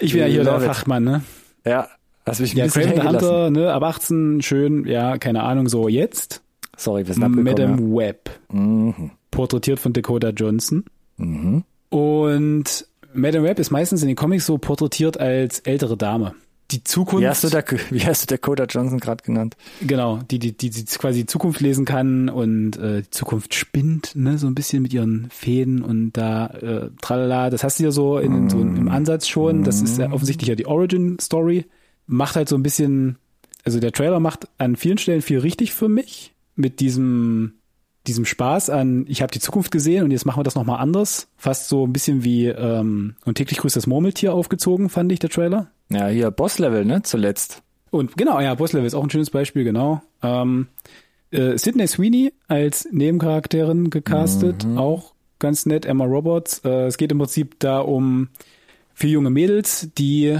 ich 0.00 0.12
bin 0.12 0.22
ja 0.22 0.26
hier 0.26 0.44
der. 0.44 0.60
Fachmann, 0.60 1.04
ne? 1.04 1.22
Ja, 1.64 1.88
hast 2.26 2.40
mich 2.40 2.52
ein 2.52 2.58
Ja, 2.58 2.66
Craven 2.66 3.00
the. 3.00 3.06
Hunter, 3.06 3.50
ne, 3.50 3.72
ab 3.72 3.82
18, 3.84 4.42
schön, 4.42 4.84
ja, 4.86 5.16
keine 5.18 5.42
Ahnung, 5.44 5.68
so 5.68 5.88
jetzt. 5.88 6.42
Sorry, 6.76 7.06
wir 7.06 7.14
sind 7.14 7.22
abgekommen. 7.22 7.44
Madame 7.78 8.04
ja. 8.04 8.14
Mhm. 8.52 9.10
porträtiert 9.30 9.78
von 9.80 9.92
Dakota 9.94 10.28
Johnson. 10.30 10.84
Mhm. 11.16 11.64
Und 11.88 12.86
Madame 13.14 13.44
Web 13.44 13.58
ist 13.58 13.70
meistens 13.70 14.02
in 14.02 14.08
den 14.08 14.16
Comics 14.16 14.46
so 14.46 14.58
porträtiert 14.58 15.18
als 15.18 15.60
ältere 15.60 15.96
Dame. 15.96 16.34
Die 16.72 16.82
Zukunft, 16.82 17.22
Wie 17.22 17.28
hast 17.28 17.44
du, 17.44 17.48
da, 17.48 17.62
wie 17.90 18.04
hast 18.04 18.22
du 18.22 18.34
Dakota 18.34 18.64
Johnson 18.64 18.98
gerade 18.98 19.22
genannt? 19.22 19.56
genau, 19.80 20.18
die, 20.28 20.40
die, 20.40 20.56
die, 20.56 20.70
die 20.70 20.84
quasi 20.84 21.20
die 21.20 21.26
Zukunft 21.26 21.60
lesen 21.60 21.84
kann 21.84 22.28
und 22.28 22.76
äh, 22.76 23.02
die 23.02 23.10
Zukunft 23.10 23.54
spinnt, 23.54 24.16
ne, 24.16 24.36
so 24.36 24.48
ein 24.48 24.56
bisschen 24.56 24.82
mit 24.82 24.92
ihren 24.92 25.28
Fäden 25.30 25.80
und 25.80 26.12
da 26.14 26.48
äh, 26.48 26.90
tralala, 27.00 27.50
das 27.50 27.62
hast 27.62 27.78
du 27.78 27.84
ja 27.84 27.92
so, 27.92 28.18
in, 28.18 28.50
so 28.50 28.60
im 28.60 28.88
Ansatz 28.88 29.28
schon. 29.28 29.62
Das 29.62 29.80
ist 29.80 29.98
ja 29.98 30.10
offensichtlich 30.10 30.48
ja 30.48 30.56
die 30.56 30.66
Origin-Story. 30.66 31.66
Macht 32.08 32.34
halt 32.34 32.48
so 32.48 32.56
ein 32.56 32.64
bisschen, 32.64 33.16
also 33.64 33.78
der 33.78 33.92
Trailer 33.92 34.18
macht 34.18 34.48
an 34.58 34.74
vielen 34.74 34.98
Stellen 34.98 35.22
viel 35.22 35.38
richtig 35.38 35.72
für 35.72 35.88
mich 35.88 36.34
mit 36.56 36.80
diesem 36.80 37.54
diesem 38.06 38.24
Spaß 38.24 38.70
an, 38.70 39.04
ich 39.08 39.22
habe 39.22 39.32
die 39.32 39.40
Zukunft 39.40 39.70
gesehen 39.70 40.04
und 40.04 40.10
jetzt 40.10 40.26
machen 40.26 40.40
wir 40.40 40.44
das 40.44 40.54
nochmal 40.54 40.80
anders. 40.80 41.28
Fast 41.36 41.68
so 41.68 41.86
ein 41.86 41.92
bisschen 41.92 42.24
wie 42.24 42.46
ähm, 42.46 43.16
und 43.24 43.36
täglich 43.36 43.58
grüßt 43.58 43.76
das 43.76 43.86
Murmeltier 43.86 44.32
aufgezogen, 44.32 44.88
fand 44.88 45.12
ich, 45.12 45.18
der 45.18 45.30
Trailer. 45.30 45.68
Ja, 45.88 46.08
hier 46.08 46.30
Boss-Level, 46.30 46.84
ne, 46.84 47.02
zuletzt. 47.02 47.62
Und 47.90 48.16
genau, 48.16 48.40
ja, 48.40 48.54
Bosslevel 48.54 48.86
ist 48.86 48.94
auch 48.94 49.02
ein 49.02 49.10
schönes 49.10 49.30
Beispiel, 49.30 49.64
genau. 49.64 50.02
Ähm, 50.22 50.68
äh, 51.30 51.56
Sidney 51.56 51.86
Sweeney 51.86 52.32
als 52.48 52.88
Nebencharakterin 52.90 53.90
gecastet, 53.90 54.66
auch 54.76 55.14
ganz 55.38 55.66
nett. 55.66 55.86
Emma 55.86 56.04
Roberts. 56.04 56.60
Äh, 56.64 56.86
es 56.86 56.96
geht 56.96 57.12
im 57.12 57.18
Prinzip 57.18 57.58
da 57.58 57.80
um 57.80 58.28
vier 58.94 59.10
junge 59.10 59.30
Mädels, 59.30 59.90
die 59.96 60.38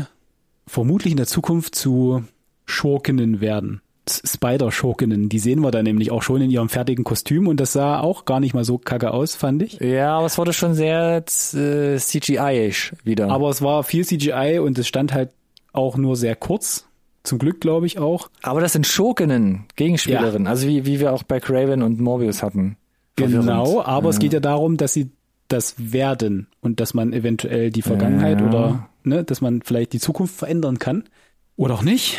vermutlich 0.67 1.13
in 1.13 1.17
der 1.17 1.27
Zukunft 1.27 1.75
zu 1.75 2.25
Schurkinnen 2.65 3.41
werden. 3.41 3.81
Spider-Schurkinnen. 4.09 5.29
Die 5.29 5.39
sehen 5.39 5.61
wir 5.61 5.71
da 5.71 5.83
nämlich 5.83 6.11
auch 6.11 6.23
schon 6.23 6.41
in 6.41 6.51
ihrem 6.51 6.69
fertigen 6.69 7.05
Kostüm 7.05 7.49
und 7.49 7.59
das 7.59 7.73
sah 7.73 8.01
auch 8.01 8.25
gar 8.25 8.41
nicht 8.41 8.55
mal 8.55 8.65
so 8.65 8.79
kacke 8.79 9.13
aus, 9.13 9.35
fand 9.35 9.63
ich. 9.63 9.79
Ja, 9.81 10.17
aber 10.17 10.27
es 10.27 10.39
wurde 10.39 10.53
schon 10.53 10.75
sehr 10.75 11.17
äh, 11.19 11.97
CGI-ish 11.99 12.93
wieder. 13.05 13.29
Aber 13.31 13.51
es 13.51 13.63
war 13.63 13.83
viel 13.85 14.05
CGI 14.05 14.59
und 14.61 14.79
es 14.79 14.87
stand 14.87 15.13
halt 15.13 15.31
auch 15.73 15.97
nur 15.97 16.17
sehr 16.17 16.37
kurz. 16.37 16.87
Zum 17.23 17.39
Glück, 17.41 17.61
glaube 17.61 17.87
ich, 17.87 17.99
auch. 17.99 18.31
Aber 18.43 18.61
das 18.61 18.73
sind 18.73 18.87
Schurkinnen, 18.87 19.65
Gegenspielerinnen, 19.75 20.47
also 20.47 20.69
wie, 20.69 20.87
wie 20.87 21.01
wir 21.01 21.13
auch 21.13 21.25
bei 21.25 21.41
Craven 21.41 21.83
und 21.83 22.01
Morbius 22.01 22.43
hatten. 22.43 22.77
Verwirrend. 23.19 23.47
Genau, 23.49 23.83
aber 23.83 24.11
es 24.11 24.21
geht 24.21 24.33
ja 24.33 24.41
darum, 24.41 24.77
dass 24.77 24.93
sie 24.93 25.11
das 25.49 25.75
werden 25.79 26.47
und 26.61 26.79
dass 26.81 26.95
man 26.95 27.13
eventuell 27.13 27.71
die 27.71 27.83
Vergangenheit 27.83 28.41
Ja. 28.41 28.47
oder 28.47 28.89
ne, 29.05 29.25
dass 29.25 29.41
man 29.41 29.63
vielleicht 29.63 29.93
die 29.93 29.99
Zukunft 30.01 30.37
verändern 30.37 30.79
kann. 30.79 31.05
Oder 31.57 31.75
auch 31.75 31.83
nicht. 31.83 32.19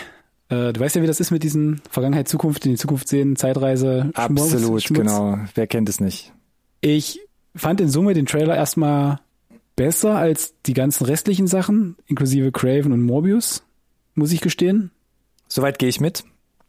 Äh, 0.49 0.73
du 0.73 0.79
weißt 0.79 0.95
ja, 0.95 1.01
wie 1.01 1.07
das 1.07 1.19
ist 1.19 1.31
mit 1.31 1.43
diesen 1.43 1.81
Vergangenheit, 1.89 2.27
Zukunft, 2.27 2.65
in 2.65 2.71
die 2.71 2.77
Zukunft 2.77 3.07
sehen, 3.07 3.35
Zeitreise, 3.35 4.11
Schmutz, 4.15 4.41
Absolut, 4.53 4.83
Schmutz. 4.83 4.99
genau. 4.99 5.37
Wer 5.55 5.67
kennt 5.67 5.89
es 5.89 5.99
nicht? 5.99 6.33
Ich 6.81 7.19
fand 7.55 7.81
in 7.81 7.89
Summe 7.89 8.13
den 8.13 8.25
Trailer 8.25 8.55
erstmal 8.55 9.19
besser 9.75 10.15
als 10.15 10.53
die 10.65 10.73
ganzen 10.73 11.05
restlichen 11.05 11.47
Sachen, 11.47 11.95
inklusive 12.07 12.51
Craven 12.51 12.91
und 12.91 13.01
Morbius, 13.03 13.63
muss 14.15 14.31
ich 14.31 14.41
gestehen. 14.41 14.91
Soweit 15.47 15.79
gehe 15.79 15.89
ich 15.89 15.99
mit. 15.99 16.23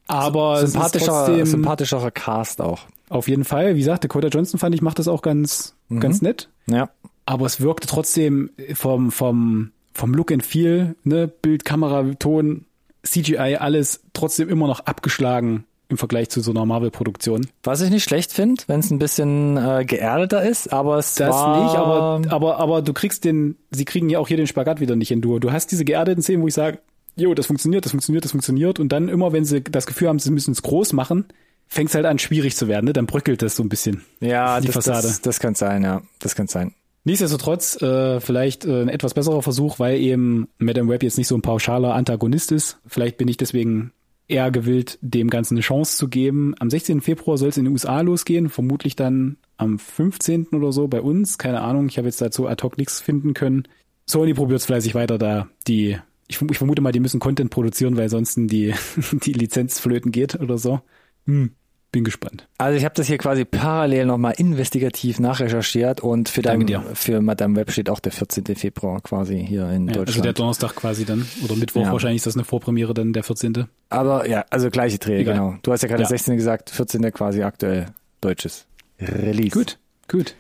Aber 0.07 0.67
Sympathischer, 0.67 1.45
sympathischerer 1.47 2.11
Cast 2.11 2.61
auch. 2.63 2.81
auf 3.11 3.29
jeden 3.29 3.45
Fall. 3.45 3.75
Wie 3.75 3.81
gesagt, 3.81 4.05
Dakota 4.05 4.29
Johnson 4.29 4.59
fand 4.59 4.75
ich 4.75 4.83
macht 4.83 4.99
das 4.99 5.09
auch 5.09 5.21
ganz, 5.23 5.75
ganz 6.01 6.23
nett. 6.23 6.49
Ja. 6.67 6.91
aber 7.27 7.47
es 7.47 7.61
wirkte 7.61 7.87
trotzdem 7.87 8.51
vom, 8.75 9.11
vom, 9.11 9.73
vom 9.95 10.15
Look 10.15 10.33
and 10.33 10.45
Feel, 10.45 10.97
ne, 11.05 11.29
Bild, 11.29 11.65
Kamera, 11.65 12.05
Ton, 12.19 12.65
CGI, 13.03 13.57
alles 13.59 14.01
trotzdem 14.13 14.49
immer 14.49 14.67
noch 14.67 14.81
abgeschlagen 14.81 15.65
im 15.89 15.97
Vergleich 15.97 16.29
zu 16.29 16.41
so 16.41 16.51
einer 16.51 16.67
Marvel-Produktion. 16.67 17.47
Was 17.63 17.81
ich 17.81 17.91
nicht 17.91 18.05
schlecht 18.05 18.33
finde, 18.33 18.63
wenn 18.67 18.81
es 18.81 18.91
ein 18.91 18.99
bisschen 18.99 19.57
äh, 19.57 19.85
geerdeter 19.87 20.43
ist, 20.43 20.73
aber 20.73 20.99
es 20.99 21.15
Das 21.15 21.31
war, 21.31 21.65
nicht, 21.65 21.75
aber, 21.75 22.21
aber, 22.31 22.59
aber 22.59 22.83
du 22.83 22.93
kriegst 22.93 23.25
den, 23.25 23.57
sie 23.71 23.87
kriegen 23.87 24.11
ja 24.11 24.19
auch 24.19 24.29
hier 24.29 24.37
den 24.37 24.47
Spagat 24.47 24.81
wieder 24.81 24.97
nicht 24.97 25.09
hin. 25.09 25.23
Du, 25.23 25.39
du 25.39 25.51
hast 25.51 25.73
diese 25.73 25.85
geerdeten 25.85 26.23
Szenen, 26.23 26.43
wo 26.43 26.49
ich 26.49 26.55
sage, 26.55 26.81
jo, 27.17 27.35
das 27.35 27.47
funktioniert, 27.47 27.85
das 27.85 27.93
funktioniert, 27.93 28.25
das 28.25 28.33
funktioniert. 28.33 28.79
Und 28.79 28.91
dann 28.91 29.09
immer, 29.09 29.33
wenn 29.33 29.45
sie 29.45 29.63
das 29.63 29.87
Gefühl 29.87 30.09
haben, 30.09 30.19
sie 30.19 30.31
müssen 30.31 30.53
es 30.53 30.63
groß 30.63 30.93
machen, 30.93 31.25
fängt 31.69 31.89
es 31.89 31.95
halt 31.95 32.05
an, 32.05 32.19
schwierig 32.19 32.57
zu 32.57 32.69
werden. 32.69 32.85
Ne? 32.85 32.93
Dann 32.93 33.07
bröckelt 33.07 33.41
das 33.41 33.57
so 33.57 33.63
ein 33.63 33.71
bisschen. 33.71 34.05
ja, 34.21 34.61
die 34.61 34.67
das, 34.67 34.75
Fassade. 34.75 35.07
das, 35.07 35.23
das 35.23 35.41
kann 35.41 35.55
sein, 35.55 35.83
ja, 35.83 36.03
das 36.19 36.35
kann 36.35 36.49
sein. 36.49 36.75
Nichtsdestotrotz 37.09 37.81
äh, 37.81 38.21
vielleicht 38.21 38.67
äh, 38.67 38.83
ein 38.83 38.91
etwas 38.91 39.15
besserer 39.15 39.41
Versuch, 39.41 39.79
weil 39.79 39.99
eben 39.99 40.47
Madame 40.59 40.91
Web 40.91 41.03
jetzt 41.03 41.17
nicht 41.17 41.27
so 41.27 41.35
ein 41.35 41.41
pauschaler 41.41 41.95
Antagonist 41.95 42.53
ist. 42.53 42.81
Vielleicht 42.87 43.17
bin 43.17 43.29
ich 43.29 43.39
deswegen 43.39 43.93
eher 44.27 44.51
gewillt, 44.51 44.99
dem 45.01 45.31
Ganzen 45.31 45.55
eine 45.55 45.63
Chance 45.63 45.97
zu 45.97 46.09
geben. 46.09 46.55
Am 46.59 46.69
16. 46.69 47.01
Februar 47.01 47.39
soll 47.39 47.49
es 47.49 47.57
in 47.57 47.65
den 47.65 47.73
USA 47.73 48.03
losgehen, 48.03 48.51
vermutlich 48.51 48.95
dann 48.95 49.39
am 49.57 49.79
15. 49.79 50.49
oder 50.49 50.71
so 50.71 50.87
bei 50.87 51.01
uns. 51.01 51.39
Keine 51.39 51.63
Ahnung, 51.63 51.89
ich 51.89 51.97
habe 51.97 52.09
jetzt 52.09 52.21
dazu 52.21 52.47
ad 52.47 52.63
hoc 52.63 52.77
nichts 52.77 53.01
finden 53.01 53.33
können. 53.33 53.63
Sony 54.05 54.35
probiert 54.35 54.61
es 54.61 54.67
fleißig 54.67 54.95
weiter 54.95 55.17
da. 55.17 55.49
Die, 55.67 55.97
ich, 56.27 56.43
ich 56.43 56.59
vermute 56.59 56.83
mal, 56.83 56.93
die 56.93 57.01
müssen 57.01 57.21
Content 57.21 57.49
produzieren, 57.51 57.97
weil 57.97 58.11
sonst 58.11 58.37
die, 58.37 58.75
die 59.13 59.33
Lizenz 59.33 59.81
flöten 59.81 60.13
geht 60.13 60.39
oder 60.39 60.59
so. 60.59 60.83
Hm, 61.25 61.53
bin 61.91 62.05
gespannt. 62.05 62.47
Also 62.59 62.77
ich 62.77 62.85
habe 62.85 62.95
das 62.95 63.07
hier 63.07 63.17
quasi 63.19 63.45
parallel 63.47 64.05
nochmal 64.07 64.35
investigativ 64.37 65.19
nachrecherchiert 65.21 66.01
und 66.03 66.29
für, 66.29 66.43
dein, 66.43 66.67
für 66.95 67.21
Madame 67.23 67.57
Web 67.57 67.71
steht 67.73 67.89
auch 67.89 68.01
der 68.01 68.13
14. 68.13 68.45
Februar 68.57 69.01
quasi 69.01 69.43
hier 69.47 69.71
in 69.71 69.87
Ja, 69.87 69.93
also 69.93 70.01
Deutschland. 70.05 70.25
der 70.27 70.33
Donnerstag 70.35 70.75
quasi 70.77 71.05
dann. 71.07 71.27
Oder 71.43 71.57
Mittwoch 71.57 71.83
Ja. 71.87 71.93
wahrscheinlich 71.93 72.19
ist 72.19 72.27
das 72.27 72.35
eine 72.37 72.45
Vorpremiere 72.45 72.93
dann, 72.93 73.13
der 73.15 73.23
14. 73.23 73.67
aber 73.89 74.29
ja, 74.29 74.45
also 74.51 74.69
gleiche 74.71 74.99
Dreh, 74.99 75.21
Egal. 75.21 75.35
genau. 75.35 75.55
Du 75.63 75.73
hast 75.73 75.83
ja 75.83 75.89
gerade 75.89 76.03
Ja. 76.03 76.09
16. 76.09 76.37
gesagt, 76.37 76.69
14. 76.71 77.11
quasi 77.11 77.43
aktuell 77.43 77.87
deutsches. 78.21 78.67
Release. 79.01 79.57
Gut, 79.57 79.79
gut. 80.09 80.35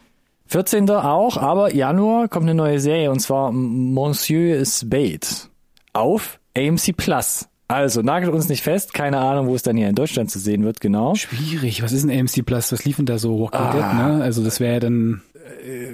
14. 0.49 0.91
auch, 0.91 1.37
aber 1.37 1.75
Januar 1.75 2.29
kommt 2.29 2.45
eine 2.45 2.55
neue 2.55 2.79
Serie 2.81 3.11
und 3.11 3.21
zwar 3.21 3.53
Monsieur 3.53 4.65
Spade 4.67 5.21
auf 5.93 6.41
AMC 6.57 6.93
Plus. 6.97 7.49
Also 7.69 8.01
nagelt 8.01 8.33
uns 8.33 8.49
nicht 8.49 8.63
fest, 8.63 8.95
keine 8.95 9.19
Ahnung, 9.19 9.47
wo 9.47 9.55
es 9.55 9.63
dann 9.63 9.77
hier 9.77 9.89
in 9.89 9.95
Deutschland 9.95 10.31
zu 10.31 10.39
sehen 10.39 10.65
wird, 10.65 10.81
genau. 10.81 11.15
Schwierig. 11.15 11.83
Was 11.83 11.93
ist 11.93 12.05
ein 12.05 12.11
AMC 12.11 12.45
Plus? 12.45 12.73
Was 12.73 12.85
lief 12.87 12.97
denn 12.97 13.07
da 13.07 13.19
so? 13.19 13.39
Walking 13.39 13.61
Ah. 13.61 13.73
Dead, 13.73 14.17
ne? 14.19 14.23
Also 14.25 14.43
das 14.43 14.59
wäre 14.59 14.75
ja 14.75 14.81
dann 14.81 15.21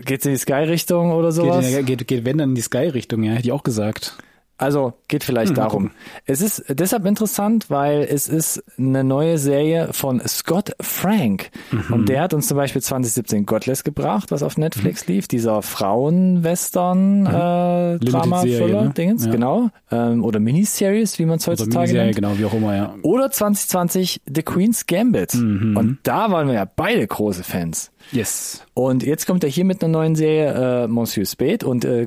Geht's 0.04 0.26
in 0.26 0.32
die 0.32 0.38
Sky-Richtung 0.38 1.12
oder 1.12 1.32
sowas? 1.32 1.66
geht, 1.66 1.86
geht, 1.86 2.06
geht 2.06 2.24
wenn 2.24 2.38
dann 2.38 2.50
in 2.50 2.54
die 2.54 2.60
Sky-Richtung, 2.60 3.22
ja, 3.22 3.32
hätte 3.32 3.44
ich 3.44 3.52
auch 3.52 3.62
gesagt. 3.62 4.16
Also 4.57 4.92
geht 5.09 5.24
vielleicht 5.24 5.50
Hm, 5.50 5.57
mal 5.57 5.62
darum. 5.62 5.90
Es 6.26 6.40
ist 6.40 6.64
deshalb 6.68 7.07
interessant, 7.07 7.70
weil 7.70 8.02
es 8.09 8.28
ist 8.28 8.62
eine 8.78 9.02
neue 9.02 9.36
Serie 9.38 9.88
von 9.92 10.20
Scott 10.28 10.72
Frank. 10.80 11.50
Mhm. 11.72 11.92
Und 11.92 12.09
der 12.09 12.22
hat 12.22 12.34
uns 12.34 12.46
zum 12.46 12.57
Beispiel 12.57 12.80
2017 12.80 13.46
Godless 13.46 13.82
gebracht, 13.82 14.30
was 14.30 14.42
auf 14.44 14.57
Netflix 14.57 15.07
lief, 15.09 15.26
dieser 15.26 15.61
Frauen-Western 15.62 17.26
äh, 17.26 17.92
Limited 17.94 18.12
Drama 18.12 18.40
Serie, 18.40 18.59
Thriller 18.59 18.82
ne? 18.84 18.90
Dingens, 18.90 19.24
Ja. 19.26 19.32
genau. 19.32 19.70
Ähm, 19.90 20.24
oder 20.24 20.40
Miniseries, 20.40 21.18
wie 21.18 21.26
man 21.26 21.38
es 21.38 21.46
heutzutage 21.46 21.78
Miniserie, 21.92 22.05
nennt. 22.07 22.16
genau, 22.16 22.38
wie 22.38 22.44
auch 22.44 22.55
immer, 22.55 22.76
ja. 22.76 22.94
Oder 23.02 23.30
2020 23.30 24.22
The 24.32 24.42
Queen's 24.42 24.86
Gambit. 24.86 25.34
Mhm. 25.34 25.76
Und 25.76 25.98
da 26.05 26.30
waren 26.30 26.46
wir 26.48 26.55
ja 26.55 26.64
beide 26.64 27.07
große 27.07 27.42
Fans. 27.44 27.90
Yes. 28.12 28.62
Und 28.74 29.02
jetzt 29.02 29.26
kommt 29.26 29.44
er 29.44 29.50
hier 29.50 29.64
mit 29.64 29.82
einer 29.82 29.92
neuen 29.92 30.14
Serie, 30.14 30.84
äh, 30.84 30.86
Monsieur 30.88 31.26
Spade, 31.26 31.66
und 31.66 31.84
äh, 31.84 32.07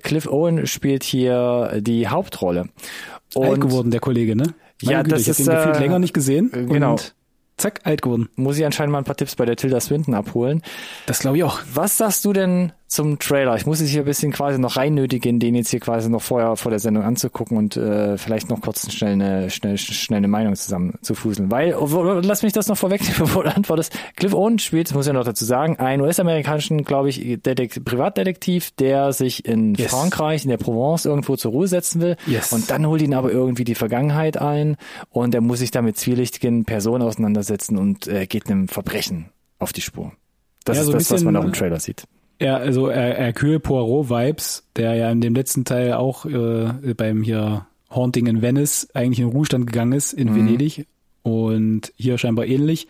Cliff 0.00 0.26
Owen 0.26 0.66
spielt 0.66 1.04
hier 1.04 1.78
die 1.80 2.08
Hauptrolle. 2.08 2.68
Und 3.34 3.44
alt 3.46 3.60
geworden, 3.60 3.90
der 3.90 4.00
Kollege, 4.00 4.36
ne? 4.36 4.54
Ja, 4.80 5.02
Güte, 5.02 5.14
das 5.14 5.22
ich 5.22 5.28
ist, 5.28 5.40
ihn 5.40 5.46
gefühlt 5.46 5.76
äh, 5.76 5.80
länger 5.80 5.98
nicht 5.98 6.14
gesehen. 6.14 6.50
äh, 6.52 6.64
genau. 6.64 6.92
Und 6.92 7.14
zack, 7.56 7.80
alt 7.84 8.02
geworden. 8.02 8.28
muss 8.36 8.58
ich 8.58 8.64
anscheinend 8.64 8.92
mal 8.92 8.98
ein 8.98 9.04
paar 9.04 9.16
Tipps 9.16 9.36
bei 9.36 9.44
der 9.44 9.56
Tilda 9.56 9.80
Swinton 9.80 10.14
abholen. 10.14 10.62
Das 11.06 11.20
glaube 11.20 11.36
ich 11.36 11.44
auch. 11.44 11.60
Was 11.72 11.96
sagst 11.96 12.24
du 12.24 12.32
denn 12.32 12.72
zum 12.94 13.18
Trailer? 13.18 13.56
Ich 13.56 13.66
muss 13.66 13.78
dich 13.80 13.90
hier 13.90 14.02
ein 14.02 14.06
bisschen 14.06 14.32
quasi 14.32 14.58
noch 14.58 14.76
reinnötigen, 14.76 15.38
den 15.40 15.54
jetzt 15.54 15.70
hier 15.70 15.80
quasi 15.80 16.08
noch 16.08 16.22
vorher 16.22 16.56
vor 16.56 16.70
der 16.70 16.78
Sendung 16.78 17.04
anzugucken 17.04 17.56
und 17.58 17.76
äh, 17.76 18.16
vielleicht 18.16 18.48
noch 18.48 18.60
kurz 18.60 18.90
schnell 18.92 19.12
eine, 19.12 19.50
schnell, 19.50 19.76
schnell 19.76 20.18
eine 20.18 20.28
Meinung 20.28 20.54
zusammen 20.56 20.94
zu 21.02 21.14
fuseln. 21.14 21.50
Weil, 21.50 21.74
oh, 21.74 22.20
lass 22.22 22.42
mich 22.42 22.52
das 22.52 22.68
noch 22.68 22.76
vorwegnehmen, 22.76 23.16
bevor 23.18 23.44
du 23.44 23.54
antwortest. 23.54 23.92
Cliff 24.16 24.32
Owen 24.32 24.58
spielt, 24.58 24.94
muss 24.94 25.06
ich 25.06 25.08
ja 25.08 25.12
noch 25.12 25.24
dazu 25.24 25.44
sagen, 25.44 25.78
einen 25.78 26.02
US-amerikanischen, 26.02 26.84
glaube 26.84 27.08
ich, 27.10 27.20
Detek 27.42 27.84
Privatdetektiv, 27.84 28.70
der 28.72 29.12
sich 29.12 29.44
in 29.44 29.74
Yes. 29.74 29.90
Frankreich, 29.90 30.44
in 30.44 30.50
der 30.50 30.58
Provence 30.58 31.04
irgendwo 31.04 31.36
zur 31.36 31.52
Ruhe 31.52 31.66
setzen 31.68 32.00
will. 32.00 32.16
Yes. 32.26 32.52
Und 32.52 32.70
dann 32.70 32.86
holt 32.86 33.02
ihn 33.02 33.14
aber 33.14 33.30
irgendwie 33.32 33.64
die 33.64 33.74
Vergangenheit 33.74 34.36
ein 34.40 34.76
und 35.10 35.34
er 35.34 35.40
muss 35.40 35.58
sich 35.58 35.70
da 35.70 35.82
mit 35.82 35.96
zwielichtigen 35.98 36.64
Personen 36.64 37.02
auseinandersetzen 37.02 37.76
und 37.76 38.06
äh, 38.06 38.26
geht 38.26 38.48
einem 38.50 38.68
Verbrechen 38.68 39.30
auf 39.58 39.72
die 39.72 39.80
Spur. 39.80 40.12
Das 40.64 40.76
Ja, 40.76 40.82
ist 40.82 40.86
so 40.86 40.92
das, 40.92 41.10
was 41.10 41.22
man 41.24 41.36
auch 41.36 41.44
im 41.44 41.52
Trailer 41.52 41.80
sieht. 41.80 42.04
Ja, 42.40 42.56
also 42.56 42.88
er, 42.88 43.14
Hercule 43.14 43.60
Poirot-Vibes, 43.60 44.64
der 44.76 44.94
ja 44.94 45.10
in 45.10 45.20
dem 45.20 45.34
letzten 45.34 45.64
Teil 45.64 45.92
auch 45.94 46.24
äh, 46.26 46.94
beim 46.96 47.22
hier 47.22 47.66
Haunting 47.90 48.26
in 48.26 48.42
Venice 48.42 48.88
eigentlich 48.92 49.20
in 49.20 49.28
Ruhestand 49.28 49.66
gegangen 49.68 49.92
ist 49.92 50.12
in 50.12 50.30
Mhm. 50.30 50.36
Venedig 50.36 50.86
und 51.22 51.92
hier 51.96 52.18
scheinbar 52.18 52.46
ähnlich. 52.46 52.88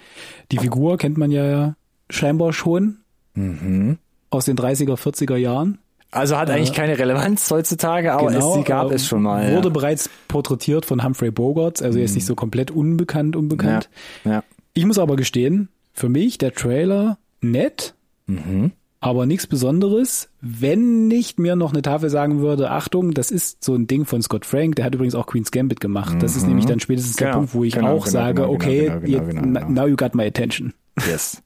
Die 0.50 0.58
Figur 0.58 0.96
kennt 0.96 1.18
man 1.18 1.30
ja 1.30 1.76
scheinbar 2.10 2.52
schon 2.52 2.98
Mhm. 3.34 3.98
aus 4.30 4.46
den 4.46 4.56
30er, 4.56 4.96
40er 4.96 5.36
Jahren. 5.36 5.78
Also 6.10 6.36
hat 6.38 6.48
eigentlich 6.48 6.72
keine 6.72 6.96
Relevanz 6.96 7.50
heutzutage, 7.50 8.12
aber 8.12 8.32
es, 8.32 8.54
sie 8.54 8.62
gab 8.62 8.92
äh, 8.92 8.94
es 8.94 9.06
schon 9.06 9.22
mal. 9.22 9.52
Wurde 9.52 9.68
ja. 9.68 9.72
bereits 9.74 10.08
porträtiert 10.28 10.86
von 10.86 11.02
Humphrey 11.04 11.32
Bogart, 11.32 11.82
also 11.82 11.98
er 11.98 12.04
ist 12.04 12.14
nicht 12.14 12.24
so 12.26 12.34
komplett 12.36 12.70
unbekannt, 12.70 13.34
unbekannt. 13.36 13.90
Ja. 14.24 14.30
ja. 14.30 14.44
Ich 14.74 14.86
muss 14.86 14.98
aber 14.98 15.16
gestehen, 15.16 15.68
für 15.92 16.08
mich 16.08 16.38
der 16.38 16.52
Trailer 16.52 17.18
nett, 17.40 17.94
Mhm. 18.26 18.70
Aber 19.04 19.26
nichts 19.26 19.46
Besonderes, 19.46 20.30
wenn 20.40 21.08
nicht 21.08 21.38
mir 21.38 21.56
noch 21.56 21.74
eine 21.74 21.82
Tafel 21.82 22.08
sagen 22.08 22.40
würde, 22.40 22.70
Achtung, 22.70 23.12
das 23.12 23.30
ist 23.30 23.62
so 23.62 23.74
ein 23.74 23.86
Ding 23.86 24.06
von 24.06 24.22
Scott 24.22 24.46
Frank, 24.46 24.76
der 24.76 24.86
hat 24.86 24.94
übrigens 24.94 25.14
auch 25.14 25.26
Queen's 25.26 25.50
Gambit 25.50 25.78
gemacht. 25.78 26.16
Das 26.22 26.36
ist 26.36 26.46
nämlich 26.46 26.64
dann 26.64 26.80
spätestens 26.80 27.16
der 27.16 27.26
Genau, 27.26 27.38
Punkt, 27.40 27.54
wo 27.54 27.64
ich 27.64 27.74
genau, 27.74 27.88
auch 27.88 28.04
genau, 28.04 28.10
sage, 28.10 28.42
genau, 28.42 28.54
okay, 28.54 28.86
genau, 29.04 29.26
genau, 29.26 29.42
genau. 29.42 29.68
now 29.68 29.86
you 29.86 29.94
got 29.94 30.14
my 30.14 30.24
attention. 30.24 30.72
Yes. 31.06 31.42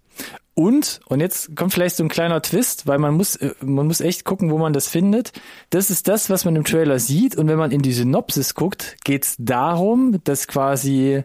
Und, 0.54 1.00
und 1.08 1.18
jetzt 1.18 1.56
kommt 1.56 1.72
vielleicht 1.72 1.96
so 1.96 2.04
ein 2.04 2.08
kleiner 2.08 2.40
Twist, 2.42 2.86
weil 2.86 2.98
man 2.98 3.14
muss, 3.14 3.34
äh, 3.34 3.52
man 3.60 3.88
muss 3.88 4.00
echt 4.00 4.24
gucken, 4.24 4.52
wo 4.52 4.58
man 4.58 4.72
das 4.72 4.86
findet. 4.86 5.32
Das 5.70 5.90
ist 5.90 6.06
das, 6.06 6.30
was 6.30 6.44
man 6.44 6.54
im 6.54 6.62
Trailer 6.62 7.00
sieht. 7.00 7.34
Und 7.34 7.48
wenn 7.48 7.58
man 7.58 7.72
in 7.72 7.82
die 7.82 7.92
Synopsis 7.92 8.54
guckt, 8.54 8.98
geht 9.04 9.24
es 9.24 9.34
darum, 9.36 10.20
dass 10.22 10.46
quasi 10.46 11.24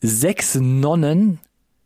sechs 0.00 0.54
Nonnen 0.54 1.40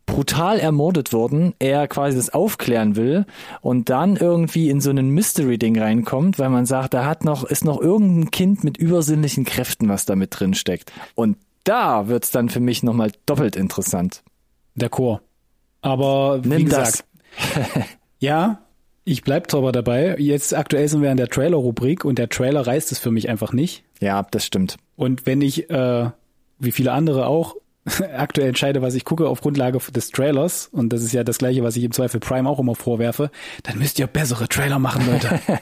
brutal 0.08 0.58
ermordet 0.58 1.12
wurden, 1.12 1.54
er 1.58 1.86
quasi 1.86 2.16
das 2.16 2.30
aufklären 2.30 2.96
will 2.96 3.26
und 3.60 3.90
dann 3.90 4.16
irgendwie 4.16 4.70
in 4.70 4.80
so 4.80 4.90
einen 4.90 5.10
Mystery-Ding 5.10 5.78
reinkommt, 5.78 6.38
weil 6.38 6.48
man 6.48 6.66
sagt, 6.66 6.94
da 6.94 7.04
hat 7.04 7.24
noch, 7.24 7.44
ist 7.44 7.64
noch 7.64 7.80
irgendein 7.80 8.30
Kind 8.30 8.64
mit 8.64 8.78
übersinnlichen 8.78 9.44
Kräften, 9.44 9.88
was 9.88 10.06
da 10.06 10.16
mit 10.16 10.38
drin 10.38 10.54
steckt. 10.54 10.90
Und 11.14 11.36
da 11.62 12.08
wird's 12.08 12.30
dann 12.30 12.48
für 12.48 12.60
mich 12.60 12.82
nochmal 12.82 13.12
doppelt 13.26 13.54
interessant. 13.54 14.22
Der 14.74 14.88
Chor. 14.88 15.20
Aber 15.82 16.42
wie 16.42 16.48
Nimm 16.48 16.64
gesagt, 16.64 17.04
ja, 18.18 18.62
ich 19.04 19.22
bleib 19.22 19.52
aber 19.54 19.72
dabei. 19.72 20.16
Jetzt 20.18 20.54
aktuell 20.54 20.88
sind 20.88 21.02
wir 21.02 21.10
in 21.10 21.18
der 21.18 21.28
Trailer-Rubrik 21.28 22.04
und 22.04 22.18
der 22.18 22.30
Trailer 22.30 22.66
reißt 22.66 22.92
es 22.92 22.98
für 22.98 23.10
mich 23.10 23.28
einfach 23.28 23.52
nicht. 23.52 23.84
Ja, 24.00 24.26
das 24.30 24.44
stimmt. 24.44 24.76
Und 24.96 25.26
wenn 25.26 25.42
ich, 25.42 25.68
äh, 25.70 26.10
wie 26.58 26.72
viele 26.72 26.92
andere 26.92 27.26
auch, 27.26 27.56
aktuell 28.16 28.48
entscheide, 28.48 28.82
was 28.82 28.94
ich 28.94 29.04
gucke 29.04 29.28
auf 29.28 29.40
Grundlage 29.40 29.78
des 29.78 30.10
Trailers, 30.10 30.68
und 30.72 30.92
das 30.92 31.02
ist 31.02 31.12
ja 31.12 31.24
das 31.24 31.38
gleiche, 31.38 31.62
was 31.62 31.76
ich 31.76 31.84
im 31.84 31.92
Zweifel 31.92 32.20
Prime 32.20 32.48
auch 32.48 32.58
immer 32.58 32.74
vorwerfe, 32.74 33.30
dann 33.62 33.78
müsst 33.78 33.98
ihr 33.98 34.06
bessere 34.06 34.48
Trailer 34.48 34.78
machen, 34.78 35.06
Leute. 35.06 35.40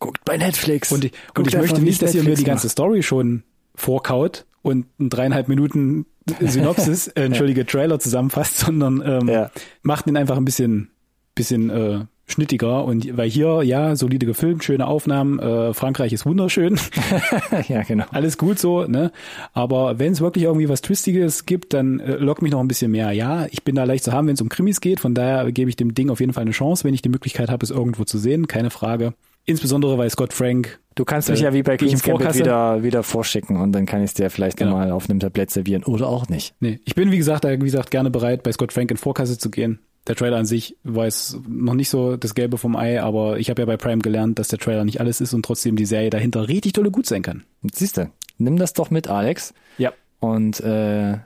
Guckt 0.00 0.24
bei 0.24 0.36
Netflix. 0.36 0.92
Und 0.92 1.04
ich, 1.04 1.12
Guckt 1.34 1.38
und 1.38 1.48
ich 1.48 1.56
möchte 1.56 1.80
nicht, 1.80 2.02
dass 2.02 2.14
ihr 2.14 2.22
mir 2.22 2.30
Netflix 2.30 2.38
die 2.40 2.50
ganze 2.50 2.68
Story 2.68 3.02
schon 3.02 3.42
vorkaut 3.74 4.46
und 4.62 4.86
ein 4.98 5.08
dreieinhalb 5.10 5.48
Minuten 5.48 6.06
Synopsis, 6.40 7.08
äh, 7.08 7.22
entschuldige, 7.24 7.64
Trailer 7.64 7.98
zusammenfasst, 8.00 8.58
sondern 8.58 9.02
ähm, 9.04 9.28
Ja. 9.28 9.50
macht 9.82 10.06
den 10.06 10.16
einfach 10.16 10.36
ein 10.36 10.44
bisschen, 10.44 10.90
bisschen 11.34 11.70
äh, 11.70 12.04
schnittiger. 12.28 12.84
Und 12.84 13.16
weil 13.16 13.28
hier, 13.28 13.62
ja, 13.62 13.96
solide 13.96 14.26
gefilmt, 14.26 14.62
schöne 14.62 14.86
Aufnahmen, 14.86 15.38
äh, 15.38 15.74
Frankreich 15.74 16.12
ist 16.12 16.24
wunderschön. 16.26 16.78
ja, 17.68 17.82
genau. 17.82 18.04
alles 18.12 18.38
gut 18.38 18.58
so, 18.58 18.84
ne? 18.84 19.10
Aber 19.52 19.98
wenn 19.98 20.12
es 20.12 20.20
wirklich 20.20 20.44
irgendwie 20.44 20.68
was 20.68 20.82
Twistiges 20.82 21.46
gibt, 21.46 21.74
dann 21.74 22.00
äh, 22.00 22.16
lockt 22.16 22.42
mich 22.42 22.52
noch 22.52 22.60
ein 22.60 22.68
bisschen 22.68 22.90
mehr. 22.90 23.12
Ja, 23.12 23.46
ich 23.50 23.64
bin 23.64 23.74
da 23.74 23.84
leicht 23.84 24.04
zu 24.04 24.12
haben, 24.12 24.26
wenn 24.28 24.34
es 24.34 24.40
um 24.40 24.48
Krimis 24.48 24.80
geht. 24.80 25.00
Von 25.00 25.14
daher 25.14 25.50
gebe 25.50 25.68
ich 25.70 25.76
dem 25.76 25.94
Ding 25.94 26.10
auf 26.10 26.20
jeden 26.20 26.32
Fall 26.32 26.42
eine 26.42 26.52
Chance, 26.52 26.84
wenn 26.84 26.94
ich 26.94 27.02
die 27.02 27.08
Möglichkeit 27.08 27.48
habe, 27.50 27.64
es 27.64 27.70
irgendwo 27.70 28.04
zu 28.04 28.18
sehen. 28.18 28.46
Keine 28.46 28.70
Frage. 28.70 29.14
Insbesondere, 29.44 29.96
weil 29.96 30.10
Scott 30.10 30.34
Frank. 30.34 30.78
Du 30.94 31.06
kannst 31.06 31.30
mich 31.30 31.40
Äh, 31.40 31.44
ja 31.44 31.52
wie 31.54 31.62
bei 31.62 31.78
Queen's 31.78 32.02
Gambit 32.02 32.34
wieder, 32.34 32.82
wieder 32.82 33.02
vorschicken 33.02 33.56
und 33.56 33.72
dann 33.72 33.86
kann 33.86 34.00
ich 34.02 34.10
es 34.10 34.14
dir 34.14 34.28
vielleicht 34.28 34.58
Genau. 34.58 34.72
mal 34.72 34.90
auf 34.90 35.08
einem 35.08 35.20
Tablett 35.20 35.50
servieren 35.50 35.84
oder 35.84 36.06
auch 36.08 36.28
nicht. 36.28 36.54
Nee, 36.60 36.80
ich 36.84 36.94
bin, 36.94 37.10
wie 37.12 37.16
gesagt, 37.16 37.44
wie 37.44 37.56
gesagt, 37.56 37.90
gerne 37.90 38.10
bereit, 38.10 38.42
bei 38.42 38.52
Scott 38.52 38.72
Frank 38.74 38.90
in 38.90 38.96
Vorkasse 38.98 39.38
zu 39.38 39.48
gehen. 39.50 39.78
Der 40.06 40.16
Trailer 40.16 40.38
an 40.38 40.46
sich 40.46 40.76
war 40.84 41.04
jetzt 41.04 41.36
noch 41.46 41.74
nicht 41.74 41.90
so 41.90 42.16
das 42.16 42.34
Gelbe 42.34 42.56
vom 42.56 42.76
Ei, 42.76 43.02
aber 43.02 43.38
ich 43.38 43.50
habe 43.50 43.60
ja 43.62 43.66
bei 43.66 43.76
Prime 43.76 44.00
gelernt, 44.00 44.38
dass 44.38 44.48
der 44.48 44.58
Trailer 44.58 44.84
nicht 44.84 45.00
alles 45.00 45.20
ist 45.20 45.34
und 45.34 45.44
trotzdem 45.44 45.76
die 45.76 45.84
Serie 45.86 46.08
dahinter 46.10 46.48
richtig 46.48 46.72
tolle 46.72 46.90
gut 46.90 47.04
sein 47.06 47.22
kann. 47.22 47.44
Siehst 47.74 47.98
du, 47.98 48.10
nimm 48.38 48.56
das 48.56 48.72
doch 48.72 48.90
mit, 48.90 49.08
Alex, 49.08 49.52
Ja. 49.76 49.92
und 50.20 50.60
äh, 50.60 51.18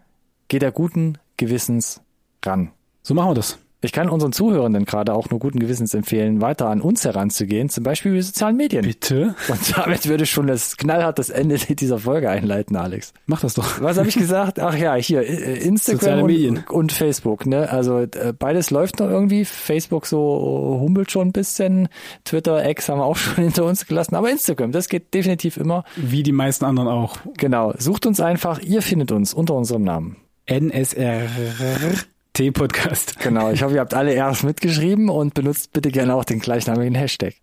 geh 0.48 0.58
da 0.58 0.70
guten 0.70 1.18
Gewissens 1.36 2.00
ran. 2.44 2.72
So 3.02 3.14
machen 3.14 3.30
wir 3.30 3.34
das. 3.34 3.58
Ich 3.85 3.91
kann 3.91 4.09
unseren 4.09 4.33
Zuhörenden 4.33 4.85
gerade 4.85 5.12
auch 5.12 5.28
nur 5.30 5.41
guten 5.41 5.59
Gewissens 5.59 5.93
empfehlen, 5.93 6.41
weiter 6.41 6.68
an 6.68 6.80
uns 6.80 7.05
heranzugehen, 7.05 7.68
zum 7.68 7.83
Beispiel 7.83 8.12
über 8.12 8.22
sozialen 8.22 8.57
Medien. 8.57 8.83
Bitte? 8.83 9.35
Und 9.49 9.76
damit 9.76 10.09
würde 10.09 10.22
ich 10.22 10.30
schon 10.30 10.47
das 10.47 10.76
knallhart 10.76 11.18
das 11.18 11.30
Ende 11.30 11.57
dieser 11.57 11.99
Folge 11.99 12.30
einleiten, 12.30 12.76
Alex. 12.76 13.12
Mach 13.26 13.41
das 13.41 13.55
doch. 13.55 13.80
Was 13.80 13.99
habe 13.99 14.09
ich 14.09 14.14
gesagt? 14.14 14.61
Ach 14.61 14.76
ja, 14.76 14.95
hier 14.95 15.22
äh, 15.22 15.59
Instagram 15.59 15.99
Soziale 15.99 16.24
Medien. 16.24 16.59
und, 16.59 16.70
und 16.70 16.93
Facebook. 16.93 17.45
Ne? 17.45 17.68
Also 17.68 17.99
äh, 17.99 18.33
beides 18.39 18.70
läuft 18.70 19.01
noch 19.01 19.11
irgendwie. 19.11 19.45
Facebook 19.45 20.07
so 20.07 20.78
humpelt 20.80 21.11
schon 21.11 21.28
ein 21.28 21.33
bisschen. 21.33 21.89
Twitter, 22.24 22.68
X 22.68 22.89
haben 22.89 22.99
wir 22.99 23.05
auch 23.05 23.16
schon 23.16 23.35
hinter 23.43 23.64
uns 23.64 23.87
gelassen. 23.87 24.14
Aber 24.14 24.30
Instagram, 24.30 24.70
das 24.70 24.89
geht 24.89 25.12
definitiv 25.12 25.57
immer. 25.57 25.83
Wie 25.97 26.22
die 26.22 26.30
meisten 26.30 26.64
anderen 26.64 26.89
auch. 26.89 27.16
Genau. 27.37 27.74
Sucht 27.78 28.07
uns 28.07 28.20
einfach. 28.20 28.61
Ihr 28.61 28.80
findet 28.83 29.11
uns 29.11 29.35
unter 29.35 29.55
unserem 29.55 29.83
Namen. 29.83 30.18
NSRT 30.49 32.11
Podcast. 32.37 33.18
Genau. 33.20 33.51
Ich 33.51 33.62
hoffe, 33.62 33.74
ihr 33.74 33.80
habt 33.80 33.95
alle 33.95 34.14
R's 34.16 34.43
mitgeschrieben 34.43 35.09
und 35.11 35.35
benutzt 35.35 35.72
bitte 35.72 35.91
gerne 35.91 36.14
auch 36.14 36.24
den 36.24 36.41
gleichnamigen 36.41 36.95
Hashtag. 36.95 37.35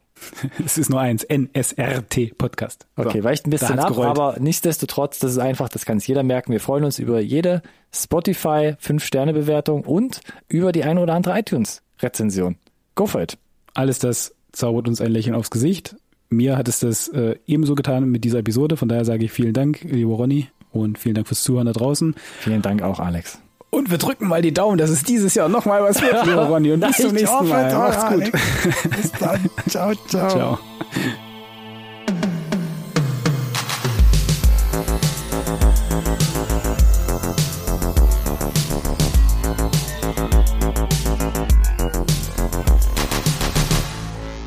Es 0.65 0.77
ist 0.77 0.89
nur 0.89 0.99
eins. 0.99 1.23
NSRT 1.23 2.37
Podcast. 2.37 2.87
So, 2.97 3.03
Okay, 3.03 3.23
weicht 3.23 3.45
ein 3.47 3.51
bisschen 3.51 3.79
ab, 3.79 3.89
gerollt. 3.89 4.09
aber 4.09 4.35
nichtsdestotrotz, 4.39 5.19
das 5.19 5.31
ist 5.31 5.37
einfach, 5.37 5.69
das 5.69 5.85
kann 5.85 5.97
es 5.97 6.07
jeder 6.07 6.23
merken. 6.23 6.51
Wir 6.51 6.59
freuen 6.59 6.83
uns 6.83 6.97
über 6.99 7.19
jede 7.21 7.61
Spotify 7.93 8.75
5-Sterne-Bewertung 8.83 9.83
und 9.83 10.21
über 10.49 10.71
die 10.71 10.83
eine 10.83 10.99
oder 11.01 11.13
andere 11.13 11.39
iTunes-Rezension. 11.39 12.57
Go 12.95 13.05
for 13.05 13.21
it. 13.21 13.37
Alles 13.75 13.99
das 13.99 14.33
zaubert 14.51 14.87
uns 14.89 14.99
ein 14.99 15.11
Lächeln 15.11 15.35
aufs 15.35 15.51
Gesicht. 15.51 15.95
Mir 16.29 16.57
hat 16.57 16.67
es 16.67 16.79
das 16.79 17.07
äh, 17.09 17.35
ebenso 17.45 17.75
getan 17.75 18.09
mit 18.09 18.23
dieser 18.25 18.39
Episode. 18.39 18.75
Von 18.75 18.89
daher 18.89 19.05
sage 19.05 19.23
ich 19.23 19.31
vielen 19.31 19.53
Dank, 19.53 19.83
lieber 19.83 20.15
Ronny, 20.15 20.47
und 20.71 20.97
vielen 20.97 21.15
Dank 21.15 21.27
fürs 21.27 21.43
Zuhören 21.43 21.67
da 21.67 21.71
draußen. 21.73 22.15
Vielen 22.39 22.61
Dank 22.61 22.81
auch, 22.81 22.99
Alex. 22.99 23.39
Und 23.71 23.91
wir 23.91 23.99
drücken 23.99 24.27
mal 24.27 24.41
die 24.41 24.53
Daumen, 24.53 24.77
dass 24.77 24.89
es 24.89 25.03
dieses 25.03 25.35
Jahr 25.35 25.47
nochmal 25.47 25.83
was 25.83 26.01
wird, 26.01 26.25
lieber 26.25 26.47
Ronny. 26.47 26.71
Und 26.71 26.79
bis 26.79 26.97
zum 26.97 27.13
nächsten 27.13 27.47
Mal. 27.47 27.73
Macht's 27.73 28.13
gut. 28.13 28.31
Bis 28.95 29.11
dann. 29.11 29.49
Ciao, 29.67 29.93
ciao. 30.07 30.29
Ciao. 30.29 30.59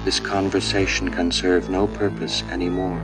This 0.04 0.18
conversation 0.18 1.10
can 1.10 1.30
serve 1.30 1.70
no 1.70 1.86
purpose 1.86 2.42
anymore. 2.50 3.00